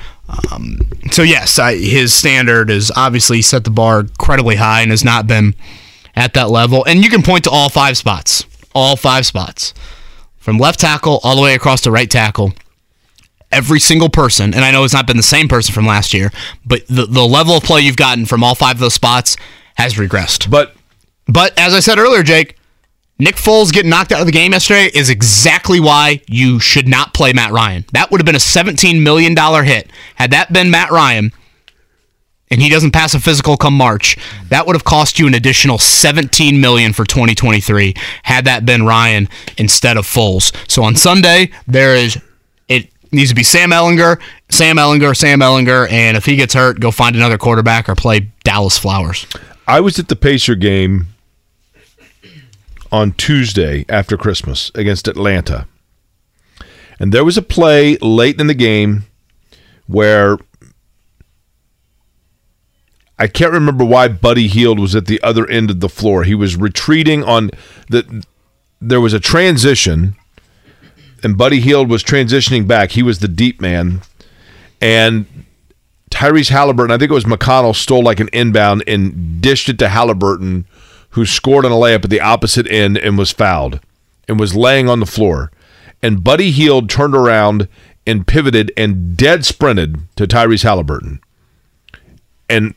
[0.52, 0.80] Um,
[1.12, 5.26] so yes, I, his standard is obviously set the bar incredibly high and has not
[5.26, 5.56] been
[6.16, 6.86] at that level.
[6.86, 8.46] And you can point to all five spots,
[8.76, 9.74] all five spots,
[10.38, 12.54] from left tackle all the way across to right tackle.
[13.52, 16.32] Every single person, and I know it's not been the same person from last year,
[16.66, 19.38] but the, the level of play you've gotten from all five of those spots
[19.76, 20.50] has regressed.
[20.50, 20.76] But
[21.28, 22.58] but as I said earlier, Jake,
[23.20, 27.14] Nick Foles getting knocked out of the game yesterday is exactly why you should not
[27.14, 27.86] play Matt Ryan.
[27.92, 29.36] That would have been a $17 million
[29.66, 29.92] hit.
[30.16, 31.34] Had that been Matt Ryan,
[32.50, 34.18] and he doesn't pass a physical come March,
[34.48, 37.94] that would have cost you an additional 17 million for 2023
[38.24, 39.28] had that been Ryan
[39.58, 40.56] instead of Foles.
[40.70, 42.18] So on Sunday, there is
[43.12, 46.92] needs to be Sam Ehlinger, Sam Ehlinger, Sam Ehlinger, and if he gets hurt, go
[46.92, 49.26] find another quarterback or play Dallas Flowers.
[49.68, 51.08] I was at the Pacer game
[52.92, 55.68] on Tuesday after Christmas against Atlanta.
[57.00, 59.04] And there was a play late in the game
[59.88, 60.38] where
[63.18, 66.24] I can't remember why Buddy Hield was at the other end of the floor.
[66.24, 67.52] He was retreating on
[67.90, 68.24] the
[68.82, 70.16] there was a transition
[71.24, 72.92] and Buddy Hield was transitioning back.
[72.92, 74.02] He was the deep man.
[74.82, 75.26] And
[76.12, 79.90] Tyrese Halliburton, I think it was McConnell, stole like an inbound and dished it to
[79.90, 80.66] Halliburton,
[81.12, 83.80] who scored on a layup at the opposite end and was fouled
[84.28, 85.52] and was laying on the floor.
[86.02, 87.68] And Buddy Hield turned around
[88.08, 91.20] and pivoted and dead sprinted to Tyrese Halliburton.
[92.50, 92.74] And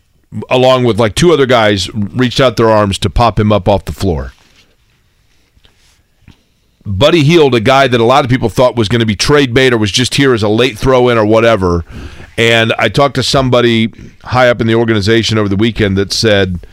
[0.51, 3.85] along with like two other guys, reached out their arms to pop him up off
[3.85, 4.33] the floor.
[6.85, 9.55] Buddy Hield, a guy that a lot of people thought was going to be trade
[9.55, 11.85] bait or was just here as a late throw in or whatever.
[12.37, 13.93] And I talked to somebody
[14.25, 16.67] high up in the organization over the weekend that said,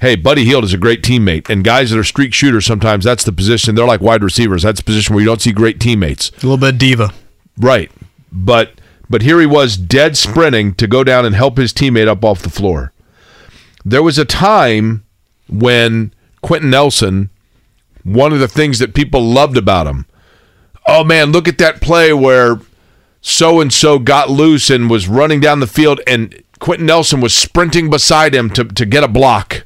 [0.00, 1.48] Hey, Buddy Hield is a great teammate.
[1.48, 3.74] And guys that are streak shooters, sometimes that's the position.
[3.74, 4.62] They're like wide receivers.
[4.62, 6.30] That's the position where you don't see great teammates.
[6.30, 7.12] A little bit diva.
[7.56, 7.90] Right.
[8.30, 8.72] But
[9.08, 12.42] but here he was dead sprinting to go down and help his teammate up off
[12.42, 12.92] the floor.
[13.84, 15.04] There was a time
[15.48, 16.12] when
[16.42, 17.30] Quenton Nelson,
[18.06, 20.06] one of the things that people loved about him,
[20.86, 22.60] oh man, look at that play where
[23.20, 27.34] so and so got loose and was running down the field and Quenton Nelson was
[27.34, 29.64] sprinting beside him to, to get a block.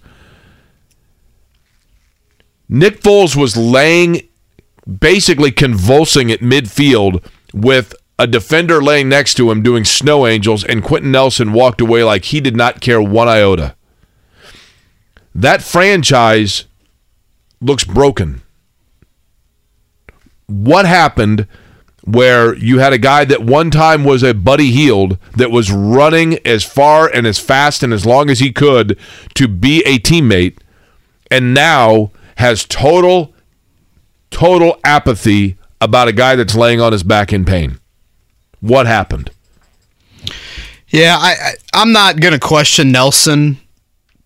[2.69, 4.29] Nick Foles was laying
[4.99, 7.23] basically convulsing at midfield
[7.53, 12.05] with a defender laying next to him doing snow angels, and Quenton Nelson walked away
[12.05, 13.75] like he did not care one iota.
[15.35, 16.65] That franchise
[17.61, 18.43] looks broken.
[20.47, 21.47] What happened
[22.05, 26.39] where you had a guy that one time was a Buddy Hield that was running
[26.47, 28.99] as far and as fast and as long as he could
[29.35, 30.59] to be a teammate,
[31.31, 33.35] and now has total
[34.31, 37.79] total apathy about a guy that's laying on his back in pain.
[38.61, 39.31] What happened?
[40.89, 43.59] Yeah, I, I I'm not gonna question Nelson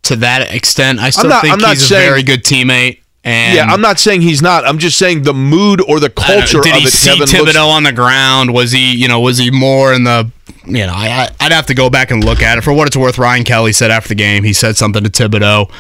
[0.03, 1.01] to that extent.
[1.01, 3.01] I still not- think he's a very good teammate.
[3.27, 4.67] And yeah, I'm not saying he's not.
[4.67, 6.91] I'm just saying the mood or the I don't know, culture Did of he it.
[6.91, 8.53] see Kayvon Thibodeaux looks, on the ground?
[8.53, 10.31] Was he, you know, was he more in the,
[10.67, 12.61] you know, I, I- I'd have to go back and look at it.
[12.65, 15.71] For what it's worth, Ryan Kelly said after the game, he said something to Thibodeaux.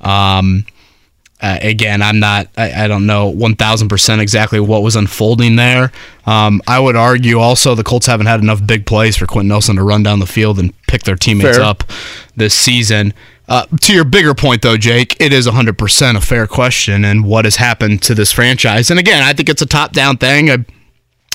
[0.00, 0.66] Um,
[1.40, 5.92] uh, again, I'm not, I, I don't know 1,000% exactly what was unfolding there.
[6.26, 9.76] Um, I would argue also the Colts haven't had enough big plays for Quenton Nelson
[9.76, 11.64] to run down the field and pick their teammates Fair.
[11.64, 11.84] up
[12.36, 13.14] this season.
[13.48, 17.46] Uh, to your bigger point, though, Jake, it is 100% a fair question and what
[17.46, 18.90] has happened to this franchise.
[18.90, 20.50] And again, I think it's a top down thing.
[20.50, 20.64] I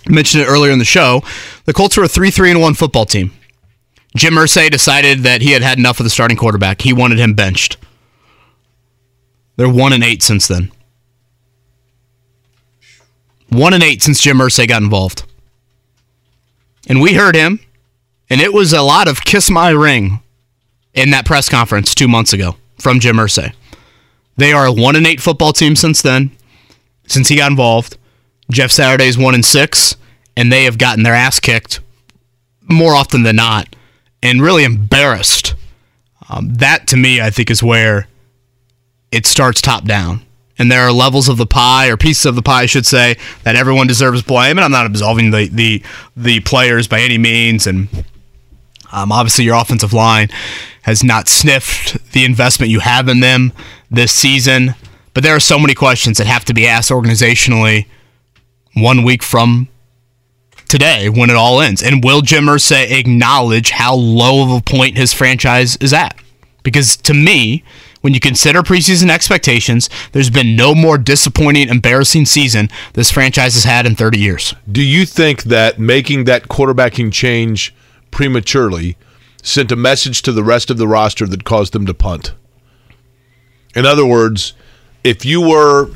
[0.08, 1.24] mentioned it earlier in the show.
[1.66, 3.32] The Colts were a 3 3 and 1 football team.
[4.16, 6.82] Jim Irsay decided that he had had enough of the starting quarterback.
[6.82, 7.78] He wanted him benched.
[9.56, 10.72] They're 1 and 8 since then.
[13.50, 15.24] 1 and 8 since Jim Irsay got involved.
[16.88, 17.60] And we heard him,
[18.30, 20.23] and it was a lot of kiss my ring
[20.94, 23.54] in that press conference two months ago from Jim Irsay.
[24.38, 26.32] They are a 1 and 8 football team since then,
[27.08, 27.98] since he got involved.
[28.52, 29.96] Jeff Saturday's 1 and 6,
[30.36, 31.80] and they have gotten their ass kicked
[32.62, 33.76] more often than not
[34.22, 35.54] and really embarrassed.
[36.30, 38.08] Um, that to me, I think, is where
[39.12, 40.22] it starts top down.
[40.58, 43.18] And there are levels of the pie, or pieces of the pie, I should say,
[43.44, 44.58] that everyone deserves blame.
[44.58, 45.84] And I'm not absolving the the,
[46.16, 47.68] the players by any means.
[47.68, 47.88] And
[48.94, 50.30] um, obviously, your offensive line
[50.84, 53.52] has not sniffed the investment you have in them
[53.90, 54.76] this season.
[55.14, 57.88] But there are so many questions that have to be asked organizationally
[58.76, 59.68] one week from
[60.68, 61.84] today when it all ends.
[61.84, 66.18] And will Jim Irsay acknowledge how low of a point his franchise is at?
[66.64, 67.64] Because to me,
[68.02, 73.64] when you consider preseason expectations, there's been no more disappointing, embarrassing season this franchise has
[73.64, 74.56] had in 30 years.
[74.72, 77.74] do you think that making that quarterbacking change
[78.14, 78.96] prematurely
[79.42, 82.34] sent a message to the rest of the roster that caused them to punt?
[83.76, 84.54] In other words,
[85.04, 85.90] if you were,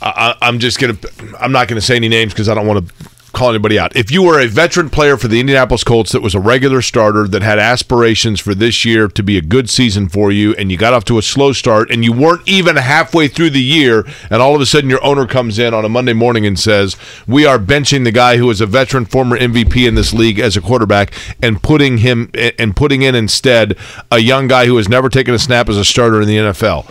[0.00, 0.96] I, I'm just gonna,
[1.38, 3.94] I'm not gonna say any names because I don't want to call anybody out.
[3.96, 7.26] If you were a veteran player for the Indianapolis Colts that was a regular starter
[7.28, 10.76] that had aspirations for this year to be a good season for you, and you
[10.76, 14.42] got off to a slow start, and you weren't even halfway through the year, and
[14.42, 16.96] all of a sudden your owner comes in on a Monday morning and says,
[17.26, 20.56] "We are benching the guy who is a veteran, former MVP in this league as
[20.56, 21.12] a quarterback,
[21.42, 23.76] and putting him and putting in instead
[24.10, 26.86] a young guy who has never taken a snap as a starter in the NFL."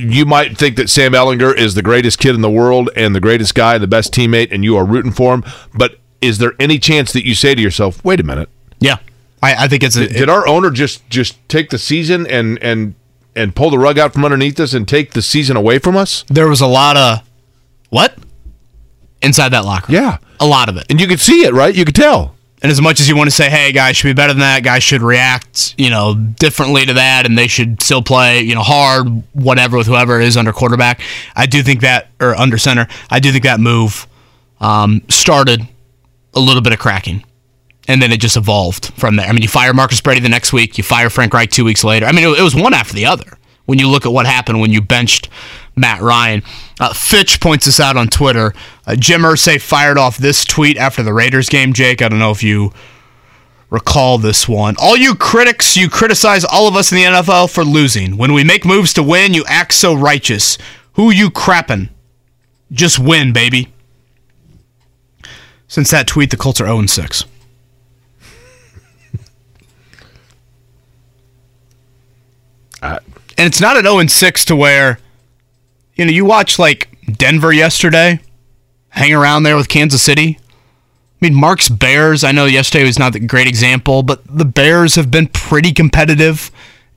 [0.00, 3.20] You might think that Sam Ehlinger is the greatest kid in the world and the
[3.20, 5.44] greatest guy, the best teammate, and you are rooting for him.
[5.74, 8.48] But is there any chance that you say to yourself, "Wait a minute,
[8.78, 8.96] Yeah.
[9.42, 10.06] I, I think it's a.
[10.08, 12.94] did our owner just just take the season and and
[13.36, 16.24] and pull the rug out from underneath us and take the season away from us?"
[16.28, 17.20] there was a lot of.
[17.90, 18.14] What?
[19.22, 19.92] Inside that locker.
[19.92, 20.02] room.
[20.02, 20.86] Yeah, A lot of it.
[20.88, 21.74] and you could see it, right?
[21.74, 22.34] You could tell.
[22.62, 24.62] And as much as you want to say, hey, guys should be better than that,
[24.62, 28.62] guys should react, you know, differently to that, and they should still play, you know,
[28.62, 31.00] hard, whatever, with whoever is under quarterback,
[31.34, 34.06] I do think that, or under center, I do think that move
[34.60, 35.66] um, started
[36.34, 37.24] a little bit of cracking.
[37.88, 39.26] And then it just evolved from there.
[39.26, 41.82] I mean, you fire Marcus Brady the next week, you fire Frank Reich two weeks
[41.82, 42.06] later.
[42.06, 44.60] I mean, it, it was one after the other when you look at what happened
[44.60, 45.28] when you benched
[45.76, 46.42] Matt Ryan.
[46.78, 48.52] Uh, Fitch points this out on Twitter.
[48.86, 51.72] Uh, Jim Irsay fired off this tweet after the Raiders game.
[51.72, 52.72] Jake, I don't know if you
[53.70, 54.74] recall this one.
[54.78, 58.16] All you critics, you criticize all of us in the NFL for losing.
[58.16, 60.58] When we make moves to win, you act so righteous.
[60.94, 61.90] Who you crapping?
[62.72, 63.72] Just win, baby.
[65.66, 67.24] Since that tweet, the Colts are 0 6.
[72.82, 73.00] and
[73.38, 74.98] it's not an 0 6 to where,
[76.00, 78.20] you know, you watch like Denver yesterday,
[78.88, 80.38] hang around there with Kansas City.
[80.40, 80.46] I
[81.20, 85.10] mean, Mark's Bears, I know yesterday was not a great example, but the Bears have
[85.10, 86.50] been pretty competitive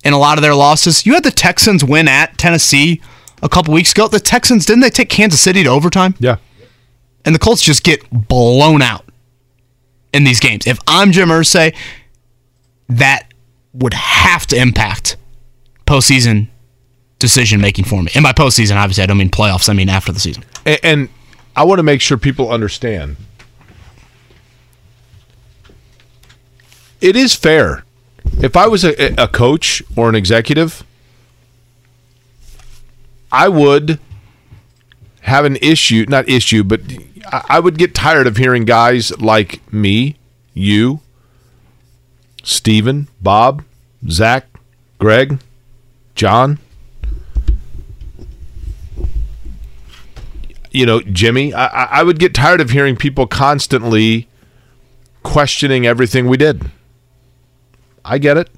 [0.06, 1.06] in a lot of their losses.
[1.06, 3.02] You had the Texans win at Tennessee
[3.42, 4.08] a couple weeks ago.
[4.08, 6.16] The Texans, didn't they take Kansas City to overtime?
[6.20, 6.38] Yeah.
[7.26, 9.04] And the Colts just get blown out
[10.14, 10.66] in these games.
[10.66, 11.76] If I'm Jim Irsay,
[12.88, 13.28] that
[13.74, 15.18] would have to impact
[15.86, 16.48] postseason
[17.24, 18.12] decision making for me.
[18.16, 19.70] And by postseason, obviously, I don't mean playoffs.
[19.70, 20.44] I mean after the season.
[20.66, 21.10] And, and
[21.56, 23.16] I want to make sure people understand.
[27.00, 27.86] It is fair.
[28.42, 30.84] If I was a, a coach or an executive,
[33.32, 34.00] I would
[35.22, 36.82] have an issue, not issue, but
[37.32, 40.18] I would get tired of hearing guys like me,
[40.54, 41.00] you,
[42.44, 43.64] Steven, Bob,
[44.10, 44.48] Zach,
[45.00, 45.40] Greg,
[46.16, 46.60] John,
[50.74, 51.54] you know, Jimmy.
[51.54, 54.28] I, I- would get tired of hearing people constantly
[55.24, 56.70] questioning everything we did.
[58.04, 58.50] I get it.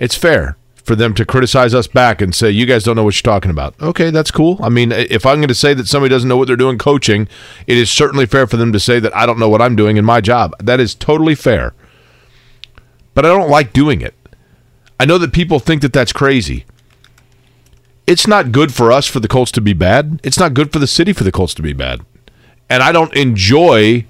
[0.00, 0.56] It's fair.
[0.82, 3.50] for them to criticize us back and say, you guys don't know what you're talking
[3.52, 3.74] about.
[3.80, 4.58] Okay, that's cool.
[4.60, 7.28] I mean, if I'm going to say that somebody doesn't know what they're doing coaching,
[7.68, 9.98] it is certainly fair for them to say that I don't know what I'm doing
[9.98, 10.52] in my job.
[10.58, 11.74] That is totally fair.
[13.14, 14.14] But I don't like doing it.
[14.98, 16.64] I know that people think that that's crazy.
[18.10, 20.18] It's not good for us for the Colts to be bad.
[20.24, 22.00] It's not good for the city for the Colts to be bad.
[22.68, 24.04] And I don't enjoy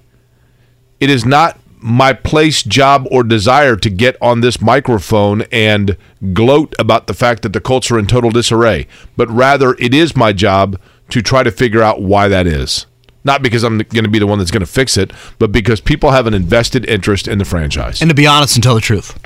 [1.01, 5.98] it is not my place, job, or desire to get on this microphone and
[6.32, 8.86] gloat about the fact that the Colts are in total disarray,
[9.18, 12.86] but rather it is my job to try to figure out why that is.
[13.22, 15.78] Not because I'm going to be the one that's going to fix it, but because
[15.78, 18.01] people have an invested interest in the franchise.
[18.01, 19.18] And to be honest and tell the truth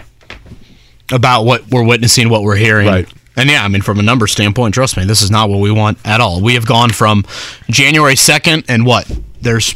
[1.12, 2.88] about what we're witnessing, what we're hearing.
[2.88, 3.08] Right.
[3.36, 5.70] And yeah, I mean, from a number standpoint, trust me, this is not what we
[5.70, 6.40] want at all.
[6.40, 7.24] We have gone from
[7.68, 9.10] January 2nd, and what?
[9.40, 9.74] There's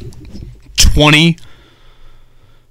[0.77, 1.37] 20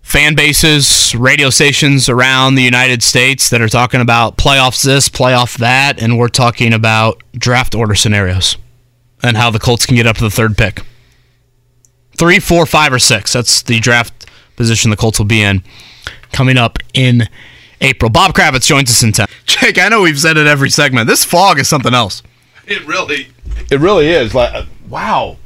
[0.01, 5.57] fan bases, radio stations around the United States that are talking about playoffs this, playoff
[5.57, 8.55] that, and we're talking about draft order scenarios
[9.21, 10.83] and how the Colts can get up to the third pick.
[12.17, 13.33] Three, four, five, or six.
[13.33, 15.61] That's the draft position the Colts will be in
[16.31, 17.27] coming up in
[17.81, 18.09] April.
[18.09, 19.27] Bob Kravitz joins us in town.
[19.45, 21.07] Jake, I know we've said it every segment.
[21.07, 22.23] This fog is something else.
[22.65, 23.27] It really,
[23.71, 24.33] it really is.
[24.33, 25.37] Like, uh, wow.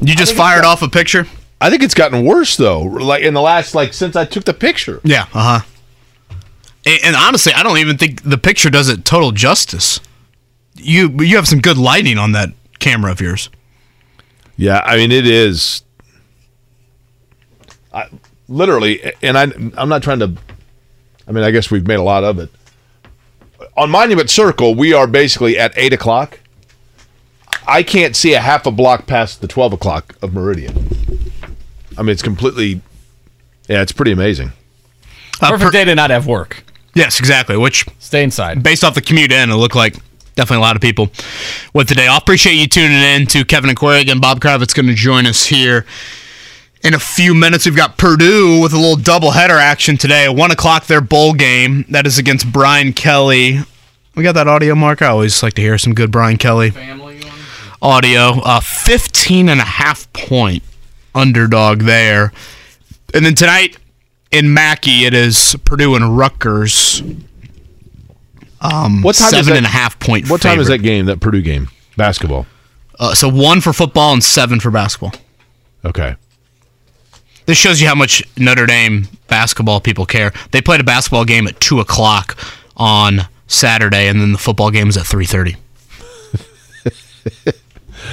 [0.00, 1.26] You just fired off a picture.
[1.60, 2.82] I think it's gotten worse though.
[2.82, 5.00] Like in the last, like since I took the picture.
[5.04, 5.26] Yeah.
[5.32, 6.36] Uh huh.
[6.84, 10.00] And, and honestly, I don't even think the picture does it total justice.
[10.74, 13.48] You you have some good lighting on that camera of yours.
[14.56, 15.82] Yeah, I mean it is.
[17.92, 18.08] I
[18.48, 19.44] literally, and I
[19.76, 20.34] I'm not trying to.
[21.28, 22.50] I mean, I guess we've made a lot of it.
[23.76, 26.40] On Monument Circle, we are basically at eight o'clock.
[27.66, 30.88] I can't see a half a block past the twelve o'clock of Meridian.
[31.98, 32.80] I mean, it's completely.
[33.68, 34.52] Yeah, it's pretty amazing.
[35.42, 36.64] Uh, Perfect day to not have work.
[36.94, 37.56] Yes, exactly.
[37.56, 38.62] Which stay inside.
[38.62, 39.96] Based off the commute in, it looked like
[40.36, 41.10] definitely a lot of people
[41.74, 42.22] with the day off.
[42.22, 44.20] Appreciate you tuning in to Kevin and Query again.
[44.20, 45.84] Bob Kravitz going to join us here
[46.86, 47.66] in a few minutes.
[47.66, 50.28] We've got Purdue with a little doubleheader action today.
[50.28, 51.84] One o'clock, their bowl game.
[51.88, 53.58] That is against Brian Kelly.
[54.14, 55.02] We got that audio, Mark.
[55.02, 56.72] I always like to hear some good Brian Kelly
[57.82, 58.40] audio.
[58.42, 60.62] Uh, 15 and a half point
[61.14, 62.32] underdog there.
[63.12, 63.76] And then tonight
[64.30, 67.02] in Mackey, it is Purdue and Rutgers.
[68.60, 70.30] Um, What time is seven that- and a half point.
[70.30, 71.06] What time is that game?
[71.06, 72.46] That Purdue game, basketball.
[72.98, 75.12] Uh, so one for football and seven for basketball.
[75.84, 76.14] Okay.
[77.46, 80.32] This shows you how much Notre Dame basketball people care.
[80.50, 82.36] They played a basketball game at two o'clock
[82.76, 85.56] on Saturday, and then the football game is at three thirty.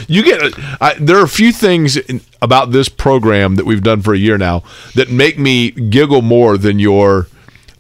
[0.08, 0.54] You get.
[0.82, 4.18] I, there are a few things in, about this program that we've done for a
[4.18, 4.64] year now
[4.96, 7.28] that make me giggle more than your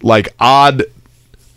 [0.01, 0.83] like odd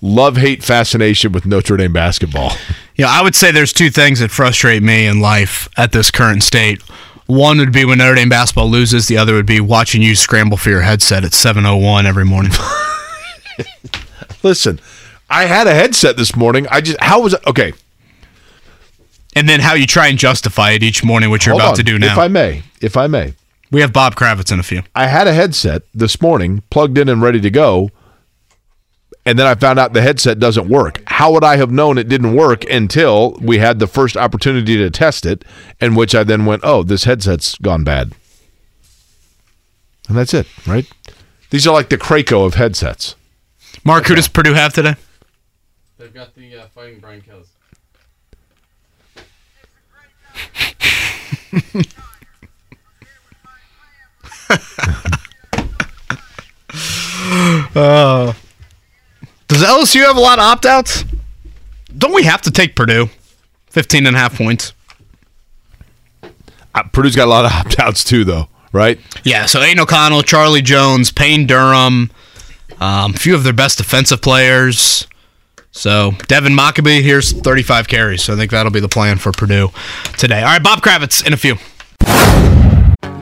[0.00, 2.52] love hate fascination with Notre Dame basketball.
[2.96, 6.42] Yeah, I would say there's two things that frustrate me in life at this current
[6.42, 6.82] state.
[7.26, 9.08] One would be when Notre Dame basketball loses.
[9.08, 12.52] The other would be watching you scramble for your headset at 7:01 every morning.
[14.42, 14.80] Listen,
[15.28, 16.66] I had a headset this morning.
[16.70, 17.44] I just how was it?
[17.46, 17.72] Okay,
[19.34, 21.76] and then how you try and justify it each morning, which you're hold about on.
[21.76, 22.12] to do now.
[22.12, 23.34] If I may, if I may,
[23.70, 24.82] we have Bob Kravitz in a few.
[24.94, 27.90] I had a headset this morning, plugged in and ready to go,
[29.26, 31.02] and then I found out the headset doesn't work.
[31.08, 34.88] How would I have known it didn't work until we had the first opportunity to
[34.88, 35.44] test it,
[35.80, 38.12] in which I then went, "Oh, this headset's gone bad,"
[40.08, 40.86] and that's it, right?
[41.50, 43.16] These are like the Craco of headsets.
[43.84, 44.94] Mark, who does Purdue have today?
[45.98, 47.42] They've got the uh, fighting Brian Kelly.
[57.74, 58.32] Uh,
[59.48, 61.04] does LSU have a lot of opt outs?
[61.96, 63.08] Don't we have to take Purdue?
[63.70, 64.72] 15 and a half points.
[66.74, 68.98] Uh, Purdue's got a lot of opt outs too, though, right?
[69.24, 72.10] Yeah, so Aidan O'Connell, Charlie Jones, Payne Durham,
[72.80, 75.06] um, a few of their best defensive players.
[75.72, 78.22] So Devin Mockobee, here's 35 carries.
[78.22, 79.70] So I think that'll be the plan for Purdue
[80.18, 80.40] today.
[80.40, 81.56] All right, Bob Kravitz in a few.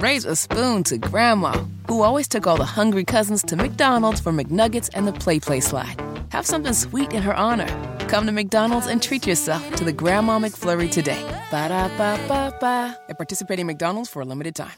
[0.01, 4.33] Raise a spoon to Grandma, who always took all the hungry cousins to McDonald's for
[4.33, 6.01] McNuggets and the Play Play slide.
[6.35, 7.69] Have something sweet in her honor.
[8.09, 11.23] Come to McDonald's and treat yourself to the Grandma McFlurry today.
[11.49, 12.99] Ba da ba ba ba.
[13.09, 14.77] At participating McDonald's for a limited time.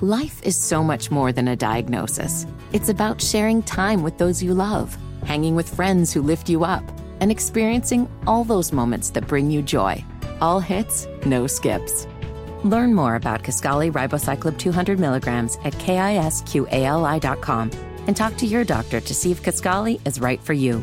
[0.00, 2.46] Life is so much more than a diagnosis.
[2.72, 6.82] It's about sharing time with those you love, hanging with friends who lift you up,
[7.20, 10.04] and experiencing all those moments that bring you joy.
[10.40, 12.08] All hits, no skips.
[12.64, 17.70] Learn more about Kisqali Ribociclib 200 milligrams at kisqali.com
[18.08, 20.82] and talk to your doctor to see if Kisqali is right for you.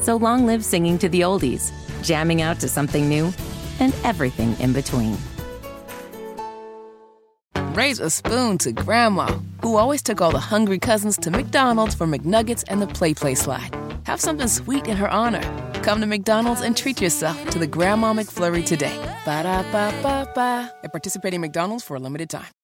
[0.00, 1.72] So long live singing to the oldies,
[2.02, 3.32] jamming out to something new,
[3.80, 5.16] and everything in between.
[7.74, 12.06] Raise a spoon to Grandma, who always took all the hungry cousins to McDonald's for
[12.06, 13.74] McNuggets and the Play Play slide.
[14.04, 15.42] Have something sweet in her honor.
[15.82, 18.96] Come to McDonald's and treat yourself to the Grandma McFlurry today.
[19.24, 20.72] Ba da ba ba ba.
[20.84, 22.63] At participating McDonald's for a limited time.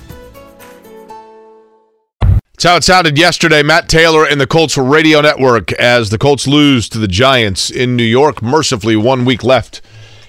[2.61, 3.63] It's how it sounded yesterday.
[3.63, 7.95] Matt Taylor and the Colts Radio Network as the Colts lose to the Giants in
[7.95, 8.43] New York.
[8.43, 9.81] Mercifully, one week left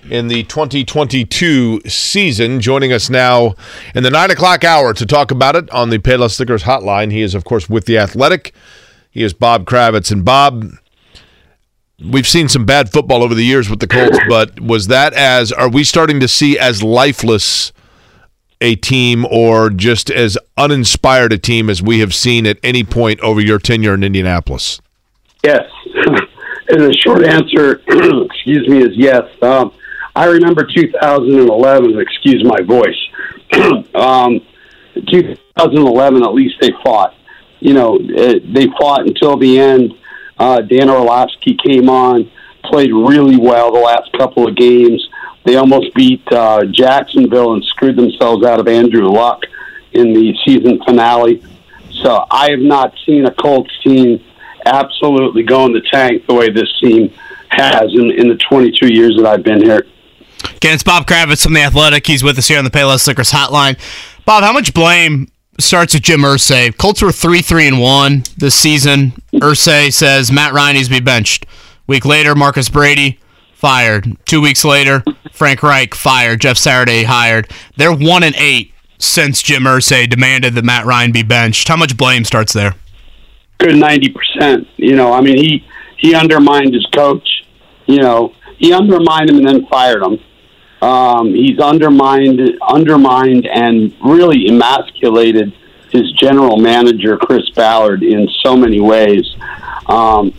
[0.08, 2.58] in the 2022 season.
[2.62, 3.54] Joining us now
[3.94, 7.12] in the 9 o'clock hour to talk about it on the Payless Liquors hotline.
[7.12, 8.54] He is, of course, with The Athletic.
[9.10, 10.10] He is Bob Kravitz.
[10.10, 10.70] And Bob,
[12.02, 15.52] we've seen some bad football over the years with the Colts, but was that as,
[15.52, 17.74] are we starting to see as lifeless
[18.62, 23.20] a team or just as uninspired a team as we have seen at any point
[23.20, 24.80] over your tenure in Indianapolis?
[25.42, 25.68] Yes.
[26.68, 27.82] and the short answer,
[28.24, 29.24] excuse me, is yes.
[29.42, 29.72] Um,
[30.14, 33.08] I remember 2011, excuse my voice.
[33.94, 34.40] um,
[35.10, 37.14] 2011, at least they fought.
[37.60, 39.94] You know, it, they fought until the end.
[40.38, 42.30] Uh, Dan Orlovsky came on,
[42.64, 45.08] played really well the last couple of games.
[45.44, 49.42] They almost beat uh, Jacksonville and screwed themselves out of Andrew Luck
[49.92, 51.42] in the season finale.
[52.02, 54.22] So I have not seen a Colts team
[54.64, 57.12] absolutely go in the tank the way this team
[57.50, 59.86] has in, in the 22 years that I've been here.
[60.56, 62.06] Again, it's Bob Kravitz from The Athletic.
[62.06, 63.78] He's with us here on the Payless Liquors hotline.
[64.24, 65.28] Bob, how much blame
[65.58, 66.76] starts with Jim Irsay?
[66.76, 69.12] Colts were 3 3 and 1 this season.
[69.34, 71.46] Irsay says Matt Ryan needs to be benched.
[71.86, 73.18] Week later, Marcus Brady
[73.62, 74.16] fired.
[74.26, 76.40] Two weeks later, Frank Reich fired.
[76.40, 77.48] Jeff Saturday hired.
[77.76, 81.68] They're 1 and 8 since Jim Irsay demanded that Matt Ryan be benched.
[81.68, 82.74] How much blame starts there?
[83.58, 84.66] Good 90%.
[84.78, 85.64] You know, I mean, he,
[85.96, 87.46] he undermined his coach.
[87.86, 90.18] You know, he undermined him and then fired him.
[90.82, 95.52] Um, he's undermined, undermined, and really emasculated
[95.92, 99.36] his general manager Chris Ballard in so many ways.
[99.86, 100.32] Um,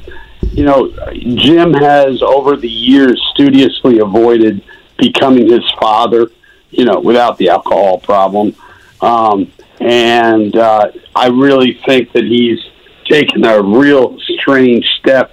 [0.53, 4.63] you know, Jim has over the years studiously avoided
[4.97, 6.31] becoming his father.
[6.69, 8.55] You know, without the alcohol problem,
[8.99, 12.59] um, and uh, I really think that he's
[13.05, 15.31] taken a real strange step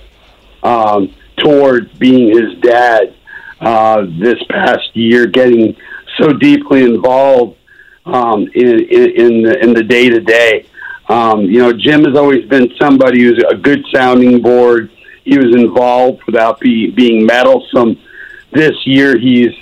[0.62, 3.14] um, toward being his dad
[3.60, 5.76] uh, this past year, getting
[6.18, 7.56] so deeply involved
[8.04, 10.66] um, in, in, in the in the day to day.
[11.08, 14.90] You know, Jim has always been somebody who's a good sounding board.
[15.30, 17.96] He was involved without be, being meddlesome.
[18.52, 19.54] This year, he's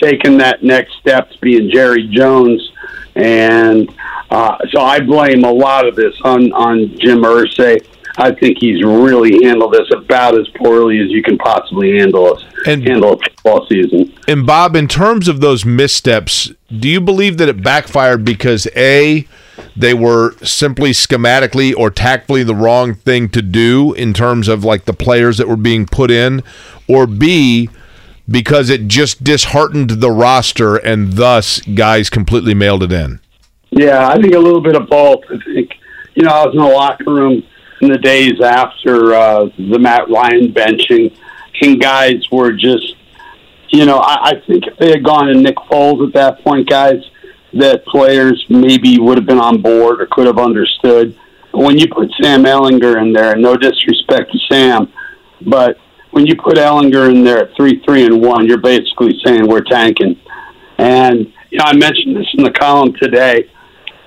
[0.00, 2.72] taken that next step to being Jerry Jones,
[3.14, 3.94] and
[4.30, 7.86] uh, so I blame a lot of this on on Jim Irsay.
[8.16, 12.42] I think he's really handled this about as poorly as you can possibly handle it.
[12.66, 14.10] And- handle a football season.
[14.26, 19.28] And Bob, in terms of those missteps, do you believe that it backfired because A,
[19.76, 24.84] they were simply schematically or tactfully the wrong thing to do in terms of like
[24.84, 26.42] the players that were being put in,
[26.88, 27.68] or B,
[28.28, 33.20] because it just disheartened the roster and thus guys completely mailed it in?
[33.70, 35.24] Yeah, I think a little bit of both.
[35.28, 35.72] I think,
[36.14, 37.42] you know, I was in the locker room
[37.80, 41.16] in the days after uh, the Matt Ryan benching,
[41.60, 42.94] and guys were just,
[43.70, 46.68] you know, I, I think if they had gone to Nick Foles at that point,
[46.68, 47.02] guys,
[47.58, 51.16] that players maybe would have been on board or could have understood.
[51.52, 54.92] When you put Sam Ehlinger in there, and no disrespect to Sam,
[55.42, 55.78] but
[56.10, 59.62] when you put Ehlinger in there at three, three, and one, you're basically saying we're
[59.62, 60.20] tanking.
[60.78, 63.50] And you know, I mentioned this in the column today.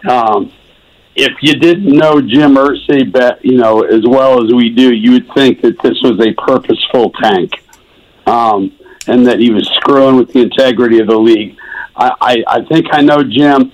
[0.09, 0.51] Um,
[1.15, 5.33] if you didn't know Jim Irsay, you know as well as we do, you would
[5.33, 7.51] think that this was a purposeful tank,
[8.25, 11.57] um, and that he was screwing with the integrity of the league.
[11.97, 13.71] I, I, I think I know Jim.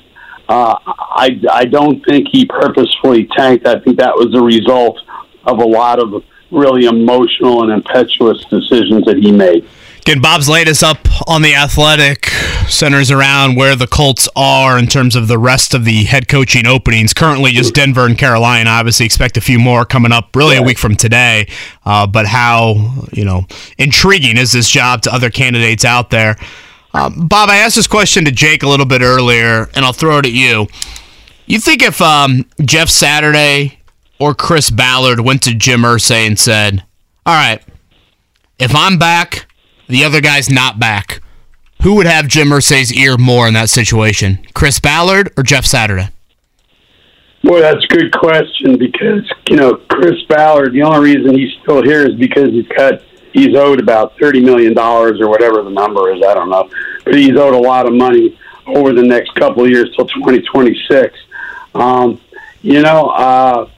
[0.49, 3.65] Uh, I, I don't think he purposefully tanked.
[3.65, 4.99] I think that was the result
[5.45, 9.67] of a lot of really emotional and impetuous decisions that he made.
[10.01, 12.29] Again, Bob's latest up on the Athletic.
[12.67, 16.65] centers around where the Colts are in terms of the rest of the head coaching
[16.65, 17.13] openings.
[17.13, 18.69] Currently, just Denver and Carolina.
[18.69, 21.47] Obviously, expect a few more coming up, really a week from today.
[21.85, 23.45] Uh, but how you know
[23.77, 26.37] intriguing is this job to other candidates out there?
[26.93, 30.19] Um, Bob, I asked this question to Jake a little bit earlier, and I'll throw
[30.19, 30.67] it at you.
[31.45, 33.79] You think if um, Jeff Saturday
[34.19, 36.83] or Chris Ballard went to Jim Irsay and said,
[37.25, 37.61] "All right,
[38.59, 39.47] if I'm back,
[39.87, 41.21] the other guy's not back,"
[41.81, 46.09] who would have Jim Irsay's ear more in that situation, Chris Ballard or Jeff Saturday?
[47.43, 50.73] Boy, that's a good question because you know Chris Ballard.
[50.73, 53.01] The only reason he's still here is because he's got
[53.33, 56.21] he's owed about thirty million dollars or whatever the number is.
[56.23, 56.69] I don't know,
[57.03, 60.41] but he's owed a lot of money over the next couple of years till twenty
[60.41, 61.17] twenty six.
[61.75, 62.21] Um,
[62.61, 63.69] you know, uh,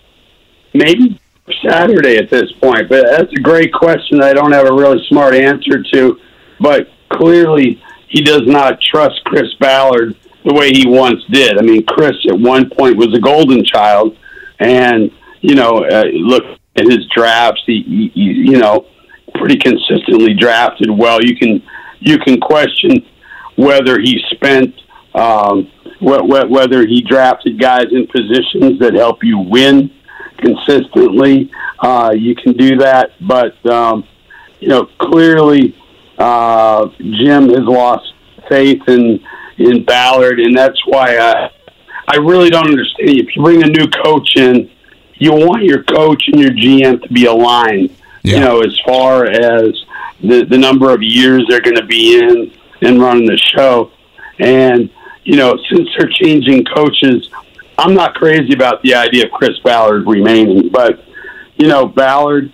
[0.74, 1.20] maybe
[1.64, 5.34] Saturday at this point, but that's a great question I don't have a really smart
[5.34, 6.20] answer to.
[6.60, 11.58] But clearly, he does not trust Chris Ballard the way he once did.
[11.58, 14.18] I mean, Chris at one point was a golden child,
[14.60, 15.12] and
[15.42, 16.44] you know, uh, look
[16.76, 17.62] at his drafts.
[17.66, 18.86] He, he, you know,
[19.38, 21.24] pretty consistently drafted well.
[21.24, 21.64] You can
[22.00, 23.06] you can question
[23.56, 24.76] whether he spent
[25.14, 25.72] um,
[26.02, 29.92] wh- wh- whether he drafted guys in positions that help you win
[30.38, 31.52] consistently.
[31.80, 34.08] Uh, you can do that, but um,
[34.60, 35.76] you know clearly
[36.18, 38.14] uh, Jim has lost
[38.50, 39.24] faith in
[39.58, 41.50] in Ballard, and that's why I
[42.08, 43.10] I really don't understand.
[43.10, 44.70] If you bring a new coach in,
[45.16, 47.96] you want your coach and your GM to be aligned.
[48.34, 49.84] You know, as far as
[50.22, 53.92] the the number of years they're going to be in and running the show,
[54.40, 54.90] and
[55.24, 57.30] you know, since they're changing coaches,
[57.78, 61.04] I'm not crazy about the idea of Chris Ballard remaining, but
[61.58, 62.54] you know, Ballard,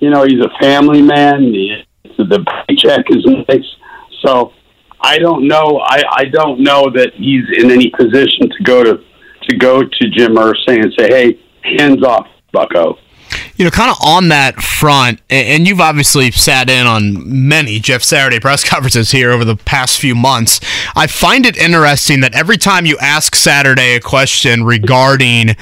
[0.00, 1.52] you know, he's a family man.
[1.52, 1.84] The,
[2.18, 3.76] the paycheck is nice,
[4.22, 4.52] so
[5.00, 5.80] I don't know.
[5.84, 9.04] I, I don't know that he's in any position to go to
[9.48, 12.98] to go to Jim Irsay and say, "Hey, hands off, Bucko."
[13.58, 18.04] You know, kind of on that front, and you've obviously sat in on many Jeff
[18.04, 20.60] Saturday press conferences here over the past few months.
[20.94, 25.56] I find it interesting that every time you ask Saturday a question regarding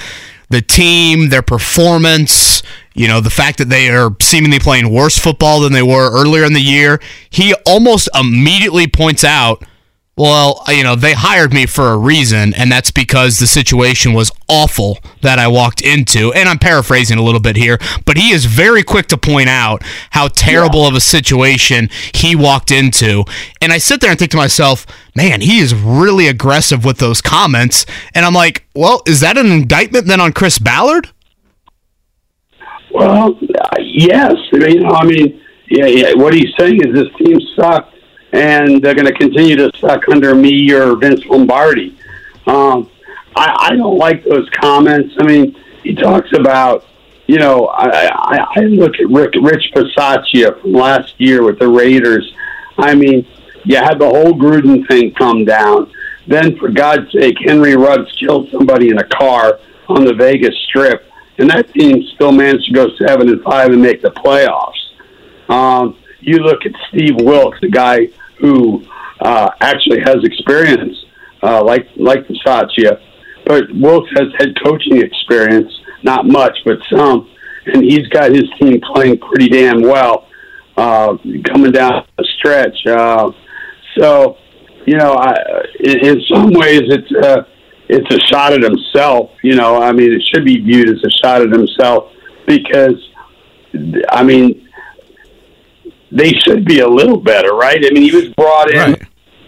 [0.51, 2.62] the team, their performance,
[2.94, 6.44] you know, the fact that they are seemingly playing worse football than they were earlier
[6.44, 7.01] in the year,
[7.31, 9.64] he almost immediately points out,
[10.18, 14.32] well, you know, they hired me for a reason, and that's because the situation was
[14.48, 16.32] awful that I walked into.
[16.32, 19.82] And I'm paraphrasing a little bit here, but he is very quick to point out
[20.10, 23.24] how terrible of a situation he walked into.
[23.60, 27.20] And I sit there and think to myself, man, he is really aggressive with those
[27.20, 27.84] comments.
[28.14, 31.10] And I'm like, well, is that an indictment then on Chris Ballard?
[32.90, 34.32] Well, uh, yes.
[34.55, 36.14] I mean, you know, I mean, yeah, yeah.
[36.14, 37.93] What he's saying is this team sucked,
[38.36, 41.96] and they're going to continue to suck under me or Vince Lombardi.
[42.46, 42.90] Um,
[43.34, 45.14] I, I don't like those comments.
[45.18, 46.84] I mean, he talks about,
[47.26, 51.68] you know, I, I, I look at Rick, Rich Bisaccia from last year with the
[51.68, 52.34] Raiders.
[52.78, 53.26] I mean,
[53.64, 55.90] you had the whole Gruden thing come down.
[56.26, 61.08] Then, for God's sake, Henry Ruggs killed somebody in a car on the Vegas Strip,
[61.38, 64.72] and that team still managed to go seven and five and make the playoffs.
[65.48, 68.08] Um, you look at Steve Wilks, the guy
[68.38, 68.84] who
[69.20, 70.96] uh, actually has experience,
[71.42, 73.00] uh, like like Bisaccia,
[73.44, 75.72] but Wilks has head coaching experience,
[76.02, 77.30] not much, but some,
[77.66, 80.26] and he's got his team playing pretty damn well
[80.76, 82.76] uh, coming down the stretch.
[82.86, 83.30] Uh,
[83.98, 84.36] so,
[84.86, 85.34] you know, I,
[85.80, 87.46] in, in some ways, it's a
[87.88, 89.30] it's a shot at himself.
[89.42, 92.12] You know, I mean, it should be viewed as a shot at himself
[92.46, 93.00] because,
[94.10, 94.65] I mean,
[96.16, 97.78] they should be a little better, right?
[97.78, 98.97] I mean, he was brought in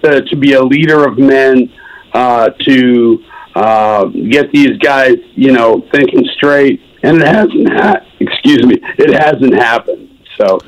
[0.03, 1.73] to, to be a leader of men,
[2.13, 3.25] uh, to
[3.55, 7.73] uh, get these guys, you know, thinking straight, and it hasn't.
[7.73, 10.11] Ha- excuse me, it hasn't happened.
[10.37, 10.59] So,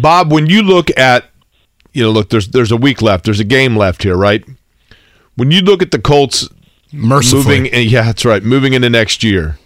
[0.00, 1.24] Bob, when you look at,
[1.92, 4.44] you know, look, there's there's a week left, there's a game left here, right?
[5.34, 6.48] When you look at the Colts
[6.92, 7.62] Mercifully.
[7.62, 9.58] moving, yeah, that's right, moving into next year.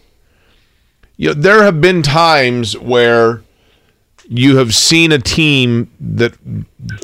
[1.17, 3.43] You know, there have been times where
[4.29, 6.35] you have seen a team that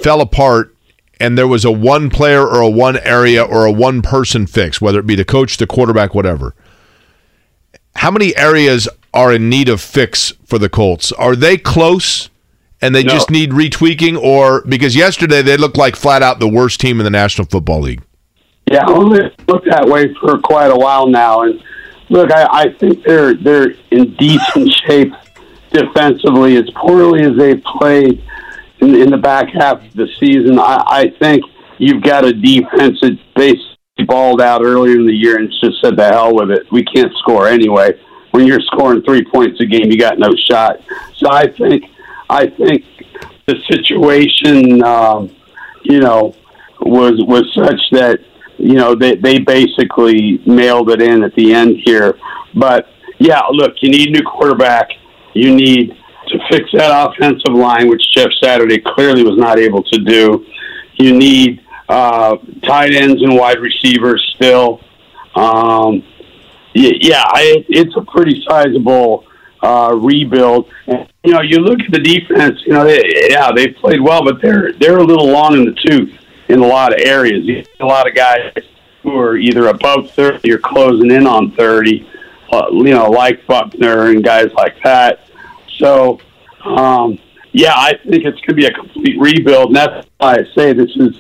[0.03, 0.75] fell apart
[1.21, 4.81] and there was a one player or a one area or a one person fix,
[4.81, 6.55] whether it be the coach, the quarterback, whatever.
[7.97, 11.13] How many areas are in need of fix for the Colts?
[11.13, 12.31] Are they close
[12.81, 13.13] and they No.
[13.13, 17.05] just need retweaking or because yesterday they looked like flat out the worst team in
[17.05, 18.03] the National Football League?
[18.71, 21.43] Yeah, it's looked that way for quite a while now.
[21.43, 21.63] And
[22.09, 25.13] look, I, I think they're they're in decent shape
[25.73, 26.57] defensively.
[26.57, 28.23] As poorly as they've played
[28.81, 31.45] in, in the back half of the season, I, I think
[31.79, 33.69] you've got a defense that basically
[34.07, 36.71] balled out earlier in the year and just said the hell with it.
[36.71, 38.01] We can't score anyway.
[38.31, 40.79] When you're scoring three points a game, you got no shot.
[41.17, 41.85] So I think,
[42.31, 42.85] I think
[43.47, 45.35] the situation, um,
[45.83, 46.35] you know,
[46.81, 48.21] was was such that
[48.59, 52.19] you know they they basically mailed it in at the end here.
[52.55, 52.89] But
[53.19, 54.89] yeah, look, you need a new quarterback.
[55.35, 55.97] You need
[56.29, 60.47] to fix that offensive line, which Jeff Saturday clearly was not able to do.
[60.95, 64.81] You need uh, tight ends and wide receivers still.
[65.35, 66.03] Um,
[66.75, 69.27] yeah, I, it's a pretty sizable
[69.63, 70.71] uh, rebuild.
[70.87, 72.61] You know, you look at the defense.
[72.67, 75.73] You know, they, yeah, they've played well, but they're they're a little long in the
[75.73, 76.19] tooth
[76.49, 77.45] in a lot of areas.
[77.45, 78.53] You a lot of guys
[79.03, 82.09] who are either above thirty or closing in on thirty.
[82.53, 85.21] Uh, you know, like Buckner and guys like that.
[85.79, 86.21] So,
[86.65, 87.19] um,
[87.53, 90.75] yeah, I think it's going to be a complete rebuild, and that's why I say
[90.75, 91.19] this is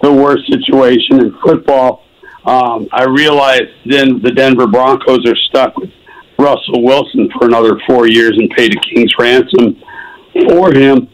[0.00, 2.04] the worst situation in football.
[2.46, 5.90] Um, I realize then the Denver Broncos are stuck with
[6.38, 9.76] Russell Wilson for another four years and paid a king's ransom
[10.48, 11.08] for him.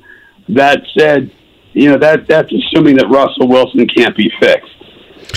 [0.48, 1.32] That said,
[1.72, 4.75] you know that that's assuming that Russell Wilson can't be fixed.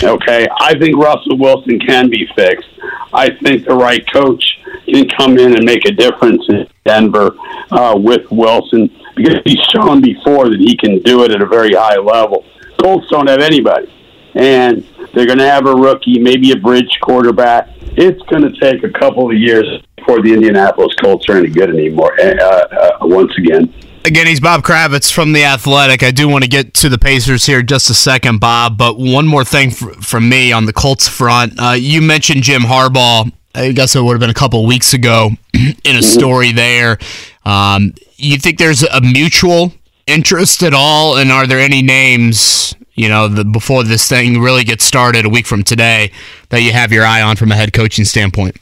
[0.02, 2.68] Okay, I think Russell Wilson can be fixed.
[3.12, 7.32] I think the right coach can come in and make a difference in Denver
[7.70, 11.72] uh, with Wilson because he's shown before that he can do it at a very
[11.72, 12.44] high level.
[12.80, 13.92] Colts don't have anybody,
[14.34, 17.68] and they're going to have a rookie, maybe a bridge quarterback.
[17.96, 21.70] It's going to take a couple of years before the Indianapolis Colts are any good
[21.70, 22.18] anymore.
[22.18, 23.72] Uh, uh, once again.
[24.02, 26.02] Again, he's Bob Kravitz from The Athletic.
[26.02, 29.26] I do want to get to the Pacers here just a second, Bob, but one
[29.26, 31.52] more thing from me on the Colts front.
[31.58, 33.30] Uh, you mentioned Jim Harbaugh.
[33.54, 36.96] I guess it would have been a couple weeks ago in a story there.
[37.44, 39.74] Um, you think there's a mutual
[40.06, 41.18] interest at all?
[41.18, 45.28] And are there any names, you know, the, before this thing really gets started a
[45.28, 46.10] week from today
[46.48, 48.56] that you have your eye on from a head coaching standpoint?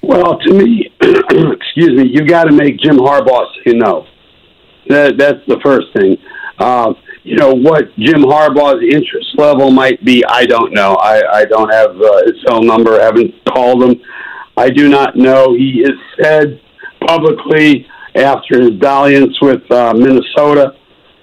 [0.00, 4.06] Well, to me, excuse me, you got to make Jim Harbaugh say no.
[4.88, 6.16] That, that's the first thing.
[6.58, 6.94] Uh,
[7.24, 10.24] you know what Jim Harbaugh's interest level might be.
[10.28, 10.94] I don't know.
[10.94, 13.00] I, I don't have uh, his cell number.
[13.00, 14.00] I haven't called him.
[14.56, 15.54] I do not know.
[15.54, 16.60] He has said
[17.06, 20.76] publicly after his dalliance with uh, Minnesota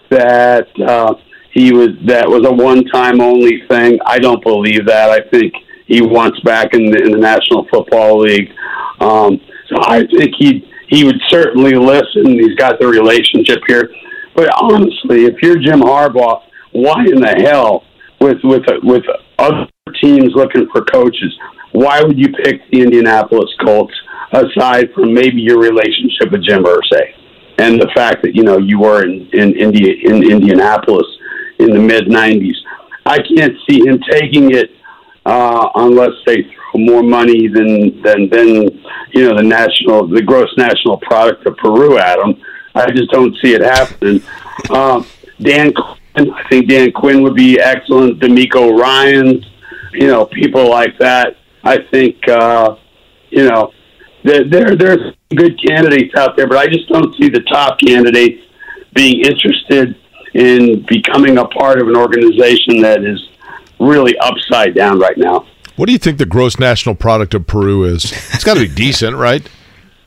[0.09, 1.13] that uh,
[1.51, 3.99] he was that was a one-time only thing.
[4.05, 5.09] I don't believe that.
[5.09, 5.53] I think
[5.85, 8.51] he wants back in the, in the National Football League.
[8.99, 12.33] Um, so I think he he would certainly listen.
[12.33, 13.89] He's got the relationship here.
[14.35, 16.41] But honestly, if you're Jim Harbaugh,
[16.71, 17.83] why in the hell
[18.19, 19.03] with with with
[19.37, 19.67] other
[20.01, 21.37] teams looking for coaches?
[21.71, 23.93] Why would you pick the Indianapolis Colts
[24.31, 27.13] aside from maybe your relationship with Jim Irsay
[27.59, 31.07] and the fact that you know you were in in India in Indianapolis
[31.59, 32.55] in the mid '90s?
[33.05, 34.71] I can't see him taking it
[35.25, 36.45] uh, unless they
[36.75, 38.47] more money than than than
[39.13, 42.39] you know the national the gross national product of Peru Adam.
[42.75, 44.21] I just don't see it happening.
[44.69, 45.05] Um,
[45.41, 48.19] Dan Quinn, I think Dan Quinn would be excellent.
[48.19, 49.45] DeMeco Ryans,
[49.93, 51.37] you know, people like that.
[51.63, 52.75] I think uh,
[53.29, 53.71] you know
[54.23, 58.43] there, there there's good candidates out there, but I just don't see the top candidates
[58.93, 59.95] being interested
[60.33, 63.29] in becoming a part of an organization that is
[63.79, 65.47] really upside down right now.
[65.79, 68.03] What do you think the gross national product of Peru is?
[68.33, 69.47] It's got to be decent, right?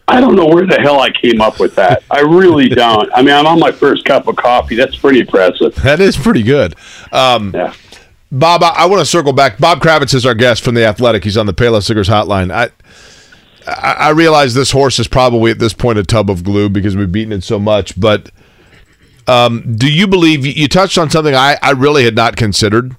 [0.06, 2.02] I don't know where the hell I came up with that.
[2.10, 3.10] I really don't.
[3.14, 4.76] I mean, I'm on my first cup of coffee.
[4.76, 5.74] That's pretty impressive.
[5.76, 6.74] That is pretty good.
[7.10, 7.72] Um, yeah.
[8.30, 9.56] Bob, I, I want to circle back.
[9.56, 11.24] Bob Kravitz is our guest from the Athletic.
[11.24, 12.52] He's on the Payless Cigarettes hotline.
[12.52, 12.68] I,
[13.66, 16.96] I, I realize this horse is probably at this point a tub of glue because
[16.96, 17.98] we've beaten it so much.
[17.98, 18.30] But
[19.26, 22.94] um, do you believe you touched on something I, I really had not considered?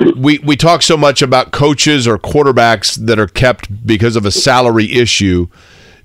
[0.00, 4.30] We we talk so much about coaches or quarterbacks that are kept because of a
[4.30, 5.48] salary issue.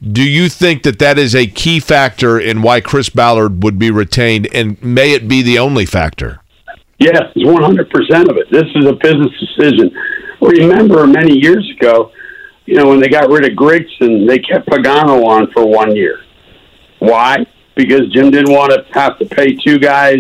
[0.02, 3.91] Do you think that that is a key factor in why Chris Ballard would be
[3.91, 6.41] retained, and may it be the only factor?
[6.99, 8.52] Yes, it's 100% of it.
[8.52, 9.91] This is a business decision.
[10.41, 12.11] Remember, many years ago,
[12.66, 16.22] you know, when they got rid of Grigson, they kept Pagano on for one year.
[16.99, 17.45] Why?
[17.76, 20.20] Because Jim didn't want to have to pay two guys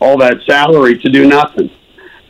[0.00, 1.70] all that salary to do nothing.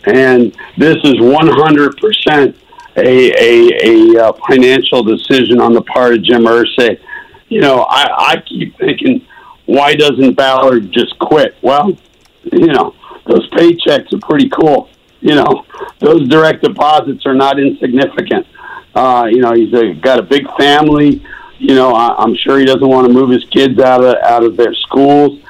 [0.06, 2.54] And this is 100%
[2.96, 7.00] a, a, a uh, financial decision on the part of Jim Irsay.
[7.48, 9.26] You know, I, I keep thinking,
[9.66, 11.56] why doesn't Ballard just quit?
[11.60, 11.96] Well,
[12.52, 12.94] you know,
[13.26, 14.88] those paychecks are pretty cool.
[15.20, 15.66] You know,
[15.98, 18.46] those direct deposits are not insignificant.
[18.94, 21.24] Uh, you know, he's a, got a big family.
[21.58, 24.44] You know, I, I'm sure he doesn't want to move his kids out of out
[24.44, 25.40] of their schools.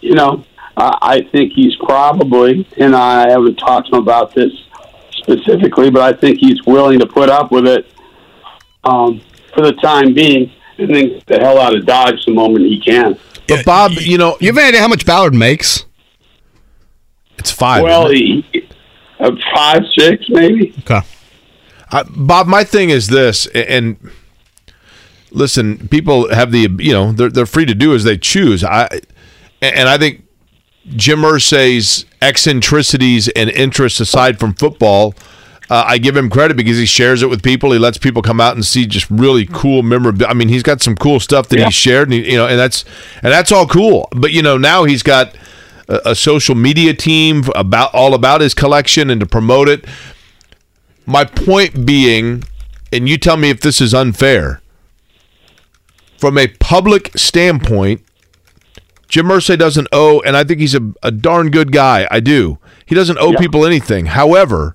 [0.00, 0.44] You know,
[0.76, 4.52] uh, I think he's probably, and I haven't talked to him about this
[5.12, 7.86] specifically, but I think he's willing to put up with it
[8.84, 9.20] um,
[9.54, 12.80] for the time being and then get the hell out of Dodge the moment he
[12.80, 13.18] can.
[13.48, 15.84] But Bob, you know, you have any idea how much Ballard makes?
[17.38, 17.82] It's five.
[17.82, 18.44] Well, isn't it?
[18.52, 18.68] he,
[19.20, 20.74] uh, five, six, maybe.
[20.80, 21.00] Okay.
[21.90, 23.98] I, Bob, my thing is this, and
[25.30, 28.64] listen, people have the you know they're they're free to do as they choose.
[28.64, 28.88] I
[29.60, 30.24] and I think
[30.96, 35.14] Jim Irsay's eccentricities and interests aside from football.
[35.70, 37.72] Uh, I give him credit because he shares it with people.
[37.72, 40.28] He lets people come out and see just really cool memorabilia.
[40.30, 41.64] I mean, he's got some cool stuff that Yeah.
[41.66, 42.84] he's shared, and he, you know, and that's
[43.22, 44.08] and that's all cool.
[44.14, 45.34] But you know, now he's got
[45.88, 49.84] a, a social media team about all about his collection and to promote it.
[51.06, 52.44] My point being,
[52.92, 54.60] and you tell me if this is unfair.
[56.18, 58.02] From a public standpoint,
[59.12, 62.08] Jim Irsay doesn't owe, and I think he's a, a darn good guy.
[62.10, 62.58] I do.
[62.86, 64.06] He doesn't owe people anything.
[64.06, 64.74] However,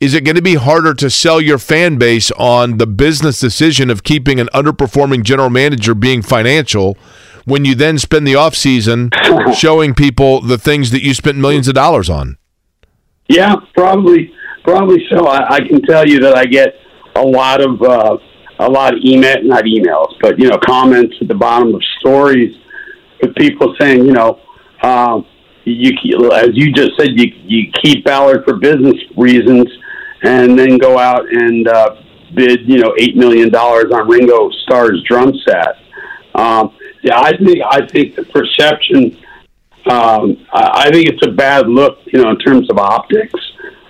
[0.00, 3.90] is it going to be harder to sell your fan base on the business decision
[3.90, 6.96] of keeping an underperforming general manager being financial
[7.44, 9.12] when you then spend the offseason
[9.54, 12.38] showing people the things that you spent millions of dollars on?
[13.28, 14.32] Yeah, probably,
[14.64, 15.26] probably so.
[15.26, 16.76] I, I can tell you that I get
[17.14, 18.16] a lot of uh,
[18.58, 22.56] a lot of email, not emails, but you know, comments at the bottom of stories
[23.20, 24.40] with people saying, you know,
[24.82, 25.26] um,
[25.64, 29.66] you as you just said, you you keep Ballard for business reasons,
[30.22, 31.96] and then go out and uh,
[32.34, 35.76] bid, you know, eight million dollars on Ringo Starr's drum set.
[36.34, 39.16] Um, yeah, I think I think the perception
[39.88, 43.38] um, I think it's a bad look, you know, in terms of optics.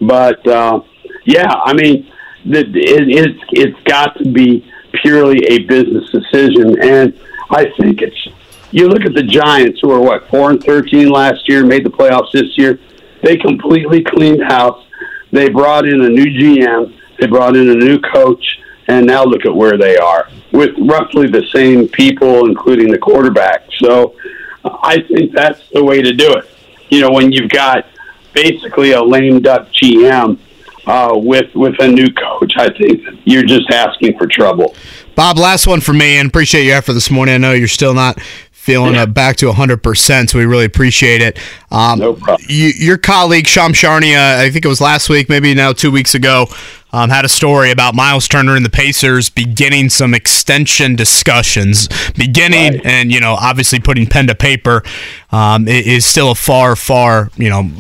[0.01, 0.81] But uh,
[1.25, 2.11] yeah, I mean,
[2.45, 4.71] the, it, it's it's got to be
[5.03, 7.19] purely a business decision, and
[7.51, 8.29] I think it's.
[8.73, 11.91] You look at the Giants, who are what four and thirteen last year, made the
[11.91, 12.79] playoffs this year.
[13.23, 14.85] They completely cleaned house.
[15.33, 16.95] They brought in a new GM.
[17.19, 18.45] They brought in a new coach,
[18.89, 23.67] and now look at where they are with roughly the same people, including the quarterback.
[23.79, 24.17] So
[24.65, 26.51] I think that's the way to do it.
[26.89, 27.87] You know, when you've got
[28.33, 30.39] basically a lame duck GM
[30.87, 34.75] uh, with with a new coach, I think you're just asking for trouble.
[35.15, 37.35] Bob, last one for me, and appreciate your effort this morning.
[37.35, 38.19] I know you're still not
[38.67, 41.39] feeling uh, back to 100%, so we really appreciate it.
[41.71, 42.45] Um, no problem.
[42.51, 46.17] You, your colleague, Shams Charania, I think it was last week, maybe now two weeks
[46.17, 46.49] ago,
[46.93, 51.89] um, had a story about Myles Turner and the Pacers beginning some extension discussions.
[52.17, 54.83] Beginning, and, you know, obviously putting pen to paper
[55.31, 57.71] um, is still a far, far, you know,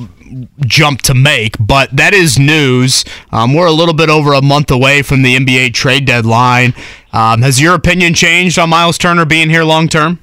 [0.61, 3.05] jump to make, but that is news.
[3.33, 6.75] Um, we're a little bit over a month away from the NBA trade deadline.
[7.13, 10.21] Um, has your opinion changed on Myles Turner being here long term?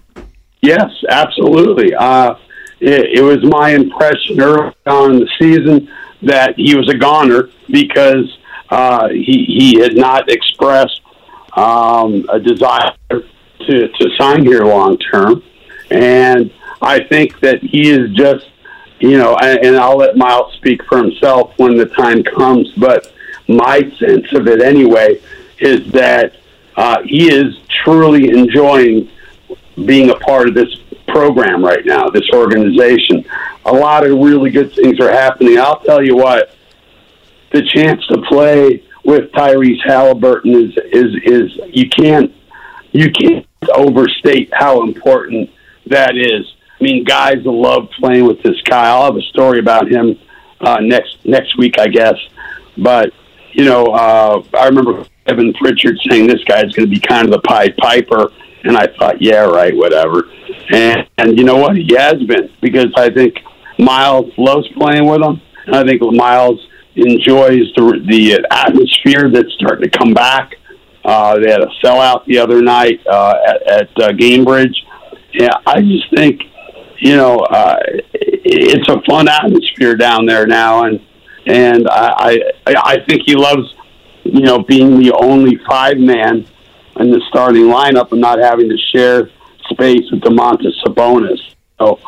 [0.64, 1.94] Yes, absolutely.
[1.94, 2.36] Uh,
[2.80, 5.92] it, it was my impression early on in the season
[6.22, 8.38] that he was a goner because
[8.70, 11.02] uh, he he had not expressed
[11.58, 15.44] um, a desire to to sign here long term,
[15.92, 16.50] and
[16.82, 18.48] I think that he is just
[19.02, 22.72] you know, and, and I'll let Myles speak for himself when the time comes.
[22.78, 23.12] But
[23.50, 25.20] my sense of it, anyway,
[25.60, 26.38] is that
[26.78, 27.54] uh, he is
[27.84, 29.10] truly enjoying
[29.86, 30.70] being a part of this
[31.08, 33.26] program right now, this organization.
[33.66, 35.58] A lot of really good things are happening.
[35.58, 36.56] I'll tell you what,
[37.52, 42.34] the chance to play with Tyrese Halliburton is is is you can't
[42.92, 43.46] you can't
[43.76, 45.50] overstate how important
[45.88, 46.54] that is.
[46.80, 48.88] I mean, guys love playing with this guy.
[48.90, 50.20] I'll have a story about him
[50.62, 52.18] uh, next next week, I guess.
[52.78, 53.14] But
[53.52, 57.32] you know, uh, I remember Kevin Pritchard saying this guy's going to be kind of
[57.32, 58.32] the Pied Piper,
[58.64, 60.30] and I thought, yeah, right, whatever.
[60.72, 61.76] And and you know what?
[61.76, 63.36] He has been because I think
[63.78, 66.66] Myles loves playing with him, and I think Myles
[66.96, 70.56] enjoys the the atmosphere that's starting to come back.
[71.04, 74.76] Uh, they had a sellout the other night uh, at, at uh, Gainbridge.
[75.34, 76.42] Yeah, I just think
[77.00, 77.80] you know uh,
[78.14, 81.02] it's a fun atmosphere down there now, and
[81.46, 83.74] and I I, I think he loves
[84.24, 86.46] you know being the only five man
[87.00, 89.30] in the starting lineup and not having to share
[89.70, 91.40] space with Domantas Sabonis.
[91.80, 92.00] So,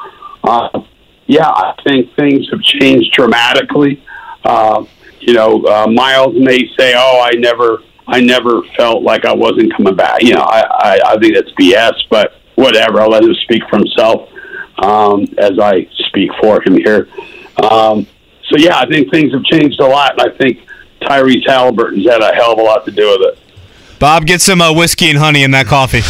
[0.43, 0.81] uh,
[1.27, 4.03] yeah, I think things have changed dramatically.
[4.43, 4.85] Uh,
[5.19, 9.75] you know, uh, Myles may say, "Oh, I never, I never felt like I wasn't
[9.75, 13.01] coming back." You know, I, I, I think that's BS, but whatever.
[13.01, 14.29] I'll let him speak for himself
[14.77, 17.07] um, as I speak for him here.
[17.57, 18.05] Um,
[18.49, 20.59] so, yeah, I think things have changed a lot, and I think
[21.01, 23.39] Tyrese Halliburton's had a hell of a lot to do with it.
[23.99, 26.01] Bob, get some uh, whiskey and honey in that coffee.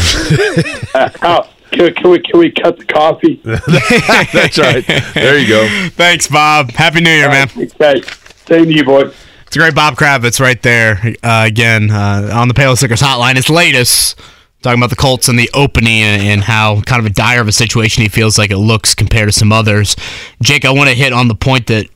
[1.19, 3.41] how, Can, can we can we cut the coffee?
[3.43, 4.85] That's right.
[5.13, 5.89] There you go.
[5.89, 6.71] Thanks, Bob.
[6.71, 7.49] Happy New Year, man.
[7.49, 8.17] Thanks.
[8.45, 9.11] Same to you, boy.
[9.47, 11.01] It's a great Bob Kravitz right there.
[11.21, 13.35] Uh, again, uh, on the Payless Liquors hotline.
[13.35, 14.17] It's latest.
[14.61, 17.47] Talking about the Colts and the opening and, and how kind of a dire of
[17.47, 19.95] a situation he feels like it looks compared to some others.
[20.41, 21.87] Jake, I want to hit on the point that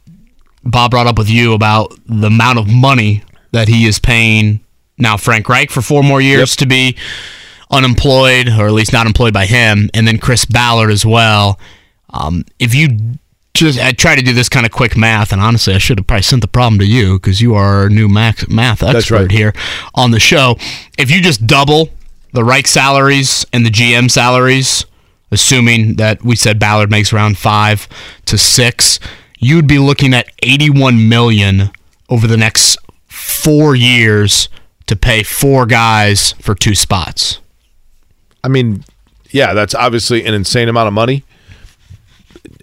[0.64, 4.60] Bob brought up with you about the amount of money that he is paying
[5.00, 6.98] now Frank Reich for four more years to be
[7.72, 11.60] unemployed, or at least not employed by him, and then Chris Ballard as well.
[12.12, 13.18] Um, if you
[13.54, 16.08] just I try to do this kind of quick math, and honestly, I should have
[16.08, 19.32] probably sent the problem to you because you are our new max, math expert right.
[19.32, 19.54] here
[19.94, 20.58] on the show.
[20.98, 21.90] If you just double
[22.34, 24.86] the Reich salaries and the GM salaries,
[25.32, 27.88] assuming that we said Ballard makes around five
[28.26, 29.00] to six,
[29.38, 31.72] you'd be looking at 81 million
[32.08, 32.78] over the next
[33.08, 34.50] four years
[34.90, 37.40] to pay four guys for two spots.
[38.44, 38.84] I mean,
[39.30, 41.24] yeah, that's obviously an insane amount of money.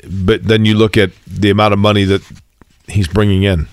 [0.05, 2.23] But then you look at the amount of money that
[2.89, 3.69] he's bringing in.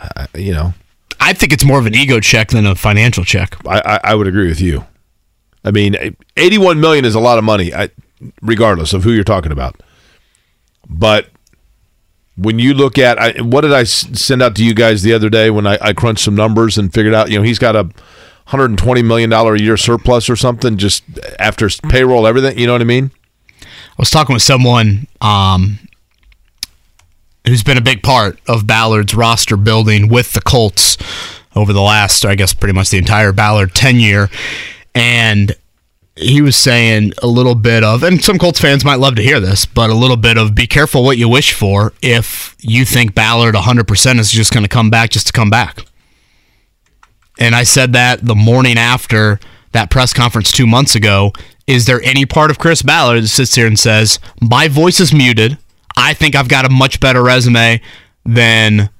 [0.00, 0.74] Uh, you know,
[1.20, 3.56] I think it's more of an ego check than a financial check.
[3.64, 4.84] I, I, I would agree with you.
[5.64, 7.90] I mean, 81 million is a lot of money, I,
[8.42, 9.80] regardless of who you're talking about.
[10.88, 11.28] But
[12.38, 15.28] when you look at I, what did I send out to you guys the other
[15.28, 17.82] day when I, I crunched some numbers and figured out, you know, he's got a
[17.82, 21.02] 120 million dollar a year surplus or something just
[21.38, 22.58] after payroll, everything.
[22.58, 23.10] You know what I mean?
[23.60, 23.66] I
[23.98, 25.80] was talking with someone um,
[27.46, 30.96] who's been a big part of Ballard's roster building with the Colts
[31.56, 34.30] over the last, I guess, pretty much the entire Ballard tenure.
[34.94, 35.54] And
[36.18, 39.40] he was saying a little bit of, and some Colts fans might love to hear
[39.40, 43.14] this, but a little bit of be careful what you wish for if you think
[43.14, 45.84] Ballard 100% is just going to come back just to come back.
[47.38, 49.38] And I said that the morning after
[49.72, 51.32] that press conference two months ago.
[51.66, 55.12] Is there any part of Chris Ballard that sits here and says, My voice is
[55.12, 55.58] muted.
[55.96, 57.80] I think I've got a much better resume
[58.24, 58.90] than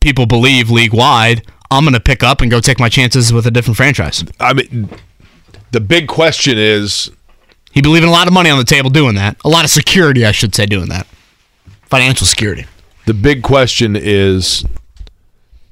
[0.00, 1.46] people believe league wide.
[1.70, 4.24] I'm going to pick up and go take my chances with a different franchise.
[4.38, 4.90] I mean,
[5.72, 7.10] the big question is
[7.72, 9.36] He believing a lot of money on the table doing that.
[9.44, 11.06] A lot of security, I should say, doing that.
[11.86, 12.66] Financial security.
[13.06, 14.64] the big question is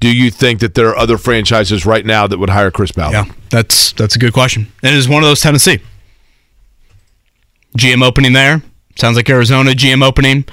[0.01, 3.13] do you think that there are other franchises right now that would hire Chris Ballard?
[3.13, 4.67] Yeah, that's that's a good question.
[4.83, 5.79] And it is one of those Tennessee.
[7.77, 8.61] GM opening there.
[8.97, 10.45] Sounds like Arizona GM opening.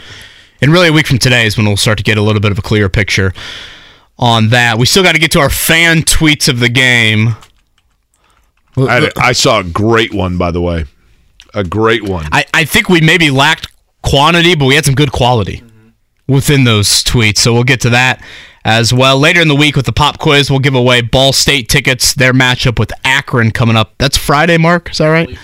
[0.61, 2.53] And really a week from today is when we'll start to get a little bit
[2.53, 3.33] of a clearer picture
[4.19, 4.79] on that.
[4.79, 7.37] We still got to get to our fan tweets of the game.
[8.87, 10.85] I, I saw a great one, by the way.
[11.55, 12.27] A great one.
[12.31, 13.69] I, I think we maybe lacked
[14.03, 15.63] quantity, but we had some good quality
[16.27, 17.39] within those tweets.
[17.39, 18.23] So we'll get to that
[18.65, 19.19] as well.
[19.19, 22.33] Later in the week with the pop quiz, we'll give away Ball State tickets, their
[22.33, 23.95] matchup with Akron coming up.
[23.99, 24.91] That's Friday, Mark.
[24.91, 25.39] Is that right?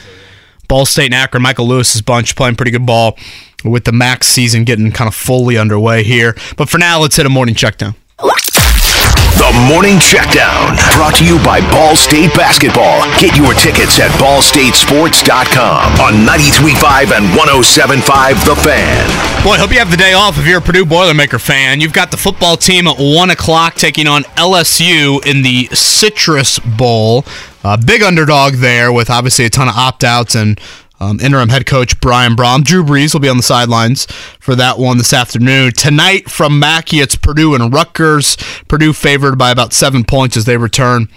[0.69, 1.43] Ball State and Akron.
[1.43, 3.19] Michael Lewis's bunch playing pretty good ball
[3.65, 6.37] with the max season getting kind of fully underway here.
[6.57, 7.95] But for now, let's hit a morning check down.
[9.45, 13.05] The Morning Checkdown, brought to you by Ball State Basketball.
[13.21, 19.45] Get your tickets at ballstatesports.com on 93.5 and 107.5 The Fan.
[19.45, 21.83] Boy, hope you have the day off if you're a Purdue Boilermaker fan.
[21.83, 27.27] You've got the football team at 1 o'clock taking on LSU in the Citrus Bowl.
[27.63, 30.59] Uh, big underdog there with obviously a ton of opt outs and
[31.05, 32.65] um, interim head coach Brian Brohm.
[32.65, 34.07] Drew Brees will be on the sidelines
[34.41, 35.73] for that one this afternoon.
[35.73, 38.37] Tonight from Mackey, it's Purdue and Rutgers.
[38.69, 41.09] Purdue favored by about seven points as they return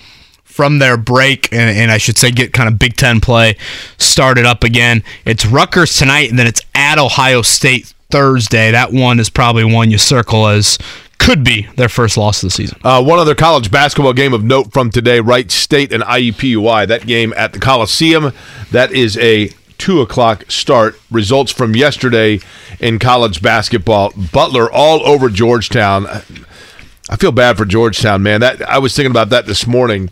[0.44, 3.58] from their break, and, and I should say get kind of Big Ten play
[3.98, 5.04] started up again.
[5.24, 8.72] It's Rutgers tonight, and then it's at Ohio State Thursday.
[8.72, 10.78] That one is probably one you circle as
[11.20, 12.80] could be their first loss of the season.
[12.84, 16.88] Uh, one other college basketball game of note from today: Wright State and IUPUI.
[16.88, 18.34] That game at the Coliseum.
[18.72, 21.00] That is a two o'clock start.
[21.12, 22.40] Results from yesterday
[22.80, 26.08] in college basketball: Butler all over Georgetown.
[27.10, 28.42] I feel bad for Georgetown, man.
[28.42, 30.10] That I was thinking about that this morning.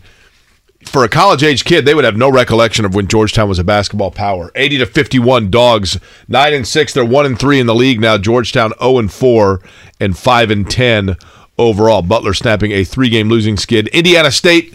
[0.84, 3.64] For a college age kid, they would have no recollection of when Georgetown was a
[3.64, 4.52] basketball power.
[4.54, 5.98] Eighty to fifty-one dogs,
[6.28, 6.92] nine and six.
[6.92, 8.18] They're one and three in the league now.
[8.18, 9.60] Georgetown zero and four
[9.98, 11.16] and five and ten
[11.58, 12.02] overall.
[12.02, 13.88] Butler snapping a three-game losing skid.
[13.88, 14.74] Indiana State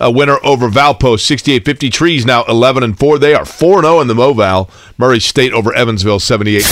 [0.00, 1.92] a winner over Valpo 68-50.
[1.92, 3.18] Trees now 11 and 4.
[3.18, 4.68] They are 4 0 in the Moval.
[4.98, 6.64] Murray State over Evansville 78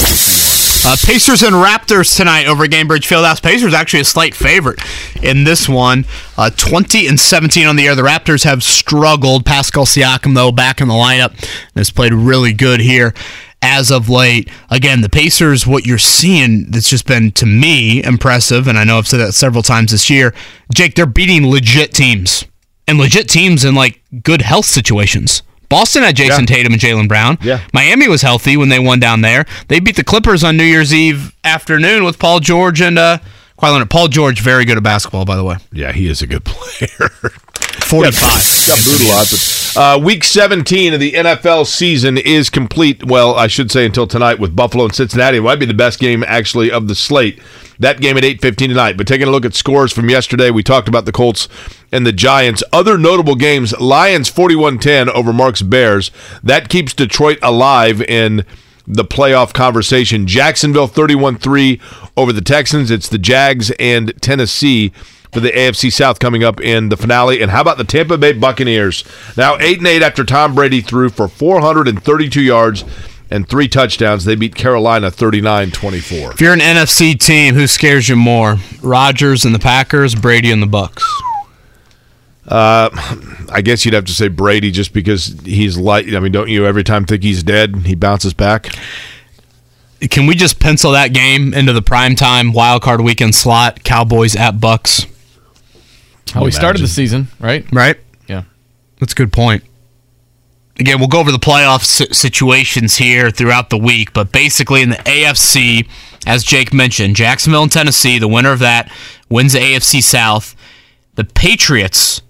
[0.87, 3.43] Uh, Pacers and Raptors tonight over Gainbridge Fieldhouse.
[3.43, 4.81] Pacers actually a slight favorite
[5.23, 6.07] in this one.
[6.39, 7.95] Uh, 20 and 17 on the air.
[7.95, 9.45] The Raptors have struggled.
[9.45, 11.35] Pascal Siakam, though, back in the lineup
[11.75, 13.13] has played really good here
[13.61, 14.49] as of late.
[14.71, 18.99] Again, the Pacers, what you're seeing that's just been, to me, impressive, and I know
[18.99, 20.33] I've said that several times this year,
[20.73, 22.45] Jake, they're beating legit teams
[22.89, 25.43] and legit teams in like good health situations.
[25.69, 26.57] Boston had Jason Yeah.
[26.57, 27.37] Tatum and Jaylen Brown.
[27.43, 27.61] Yeah.
[27.75, 29.45] Miami was healthy when they won down there.
[29.69, 33.19] They beat the Clippers on New Year's Eve afternoon with Paul George and uh,
[33.59, 33.91] Kawhi Leonard.
[33.91, 35.57] Paul George, very good at basketball, by the way.
[35.71, 37.11] Yeah, he is a good player.
[37.83, 38.67] 45.
[38.67, 43.05] Got booed a lot, but uh, week 17 of the NFL season is complete.
[43.05, 45.39] Well, I should say until tonight with Buffalo and Cincinnati.
[45.39, 47.41] It might be the best game actually of the slate.
[47.79, 48.97] That game at 8:15 tonight.
[48.97, 51.49] But taking a look at scores from yesterday, we talked about the Colts
[51.93, 52.63] and the Giants.
[52.73, 56.11] Other notable games: Lions 41-10 over Mark's Bears.
[56.43, 58.45] That keeps Detroit alive in
[58.87, 60.27] the playoff conversation.
[60.27, 61.79] Jacksonville 31-3
[62.17, 62.91] over the Texans.
[62.91, 64.93] It's the Jags and Tennessee
[65.31, 67.43] for the AFC South coming up in the finale.
[67.43, 69.05] And how about the Tampa Bay Buccaneers?
[69.37, 72.85] Now 8 and 8 after Tom Brady threw for 432 yards
[73.31, 74.25] and three touchdowns.
[74.25, 76.35] They beat Carolina 39-24.
[76.35, 78.57] If you're an NFC team, who scares you more?
[78.83, 81.05] Rodgers and the Packers, Brady and the Bucks.
[82.47, 82.89] Uh,
[83.53, 86.15] I guess you'd have to say Brady just because he's light.
[86.15, 88.69] I mean, don't you every time think he's dead, he bounces back?
[90.11, 93.85] Can we just pencil that game into the primetime wild card weekend slot?
[93.85, 95.07] Cowboys at Bucks.
[96.33, 97.67] How we started the season, right?
[97.73, 97.99] Right.
[98.29, 98.45] Yeah.
[99.01, 99.65] That's a good point.
[100.79, 104.91] Again, we'll go over the playoff si- situations here throughout the week, but basically in
[104.91, 105.89] the AFC,
[106.27, 108.91] as Jake mentioned, Jacksonville and Tennessee, the winner of that
[109.29, 110.55] wins the AFC South.
[111.17, 112.23] The Patriots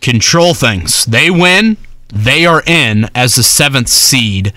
[0.00, 1.06] control things.
[1.06, 1.78] They win,
[2.08, 4.52] they are in as the seventh seed.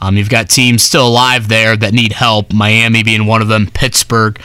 [0.00, 2.52] Um, you've got teams still alive there that need help.
[2.52, 4.38] Miami being one of them, Pittsburgh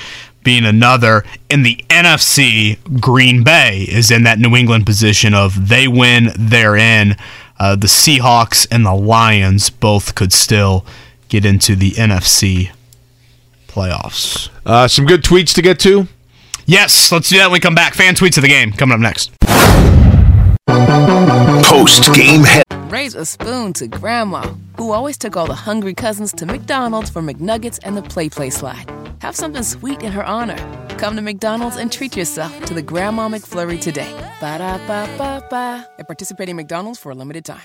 [0.44, 1.24] being another.
[1.50, 6.78] In the NFC, Green Bay is in that New England position of they win, they're
[6.78, 7.16] in.
[7.62, 10.84] Uh, the Seahawks and the Lions both could still
[11.30, 12.72] get into the NFC
[13.68, 14.50] playoffs.
[14.66, 16.08] Uh, some good tweets to get to.
[16.66, 17.94] Yes, let's do that when we come back.
[17.94, 19.32] Fan tweets of the game coming up next.
[21.68, 22.64] Post game head.
[22.92, 24.42] Raise a spoon to Grandma,
[24.78, 28.50] who always took all the hungry cousins to McDonald's for McNuggets and the Play Play
[28.50, 29.01] Slide.
[29.22, 30.58] Have something sweet in her honor.
[30.98, 34.12] Come to McDonald's and treat yourself to the Grandma McFlurry today.
[34.40, 35.88] Ba da ba ba ba.
[36.00, 37.62] At participating McDonald's for a limited time.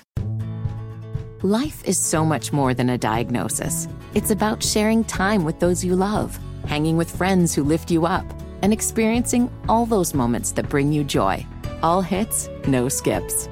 [1.41, 3.87] Life is so much more than a diagnosis.
[4.13, 8.25] It's about sharing time with those you love, hanging with friends who lift you up,
[8.61, 11.43] and experiencing all those moments that bring you joy.
[11.81, 13.49] All hits, no skips.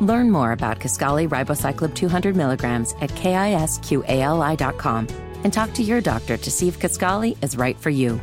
[0.00, 3.76] Learn more about Kisqali Ribociclib 200 milligrams at kisqali.com
[5.44, 8.20] and talk to your doctor to see if Kisqali is right for you.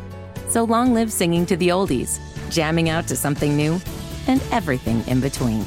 [0.47, 2.19] So long live singing to the oldies,
[2.49, 3.79] jamming out to something new,
[4.27, 5.63] and everything in between.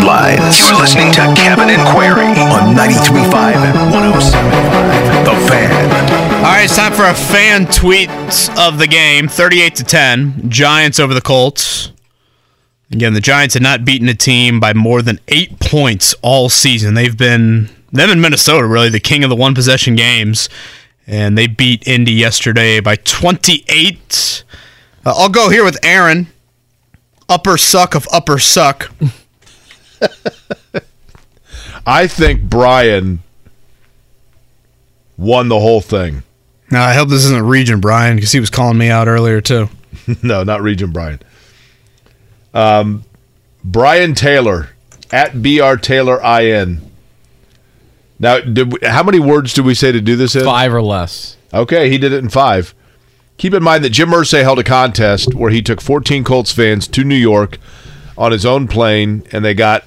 [0.00, 0.38] Live.
[0.38, 5.24] You're listening to Kevin and Query on 93.5 and 107.5.
[5.24, 6.30] The Fan.
[6.36, 8.08] All right, it's time for a fan tweet
[8.58, 9.28] of the game.
[9.28, 10.50] 38 to 10.
[10.50, 11.92] Giants over the Colts.
[12.90, 16.94] Again, the Giants had not beaten a team by more than eight points all season.
[16.94, 20.48] They've been them in Minnesota really the king of the one possession games,
[21.06, 24.44] and they beat Indy yesterday by 28.
[25.04, 26.28] Uh, I'll go here with Aaron.
[27.28, 28.90] Upper suck of upper suck.
[31.86, 33.20] I think Brian
[35.16, 36.22] won the whole thing.
[36.70, 39.68] Now I hope this isn't Region Brian because he was calling me out earlier too.
[40.22, 41.20] no, not Region Brian.
[42.54, 43.04] Um,
[43.64, 44.70] Brian Taylor
[45.12, 46.89] at br Taylor in.
[48.20, 50.44] Now, did how many words do we say to do this in?
[50.44, 51.38] Five or less.
[51.52, 52.74] Okay, he did it in five.
[53.38, 56.86] Keep in mind that Jim Irsay held a contest where he took 14 Colts fans
[56.88, 57.58] to New York
[58.18, 59.84] on his own plane, and they got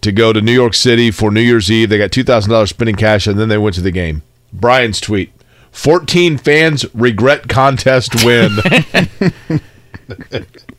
[0.00, 1.88] to go to New York City for New Year's Eve.
[1.88, 4.22] They got $2,000 spending cash, and then they went to the game.
[4.52, 5.32] Brian's tweet
[5.70, 8.50] 14 fans regret contest win.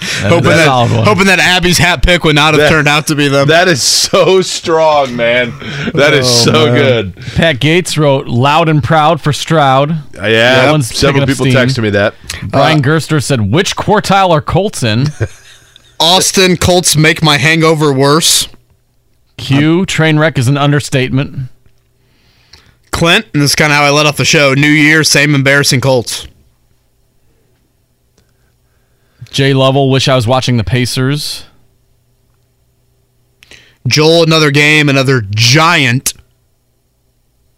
[0.00, 3.14] hoping, a that, hoping that Abby's hat pick would not have That- turned out to
[3.14, 3.48] be them.
[3.48, 5.52] that is so strong, man.
[5.94, 6.74] That is Oh, so man.
[6.74, 7.16] good.
[7.34, 9.90] Pat Gates wrote "loud and proud" for Stroud.
[9.90, 11.54] Uh, That yeah, one's several picking up people steam.
[11.54, 12.14] texted me that.
[12.44, 15.06] Brian Gerster said, "Which quartile are Colts in?"
[16.00, 18.46] Austin Colts make my hangover worse.
[19.36, 21.48] Q train wreck is an understatement.
[22.90, 24.54] Clint, and this is kind of how I let off the show.
[24.54, 26.26] New Year, same embarrassing Colts.
[29.30, 31.44] Jay Lovell, wish I was watching the Pacers.
[33.86, 36.14] Joel, another game, another giant.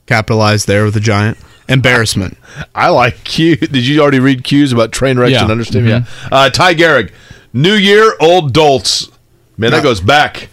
[0.06, 1.38] Capitalized there with a giant.
[1.68, 2.36] Embarrassment.
[2.74, 3.56] I like Q.
[3.56, 5.42] Did you already read Q's about train wrecks Yeah.
[5.42, 5.86] and understand?
[5.86, 5.88] Mhm.
[5.88, 6.28] Yeah.
[6.36, 7.12] Uh, Ty Garrick,
[7.52, 9.09] New Year, old dolts.
[9.56, 10.48] Man, that goes back.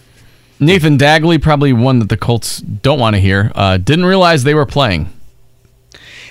[0.60, 3.52] Nathan Dagley, probably one that the Colts don't want to hear.
[3.54, 5.12] Uh, didn't realize they were playing.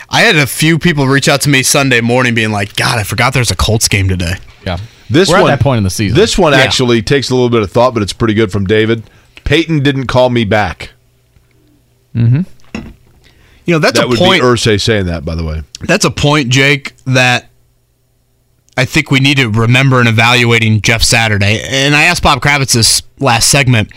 [0.10, 3.04] I had a few people reach out to me Sunday morning being like, God, I
[3.04, 4.36] forgot there's a Colts game today.
[4.68, 4.78] Yeah.
[5.10, 6.18] This We're one, at that point in the season.
[6.18, 6.60] This one Yeah.
[6.60, 9.04] actually takes a little bit of thought, but it's pretty good from David.
[9.46, 10.92] Peyton didn't call me back.
[12.16, 12.42] Mm-hmm.
[13.66, 14.42] You know, that's that a would point.
[14.42, 15.62] be Irsay saying that, by the way.
[15.82, 17.50] That's a point, Jake, that
[18.78, 21.62] I think we need to remember in evaluating Jeff Saturday.
[21.70, 23.92] And I asked Bob Kravitz this last segment.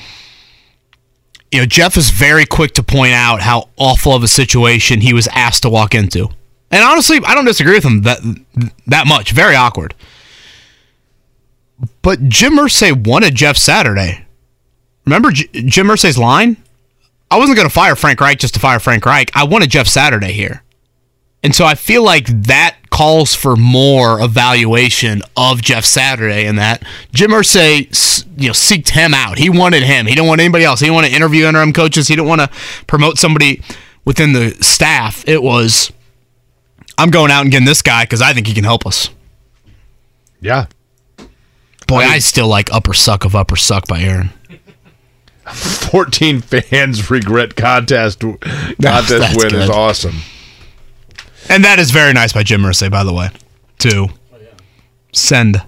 [1.53, 5.13] You know, Jeff is very quick to point out how awful of a situation he
[5.13, 6.29] was asked to walk into.
[6.71, 8.21] And honestly, I don't disagree with him that
[8.87, 9.33] that much.
[9.33, 9.95] Very awkward.
[12.03, 14.27] But Jim Irsay wanted Jeff Saturday.
[15.05, 16.57] Remember J- Jim Irsay's line?
[17.31, 19.31] I wasn't going to fire Frank Reich just to fire Frank Reich.
[19.35, 20.63] I wanted Jeff Saturday here.
[21.43, 26.83] And so I feel like that calls for more evaluation of Jeff Saturday and that
[27.13, 27.87] Jim Irsay,
[28.37, 29.39] you know, seeked him out.
[29.39, 30.07] He wanted him.
[30.07, 30.81] He didn't want anybody else.
[30.81, 32.09] He didn't want to interview interim coaches.
[32.09, 32.51] He didn't want to
[32.87, 33.63] promote somebody
[34.05, 35.27] within the staff.
[35.27, 35.91] It was,
[36.99, 39.09] I'm going out and getting this guy because I think he can help us.
[40.41, 40.67] Yeah.
[41.91, 44.31] Boy, I, still like Upper Suck of Upper Suck by Aaron.
[45.53, 50.17] 14 fans regret contest contest That's win is awesome.
[51.49, 53.31] And that is very nice by Jim Irsay, by the way,
[53.79, 54.09] to
[55.13, 55.63] send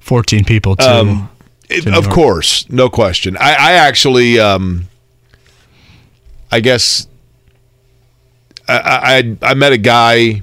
[0.00, 0.90] 14 people to.
[0.90, 1.30] Um,
[1.68, 2.14] to New of York.
[2.14, 3.36] course, no question.
[3.36, 4.86] I, I actually, um,
[6.50, 7.06] I guess,
[8.68, 10.42] I, I I met a guy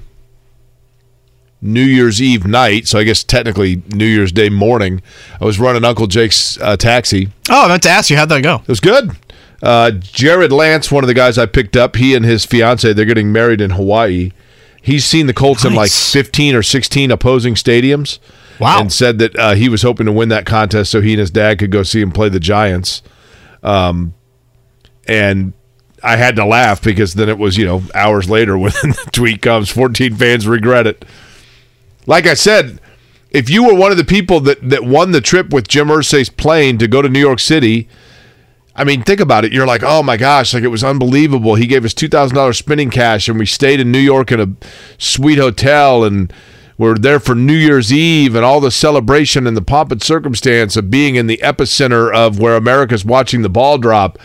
[1.62, 5.00] New Year's Eve night, so I guess technically New Year's Day morning.
[5.40, 7.28] I was running Uncle Jake's uh, taxi.
[7.48, 8.56] Oh, I meant to ask you, how'd that go?
[8.56, 9.12] It was good.
[9.62, 13.04] Uh, Jared Lance, one of the guys I picked up, he and his fiance, they're
[13.04, 14.32] getting married in Hawaii.
[14.82, 18.18] He's seen the Colts in like 15 or 16 opposing stadiums.
[18.58, 18.80] Wow.
[18.80, 21.30] And said that uh, he was hoping to win that contest so he and his
[21.30, 23.02] dad could go see him play the Giants.
[23.62, 24.14] Um,
[25.06, 25.52] and
[26.02, 29.42] I had to laugh because then it was, you know, hours later when the tweet
[29.42, 31.04] comes 14 fans regret it.
[32.06, 32.80] Like I said,
[33.30, 36.28] if you were one of the people that, that won the trip with Jim Irsay's
[36.28, 37.88] plane to go to New York City,
[38.74, 39.52] I mean, think about it.
[39.52, 41.54] You're like, oh my gosh, like it was unbelievable.
[41.54, 44.40] He gave us two thousand dollars spending cash, and we stayed in New York in
[44.40, 44.66] a
[44.98, 46.32] sweet hotel, and
[46.78, 50.74] we're there for New Year's Eve, and all the celebration and the pomp and circumstance
[50.76, 54.18] of being in the epicenter of where America's watching the ball drop.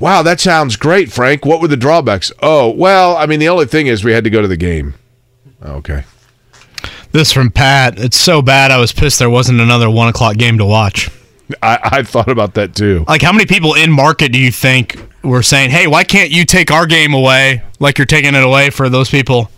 [0.00, 1.44] Wow, that sounds great, Frank.
[1.46, 2.32] What were the drawbacks?
[2.42, 4.94] Oh, well, I mean, the only thing is we had to go to the game.
[5.62, 6.04] Okay.
[7.16, 7.98] This from Pat.
[7.98, 11.08] It's so bad I was pissed there wasn't another one o'clock game to watch.
[11.62, 13.06] I, I thought about that too.
[13.08, 16.44] Like, how many people in market do you think were saying, hey, why can't you
[16.44, 19.50] take our game away like you're taking it away for those people?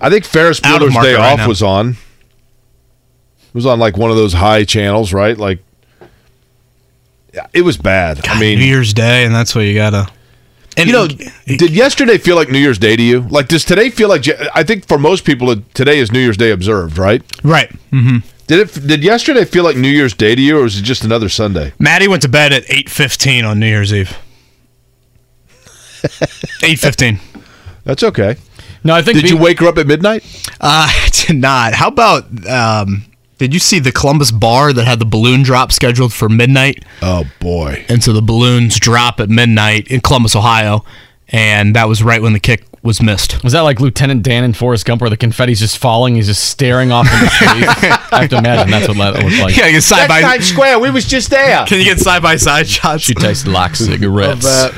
[0.00, 1.48] I think Ferris Bueller's Day right Off now.
[1.48, 1.88] was on.
[1.88, 5.36] It was on like one of those high channels, right?
[5.36, 5.64] Like,
[7.52, 8.24] it was bad.
[8.28, 10.08] I mean, New Year's Day, and that's what you gotta.
[10.76, 13.22] And you know, did yesterday feel like New Year's Day to you?
[13.22, 14.24] Like, does today feel like?
[14.54, 17.22] I think for most people, today is New Year's Day observed, right?
[17.42, 17.70] right.
[17.90, 18.18] Mm-hmm.
[18.46, 18.86] Did it?
[18.86, 21.72] Did yesterday feel like New Year's Day to you, or was it just another Sunday?
[21.78, 24.16] Maddie went to bed at eight fifteen on New Year's Eve.
[26.62, 27.20] Eight fifteen.
[27.84, 28.36] That's okay.
[28.82, 30.24] No, I think Did you wake her up at midnight?
[30.60, 31.74] Uh, I did not.
[31.74, 32.24] How about?
[32.48, 33.04] Um,
[33.40, 36.84] did you see the Columbus bar that had the balloon drop scheduled for midnight?
[37.00, 37.86] Oh boy!
[37.88, 40.84] And so the balloons drop at midnight in Columbus, Ohio,
[41.30, 43.42] and that was right when the kick was missed.
[43.42, 46.16] Was that like Lieutenant Dan in Forrest Gump, where the confetti's just falling?
[46.16, 47.48] He's just staring off into space.
[48.12, 49.56] I have to imagine that's what that looked like.
[49.56, 50.36] Yeah, you get side by.
[50.40, 50.80] Square.
[50.80, 51.64] We was just there.
[51.64, 53.04] Can you get side by side shots?
[53.04, 54.44] She tastes like cigarettes.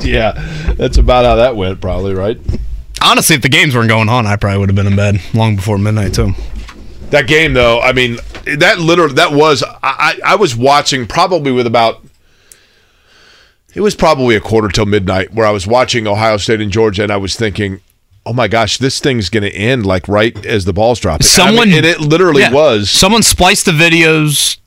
[0.00, 2.38] yeah, that's about how that went, probably right.
[3.02, 5.56] Honestly, if the games weren't going on, I probably would have been in bed long
[5.56, 6.34] before midnight too.
[7.10, 8.18] That game, though, I mean,
[8.58, 12.04] that literally that was I, I was watching probably with about
[13.74, 17.02] it was probably a quarter till midnight where I was watching Ohio State and Georgia,
[17.04, 17.80] and I was thinking,
[18.26, 21.24] oh my gosh, this thing's going to end like right as the ball's dropping.
[21.24, 22.52] I mean, Someone and it literally Yeah.
[22.52, 22.90] was.
[22.90, 24.58] Someone spliced the videos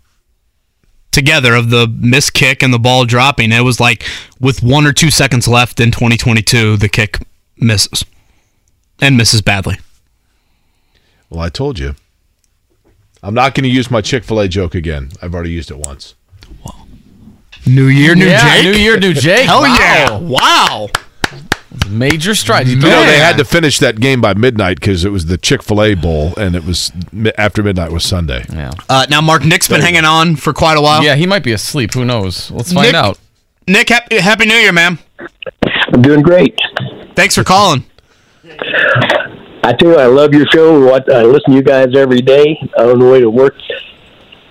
[1.12, 3.52] together of the missed kick and the ball dropping.
[3.52, 4.04] It was like
[4.40, 7.20] with one or two seconds left in 2022, the kick
[7.58, 8.04] misses
[9.02, 9.80] and misses badly.
[11.30, 11.96] Well, I told you.
[13.24, 15.10] I'm not going to use my Chick Fil A joke again.
[15.22, 16.16] I've already used it once.
[17.66, 18.64] New year, new yeah, Jake.
[18.66, 19.46] New Year, new Jake.
[19.46, 19.78] Hell wow.
[19.80, 20.18] yeah!
[20.20, 20.88] Wow.
[21.90, 22.70] Major strides.
[22.70, 25.64] You know, they had to finish that game by midnight because it was the Chick
[25.64, 26.92] Fil A Bowl, and it was
[27.38, 28.44] after midnight was Sunday.
[28.52, 28.72] Yeah.
[28.90, 31.02] Uh, now Mark Nick's been hanging on for quite a while.
[31.04, 31.94] Yeah, he might be asleep.
[31.94, 32.52] Who knows?
[32.52, 33.18] Let's find Nick- out.
[33.66, 35.00] Nick, happy, happy New Year, man.
[35.94, 36.60] I'm doing great.
[37.16, 37.86] Thanks for calling.
[39.66, 40.78] I tell you, I love your show.
[40.86, 43.56] What I listen to you guys every day on the way to work.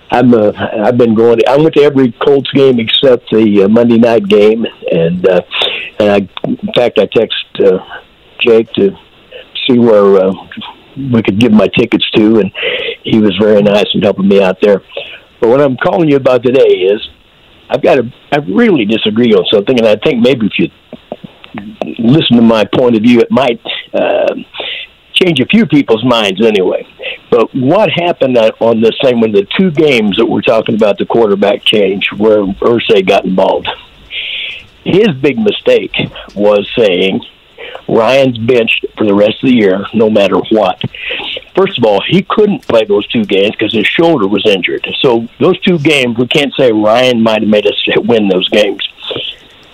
[0.09, 0.51] I'm uh,
[0.83, 1.39] I've been going.
[1.47, 5.41] I went to every Colts game except the uh, Monday night game, and uh,
[5.99, 7.77] and I, in fact, I text uh,
[8.39, 8.97] Jake to
[9.67, 10.33] see where uh,
[10.97, 12.51] we could give my tickets to, and
[13.03, 14.81] he was very nice in helping me out there.
[15.39, 17.07] But what I'm calling you about today is
[17.69, 20.71] I've got to I really disagree on something, and I think maybe if you
[21.99, 23.61] listen to my point of view, it might
[23.93, 24.33] uh,
[25.13, 26.87] change a few people's minds anyway.
[27.29, 30.97] But what happened uh, on the same when the two games that we're talking about
[30.97, 33.69] the quarterback change where Irsay got involved?
[34.83, 35.95] His big mistake
[36.35, 37.21] was saying
[37.87, 40.81] Ryan's benched for the rest of the year, no matter what.
[41.55, 44.87] First of all, he couldn't play those two games because his shoulder was injured.
[45.01, 48.87] So those two games, we can't say Ryan might have made us win those games.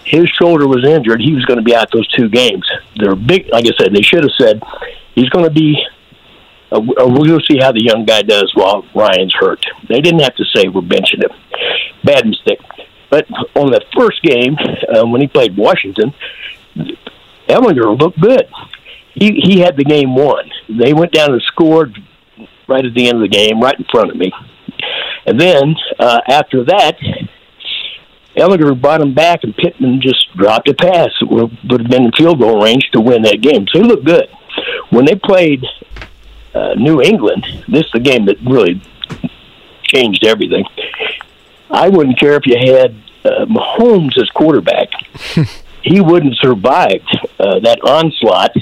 [0.03, 1.22] His shoulder was injured.
[1.22, 2.70] He was going to be out those two games.
[2.98, 3.48] They're big.
[3.49, 4.61] Like I said, they should have said
[5.15, 5.77] he's going to be.
[6.72, 9.65] Uh, we'll see how the young guy does while Ryan's hurt.
[9.88, 11.31] They didn't have to say we're benching him.
[12.03, 12.60] Bad mistake.
[13.10, 14.56] But on the first game,
[14.88, 16.14] uh, when he played Washington,
[17.48, 18.48] Ehlinger looked good.
[19.15, 20.49] He he had the game won.
[20.69, 21.98] They went down and scored
[22.68, 24.31] right at the end of the game, right in front of me.
[25.26, 26.98] And then uh, after that,
[28.38, 32.11] Ehlinger brought him back, and Pittman just dropped a pass that would have been in
[32.11, 33.65] field goal range to win that game.
[33.68, 34.30] So he looked good.
[34.90, 35.65] When they played
[36.53, 38.81] uh, New England, this is the game that really
[39.84, 40.65] changed everything.
[41.69, 44.90] I wouldn't care if you had uh, Mahomes as quarterback.
[45.84, 47.02] he wouldn't survive
[47.40, 48.53] uh, that onslaught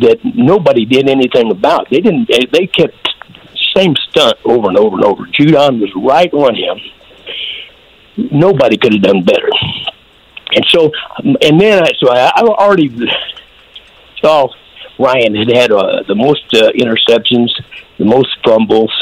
[0.00, 1.90] that nobody did anything about.
[1.90, 2.28] They didn't.
[2.52, 3.08] They kept
[3.76, 5.24] same stunt over and over and over.
[5.24, 6.78] Judon was right on him.
[8.30, 9.48] Nobody could have done better.
[10.54, 12.90] And so, and then I so I, I already
[14.20, 14.48] saw
[14.98, 17.50] Ryan had had uh, the most uh, interceptions,
[17.98, 18.92] the most fumbles.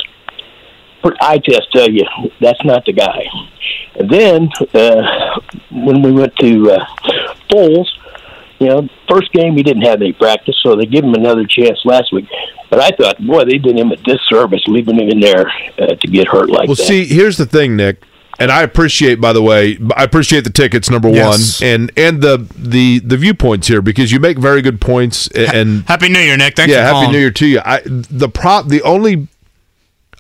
[1.03, 2.05] But I just tell you,
[2.41, 3.25] that's not the guy.
[3.95, 5.41] And then uh,
[5.71, 6.85] when we went to uh,
[7.51, 7.87] Foles,
[8.59, 11.81] you know, first game he didn't have any practice, so they give him another chance
[11.85, 12.29] last week.
[12.69, 16.09] But I thought, boy, they did him a disservice leaving him in there uh, to
[16.09, 16.83] get hurt like well, that.
[16.83, 18.03] Well, see, here's the thing, Nick,
[18.41, 21.61] and I appreciate, by the way, I appreciate the tickets, number yes.
[21.61, 25.29] one, and and the the the viewpoints here because you make very good points.
[25.29, 26.57] And happy New Year, Nick.
[26.57, 27.13] Thanks yeah, happy calling.
[27.13, 27.61] New Year to you.
[27.65, 29.29] I the prop the only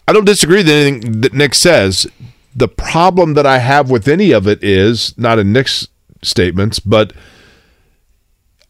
[0.06, 2.06] I don't disagree with anything that Nick says.
[2.54, 5.88] The problem that I have with any of it is not in Nick's
[6.20, 7.14] statements, but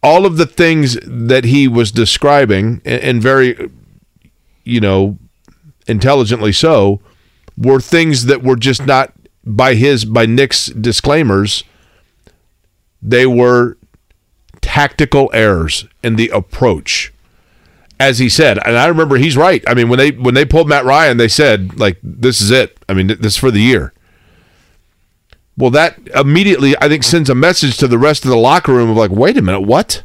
[0.02, 3.70] all of the things that he was describing, and very,
[4.64, 5.18] you know,
[5.86, 7.00] intelligently so,
[7.56, 9.12] were things that were just not
[9.56, 11.64] by his by Nick's disclaimers.
[13.02, 13.76] They were
[14.60, 17.12] tactical errors in the approach
[18.00, 19.62] as he said, and I remember he's right.
[19.66, 22.78] I mean, when they when they pulled Matt Ryan, they said like, "This is it."
[22.88, 23.92] I mean, this is for the year.
[25.56, 28.88] Well, that immediately I think sends a message to the rest of the locker room
[28.88, 30.02] of like, "Wait a minute, what?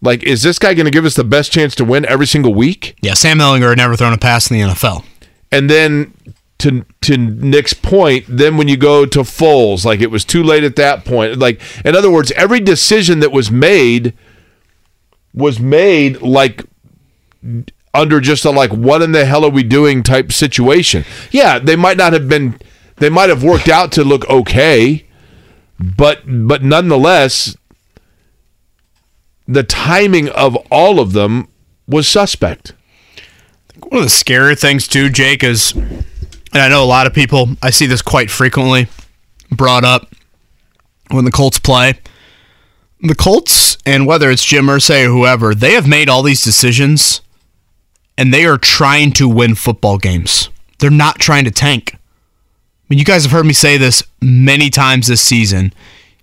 [0.00, 2.54] Like, is this guy going to give us the best chance to win every single
[2.54, 5.04] week?" Yeah, Sam Ehlinger had never thrown a pass in the NFL.
[5.52, 6.14] And then
[6.60, 10.64] to to Nick's point, then when you go to Foles, like it was too late
[10.64, 11.38] at that point.
[11.38, 14.14] Like, in other words, every decision that was made
[15.34, 16.64] was made like
[17.92, 21.04] under just a like what in the hell are we doing type situation.
[21.30, 22.58] Yeah, they might not have been
[22.96, 25.06] they might have worked out to look okay,
[25.78, 27.56] but but nonetheless
[29.48, 31.48] the timing of all of them
[31.88, 32.72] was suspect.
[33.88, 35.74] One of the scary things too, Jake, is
[36.52, 38.88] and I know a lot of people I see this quite frequently
[39.50, 40.08] brought up
[41.10, 41.94] when the Colts play.
[43.02, 47.22] The Colts, and whether it's Jim Irsay or whoever, they have made all these decisions
[48.18, 50.50] and they are trying to win football games.
[50.78, 51.92] They're not trying to tank.
[51.94, 51.98] I
[52.90, 55.72] mean, you guys have heard me say this many times this season.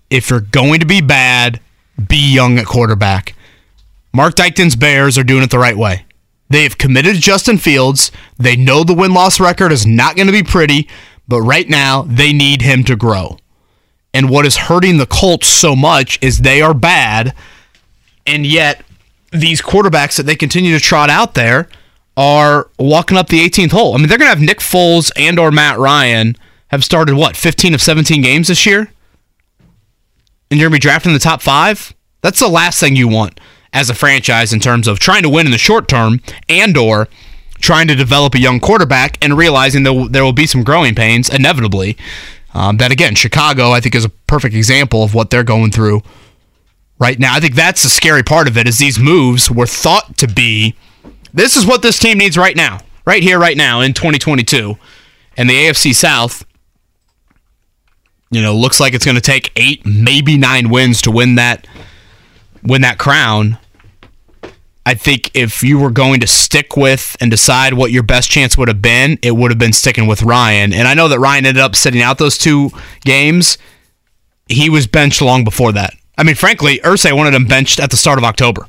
[0.09, 1.59] If you're going to be bad,
[2.07, 3.35] be young at quarterback.
[4.13, 6.05] Mark Dykton's Bears are doing it the right way.
[6.49, 8.11] They have committed to Justin Fields.
[8.37, 10.87] They know the win loss record is not going to be pretty,
[11.27, 13.37] but right now they need him to grow.
[14.13, 17.35] And what is hurting the Colts so much is they are bad,
[18.25, 18.83] and yet
[19.31, 21.67] these quarterbacks that they continue to trot out there
[22.15, 23.93] are walking up the 18th hole.
[23.93, 26.35] I mean, they're going to have Nick Foles and or Matt Ryan
[26.69, 28.91] have started what 15 of 17 games this year,
[30.49, 31.93] and you're going to be drafting the top five.
[32.21, 33.39] That's the last thing you want
[33.73, 37.07] as a franchise in terms of trying to win in the short term and or
[37.59, 41.29] trying to develop a young quarterback and realizing that there will be some growing pains
[41.29, 41.97] inevitably.
[42.53, 46.01] Um, that again, Chicago, I think, is a perfect example of what they're going through
[46.99, 47.33] right now.
[47.35, 50.75] I think that's the scary part of it is these moves were thought to be
[51.33, 54.77] this is what this team needs right now, right here, right now in 2022.
[55.35, 56.43] And the AFC South,
[58.31, 61.67] you know, looks like it's going to take eight, maybe nine wins to win that
[62.63, 63.57] win that crown.
[64.85, 68.57] I think if you were going to stick with and decide what your best chance
[68.57, 70.71] would have been, it would have been sticking with Ryan.
[70.71, 72.69] And I know that Ryan ended up sitting out those two
[73.01, 73.57] games.
[74.47, 75.93] He was benched long before that.
[76.17, 78.65] I mean, frankly, Irsay wanted him benched at the start of October.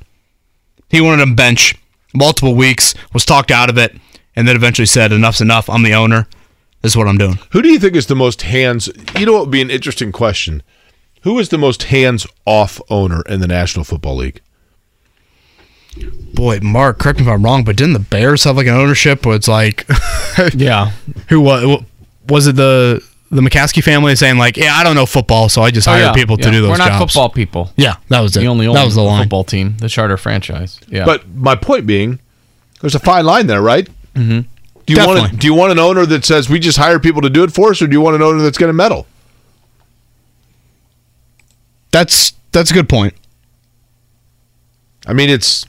[0.88, 1.76] He wanted him bench
[2.14, 3.96] multiple weeks, was talked out of it,
[4.34, 5.70] and then eventually said, "Enough's enough.
[5.70, 6.26] I'm the owner.
[6.82, 8.88] This is what I'm doing." Who do you think is the most hands?
[9.16, 10.62] You know what would be an interesting question.
[11.22, 14.40] Who is the most hands-off owner in the National Football League?
[16.34, 19.26] Boy, Mark, correct me if I'm wrong, but didn't the Bears have like an ownership
[19.26, 19.86] where it's like,
[20.54, 20.92] yeah,
[21.28, 21.82] who was
[22.28, 25.70] was it the the McCaskey family saying like, yeah, I don't know football, so I
[25.70, 26.78] just Oh, hire yeah, people to do those jobs.
[26.78, 27.12] We're not jobs.
[27.14, 27.72] football people.
[27.76, 28.40] Yeah, that was it.
[28.40, 29.22] We only own that was the line.
[29.24, 30.78] football team, the charter franchise.
[30.88, 32.20] Yeah, But my point being,
[32.80, 33.88] there's a fine line there, right?
[34.14, 34.44] Mhm.
[34.86, 35.38] Do you want Definitely.
[35.38, 37.70] do you want an owner that says we just hire people to do it for
[37.70, 39.06] us, or do you want an owner that's going to meddle?
[41.90, 43.14] That's that's a good point.
[45.06, 45.64] I mean, it's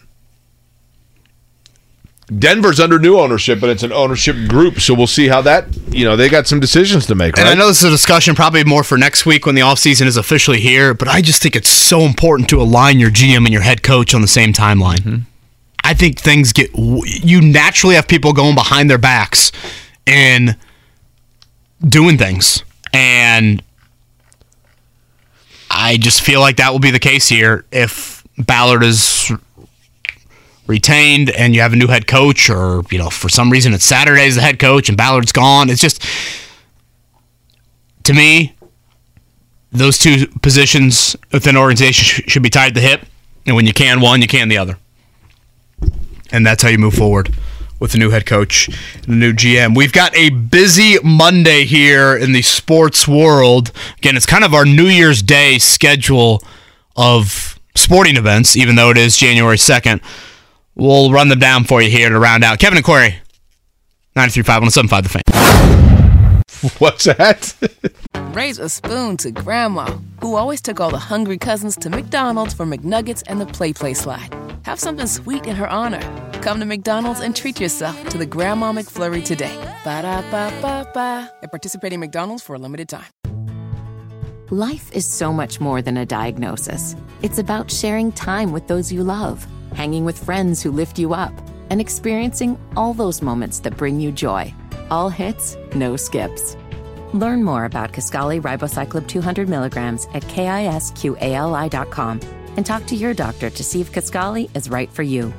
[2.38, 5.66] Denver's under new ownership, but it's an ownership group, so we'll see how that.
[5.90, 7.42] You know, they got some decisions to make, right?
[7.42, 10.06] And I know this is a discussion probably more for next week when the offseason
[10.06, 13.50] is officially here, but I just think it's so important to align your GM and
[13.50, 15.00] your head coach on the same timeline.
[15.00, 15.18] Mm-hmm.
[15.84, 19.52] I think things get you naturally have people going behind their backs
[20.06, 20.56] and
[21.82, 22.64] doing things.
[22.94, 23.64] And
[25.82, 29.32] I just feel like that will be the case here if Ballard is
[30.68, 33.86] retained and you have a new head coach or you know for some reason it's
[33.86, 35.70] Saturday as the head coach and Ballard's gone.
[35.70, 36.06] It's just
[38.04, 38.54] to me
[39.72, 43.06] those two positions within an organization sh- should be tied to the hip
[43.46, 44.78] and when you can one you can the other.
[46.30, 47.34] And that's how you move forward
[47.80, 49.76] with the new head coach and the new GM.
[49.76, 53.72] We've got a busy Monday here in the sports world.
[53.98, 56.44] Again, it's kind of our New Year's Day schedule
[56.96, 60.02] of sporting events, even though it is January 2nd.
[60.76, 62.60] We'll run them down for you here to round out.
[62.60, 63.16] Kevin and Query,
[64.16, 65.24] 93.5 1075 The Fan.
[66.80, 67.56] What's that?
[68.34, 72.66] Raise a spoon to Grandma, who always took all the hungry cousins to McDonald's for
[72.66, 74.49] McNuggets and the Play Play Slide.
[74.70, 76.00] Have something sweet in her honor.
[76.44, 79.56] Come to McDonald's and treat yourself to the Grandma McFlurry today.
[79.84, 81.34] Ba da ba ba ba.
[81.42, 83.10] At participating McDonald's for a limited time.
[84.52, 86.96] Life is so much more than a diagnosis.
[87.24, 91.34] It's about sharing time with those you love, hanging with friends who lift you up,
[91.72, 94.54] and experiencing all those moments that bring you joy.
[94.92, 96.56] All hits, no skips.
[97.16, 102.20] Learn more about Kisqali Ribociclib 200 milligrams at kisqali.com
[102.60, 105.34] and talk to your doctor to see if Kisqali is right for you.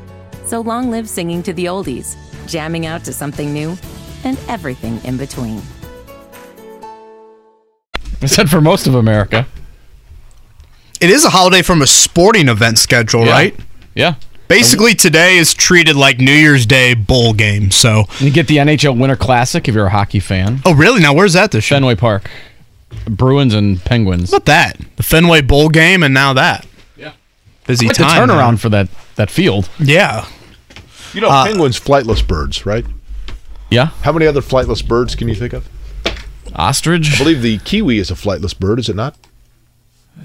[0.47, 2.17] So long live singing to the oldies,
[2.49, 3.77] jamming out to something new,
[4.25, 5.61] and everything in between.
[8.23, 9.47] I said for most of America.
[10.99, 13.33] It is a holiday from a sporting event schedule, Yeah.
[13.33, 13.57] right?
[13.95, 14.15] Yeah.
[14.49, 17.71] Basically, today is treated like New Year's Day bowl game.
[17.71, 20.61] So You get the NHL Winter Classic if you're a hockey fan.
[20.65, 21.03] Oh, really?
[21.03, 21.77] Now, where's that this year?
[21.77, 22.31] Fenway Park.
[23.05, 24.33] Bruins and Penguins.
[24.33, 24.77] What about that?
[24.97, 26.67] The Fenway Bowl game and now that.
[27.71, 27.73] Yeah.
[27.73, 28.57] Busy Quite the turnaround man.
[28.59, 29.69] for that that field.
[29.79, 30.27] Yeah.
[31.15, 32.85] You know, Uh, penguins flightless birds, right?
[33.71, 33.91] Yeah.
[34.03, 35.69] How many other flightless birds can you think of?
[36.55, 37.15] Ostrich.
[37.15, 39.15] I believe the kiwi is a flightless bird, is it not?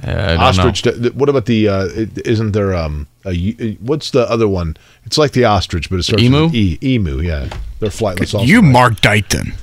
[0.06, 0.82] Uh, I don't ostrich.
[0.82, 1.69] d- What about the?
[1.69, 4.75] Uh, it- isn't there um a u- what's the other one?
[5.06, 6.43] It's like the ostrich, but it starts Emu?
[6.45, 6.77] with an E.
[6.82, 7.48] Emu, yeah.
[7.80, 8.33] They're flightless.
[8.33, 8.41] Also.
[8.41, 9.53] You Mark Dighton.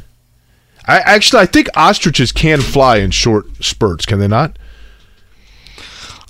[0.86, 4.06] I actually I think ostriches can fly in short spurts.
[4.06, 4.56] Can they not?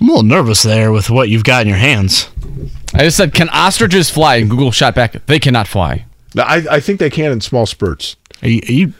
[0.02, 2.28] I'm a little nervous there with what you've got in your hands.
[2.92, 4.34] I just said, can ostriches fly?
[4.36, 6.06] And Google shot back, they cannot fly.
[6.36, 8.16] I I think they can in small spurts.
[8.42, 8.92] Are you, are you,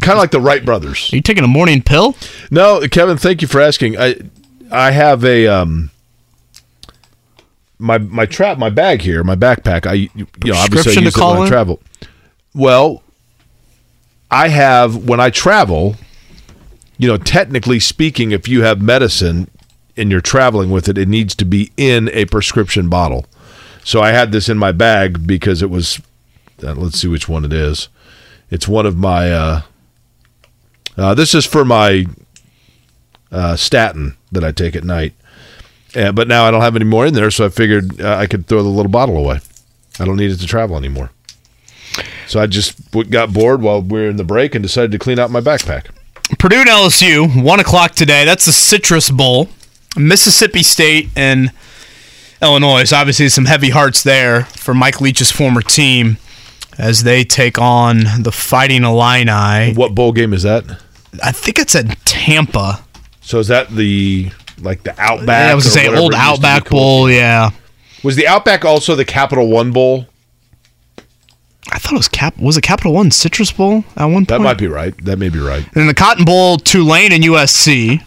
[0.00, 1.12] Kind of like the Wright brothers.
[1.12, 2.14] are you taking a morning pill?
[2.48, 3.98] No, Kevin, thank you for asking.
[3.98, 4.20] I
[4.70, 5.90] I have a um
[7.80, 9.84] my my trap my bag here, my backpack.
[9.84, 11.80] I you know obviously I Prescription to use it call when I travel.
[12.54, 13.02] Well,
[14.30, 15.96] I have when I travel,
[16.98, 19.50] you know, technically speaking, if you have medicine
[20.00, 23.26] and you're traveling with it, it needs to be in a prescription bottle.
[23.84, 26.00] So I had this in my bag because it was.
[26.62, 27.88] Uh, let's see which one it is.
[28.50, 29.30] It's one of my.
[29.30, 29.62] Uh,
[30.96, 32.06] uh, this is for my
[33.30, 35.14] uh, statin that I take at night.
[35.94, 38.26] Uh, but now I don't have any more in there, so I figured uh, I
[38.26, 39.40] could throw the little bottle away.
[39.98, 41.10] I don't need it to travel anymore.
[42.26, 45.18] So I just got bored while we were in the break and decided to clean
[45.18, 45.86] out my backpack.
[46.38, 48.24] Purdue and LSU, 1 o'clock today.
[48.24, 49.48] That's the Citrus Bowl.
[49.96, 51.52] Mississippi State and
[52.42, 52.84] Illinois.
[52.84, 56.18] So obviously some heavy hearts there for Mike Leach's former team
[56.78, 59.74] as they take on the Fighting Illini.
[59.74, 60.64] What bowl game is that?
[61.22, 62.84] I think it's at Tampa.
[63.20, 65.46] So is that the like the Outback?
[65.46, 66.70] Yeah, I was to say old it used to Outback called?
[66.70, 67.50] Bowl, yeah.
[68.02, 70.06] Was the Outback also the Capital One Bowl?
[71.72, 72.36] I thought it was Cap.
[72.38, 74.28] Was it Capital One Citrus Bowl at one point?
[74.28, 74.96] That might be right.
[75.04, 75.62] That may be right.
[75.62, 78.02] And then the Cotton Bowl, Tulane and USC.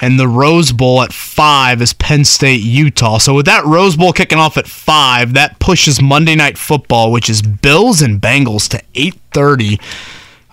[0.00, 3.18] And the Rose Bowl at five is Penn State, Utah.
[3.18, 7.30] So with that Rose Bowl kicking off at five, that pushes Monday Night Football, which
[7.30, 9.78] is Bills and Bengals, to eight thirty.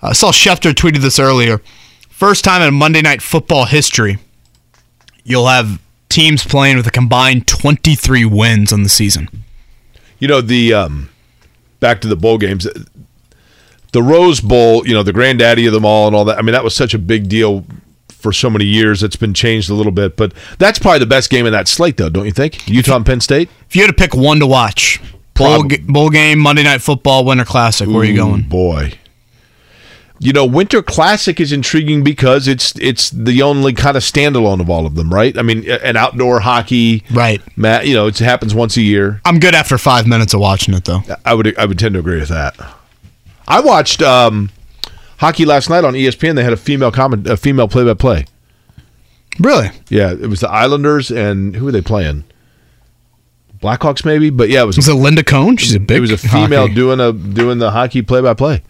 [0.02, 1.60] I saw Schefter tweeted this earlier.
[2.08, 4.18] First time in Monday Night Football history,
[5.24, 9.28] you'll have teams playing with a combined twenty three wins on the season.
[10.20, 11.08] You know the um,
[11.80, 12.68] back to the bowl games.
[13.92, 16.38] The Rose Bowl, you know, the granddaddy of them all and all that.
[16.38, 17.64] I mean, that was such a big deal
[18.20, 19.02] for so many years.
[19.02, 21.96] It's been changed a little bit, but that's probably the best game in that slate,
[21.96, 22.68] though, don't you think?
[22.68, 23.48] Utah and Penn State.
[23.68, 25.00] If you had to pick one to watch,
[25.34, 28.42] bowl, ga- bowl game, Monday Night Football, Winter Classic, where are you going?
[28.42, 28.94] boy?
[30.22, 34.68] You know, Winter Classic is intriguing because it's it's the only kind of standalone of
[34.68, 35.36] all of them, right?
[35.38, 37.40] I mean, an outdoor hockey, right?
[37.56, 39.22] Matt, you know, it happens once a year.
[39.24, 41.00] I'm good after five minutes of watching it, though.
[41.24, 42.54] I would I would tend to agree with that.
[43.48, 44.50] I watched um,
[45.20, 46.34] hockey last night on ESPN.
[46.34, 48.26] They had a female comment, a female play by play.
[49.38, 49.70] Really?
[49.88, 52.24] Yeah, it was the Islanders and who were they playing?
[53.62, 54.30] Blackhawks, maybe.
[54.30, 54.76] But yeah, it was.
[54.76, 55.56] Was it Linda Cohn?
[55.56, 55.98] She's a big.
[55.98, 56.74] It was a female hockey.
[56.74, 58.62] doing a doing the hockey play by play.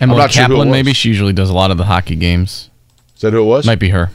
[0.00, 0.72] Emily I'm not sure who it Kaplan, was.
[0.72, 2.70] maybe she usually does a lot of the hockey games.
[3.14, 3.66] Is that who it was?
[3.66, 4.10] Might be her.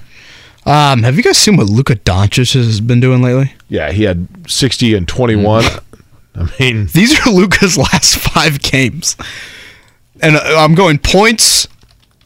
[0.65, 3.53] Um, have you guys seen what Luka Doncic has been doing lately?
[3.69, 5.63] Yeah, he had sixty and twenty one.
[6.35, 9.15] I mean, These are Luka's last five games,
[10.21, 11.67] and uh, I'm going points,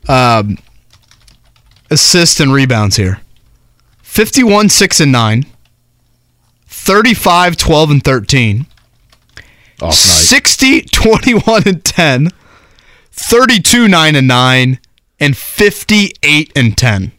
[0.08, 0.58] um,
[1.90, 3.22] assists, and rebounds here.
[4.02, 5.46] 51, six and nine.
[6.68, 8.66] 35, 12 and 13.
[9.82, 9.94] Off night.
[9.94, 12.30] 60, 21 and 10.
[13.12, 14.80] 32, 9 and 9.
[15.20, 17.12] And 58 and 10.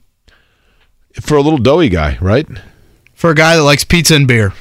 [1.20, 2.46] for a little doughy guy, right?
[3.14, 4.52] For a guy that likes pizza and beer.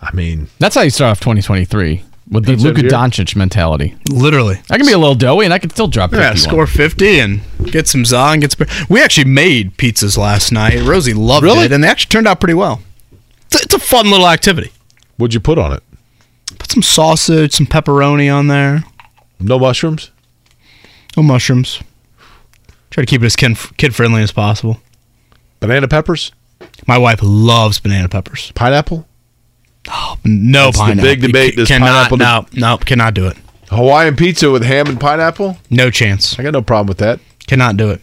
[0.00, 2.82] I mean, That's how you start off 2023 with the Luka?
[2.82, 3.94] Doncic mentality.
[4.10, 4.60] Literally.
[4.70, 6.28] I can be a little doughy and I can still drop 51.
[6.30, 8.66] Yeah, score 50 and get some za and get some.
[8.88, 10.80] We actually made pizzas last night.
[10.82, 11.66] Rosie loved Really?
[11.66, 12.80] it, and they actually turned out pretty well.
[13.46, 14.72] It's a, it's a fun little activity.
[15.18, 15.82] what'd you put on it?
[16.58, 18.84] Put some sausage, some pepperoni on there.
[19.38, 20.10] No mushrooms.
[21.16, 21.80] No mushrooms.
[22.90, 24.80] Try to keep it as kid friendly as possible.
[25.60, 26.32] Banana peppers.
[26.86, 28.52] My wife loves banana peppers.
[28.54, 29.06] Pineapple.
[30.24, 31.02] No That's the pineapple.
[31.10, 31.54] big debate.
[31.54, 33.36] ca- Does cannot, pineapple- no, no, cannot do it.
[33.70, 35.58] Hawaiian pizza with ham and pineapple.
[35.70, 36.38] No chance.
[36.38, 37.20] I got no problem with that.
[37.46, 38.00] Cannot do it.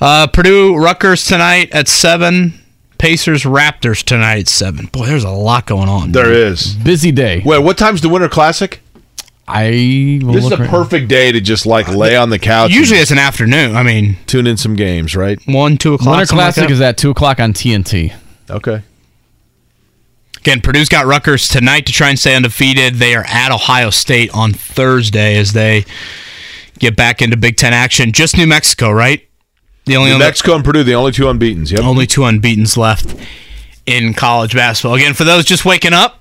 [0.00, 2.54] Uh, Purdue Rutgers tonight at seven.
[2.98, 4.86] Pacers Raptors tonight at seven.
[4.86, 6.12] Boy, there's a lot going on.
[6.12, 6.74] There is.
[6.74, 7.42] Busy day.
[7.44, 8.80] Wait, what time's the Winter Classic?
[9.48, 12.70] I will This is a right- perfect day to just like lay on the couch.
[12.72, 13.74] Usually it's an afternoon.
[13.76, 15.38] I mean, tune in some games, right?
[15.46, 16.10] one, two o'clock.
[16.16, 16.74] Winter something like Classic that.
[16.74, 18.12] is at 2 o'clock on TNT.
[18.48, 18.82] Okay.
[20.40, 22.94] Again, Purdue's got Rutgers tonight to try and stay undefeated.
[22.94, 25.84] They are at Ohio State on Thursday as they
[26.78, 28.12] get back into Big Ten action.
[28.12, 29.28] Just New Mexico, right?
[29.84, 31.70] The only New other, Mexico and Purdue, the only two unbeaten's.
[31.72, 31.82] Yep.
[31.82, 33.14] only two unbeaten's left
[33.84, 34.94] in college basketball.
[34.94, 36.19] Again, for those just waking up,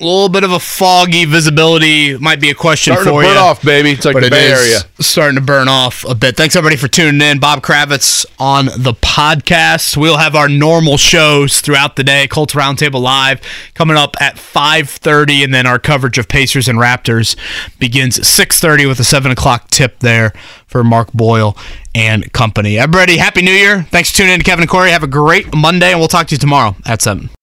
[0.00, 3.34] a little bit of a foggy visibility might be a question Starting for to burn
[3.36, 3.40] you.
[3.42, 3.90] off, baby.
[3.90, 4.78] It's like but the it Bay Area.
[5.00, 6.36] starting to burn off a bit.
[6.36, 7.40] Thanks everybody for tuning in.
[7.40, 9.96] Bob Kravitz on the podcast.
[9.96, 12.28] We'll have our normal shows throughout the day.
[12.28, 13.40] Colts Roundtable Live
[13.74, 17.34] coming up at 5.30, and then our coverage of Pacers and Raptors
[17.80, 20.32] begins at 6.30 with a 7 o'clock tip there
[20.68, 21.56] for Mark Boyle
[21.94, 22.78] and company.
[22.78, 23.82] Everybody, Happy New Year.
[23.90, 24.90] Thanks for tuning in to Kevin and Query.
[24.92, 27.30] Have a great Monday, and we'll talk to you tomorrow at 7.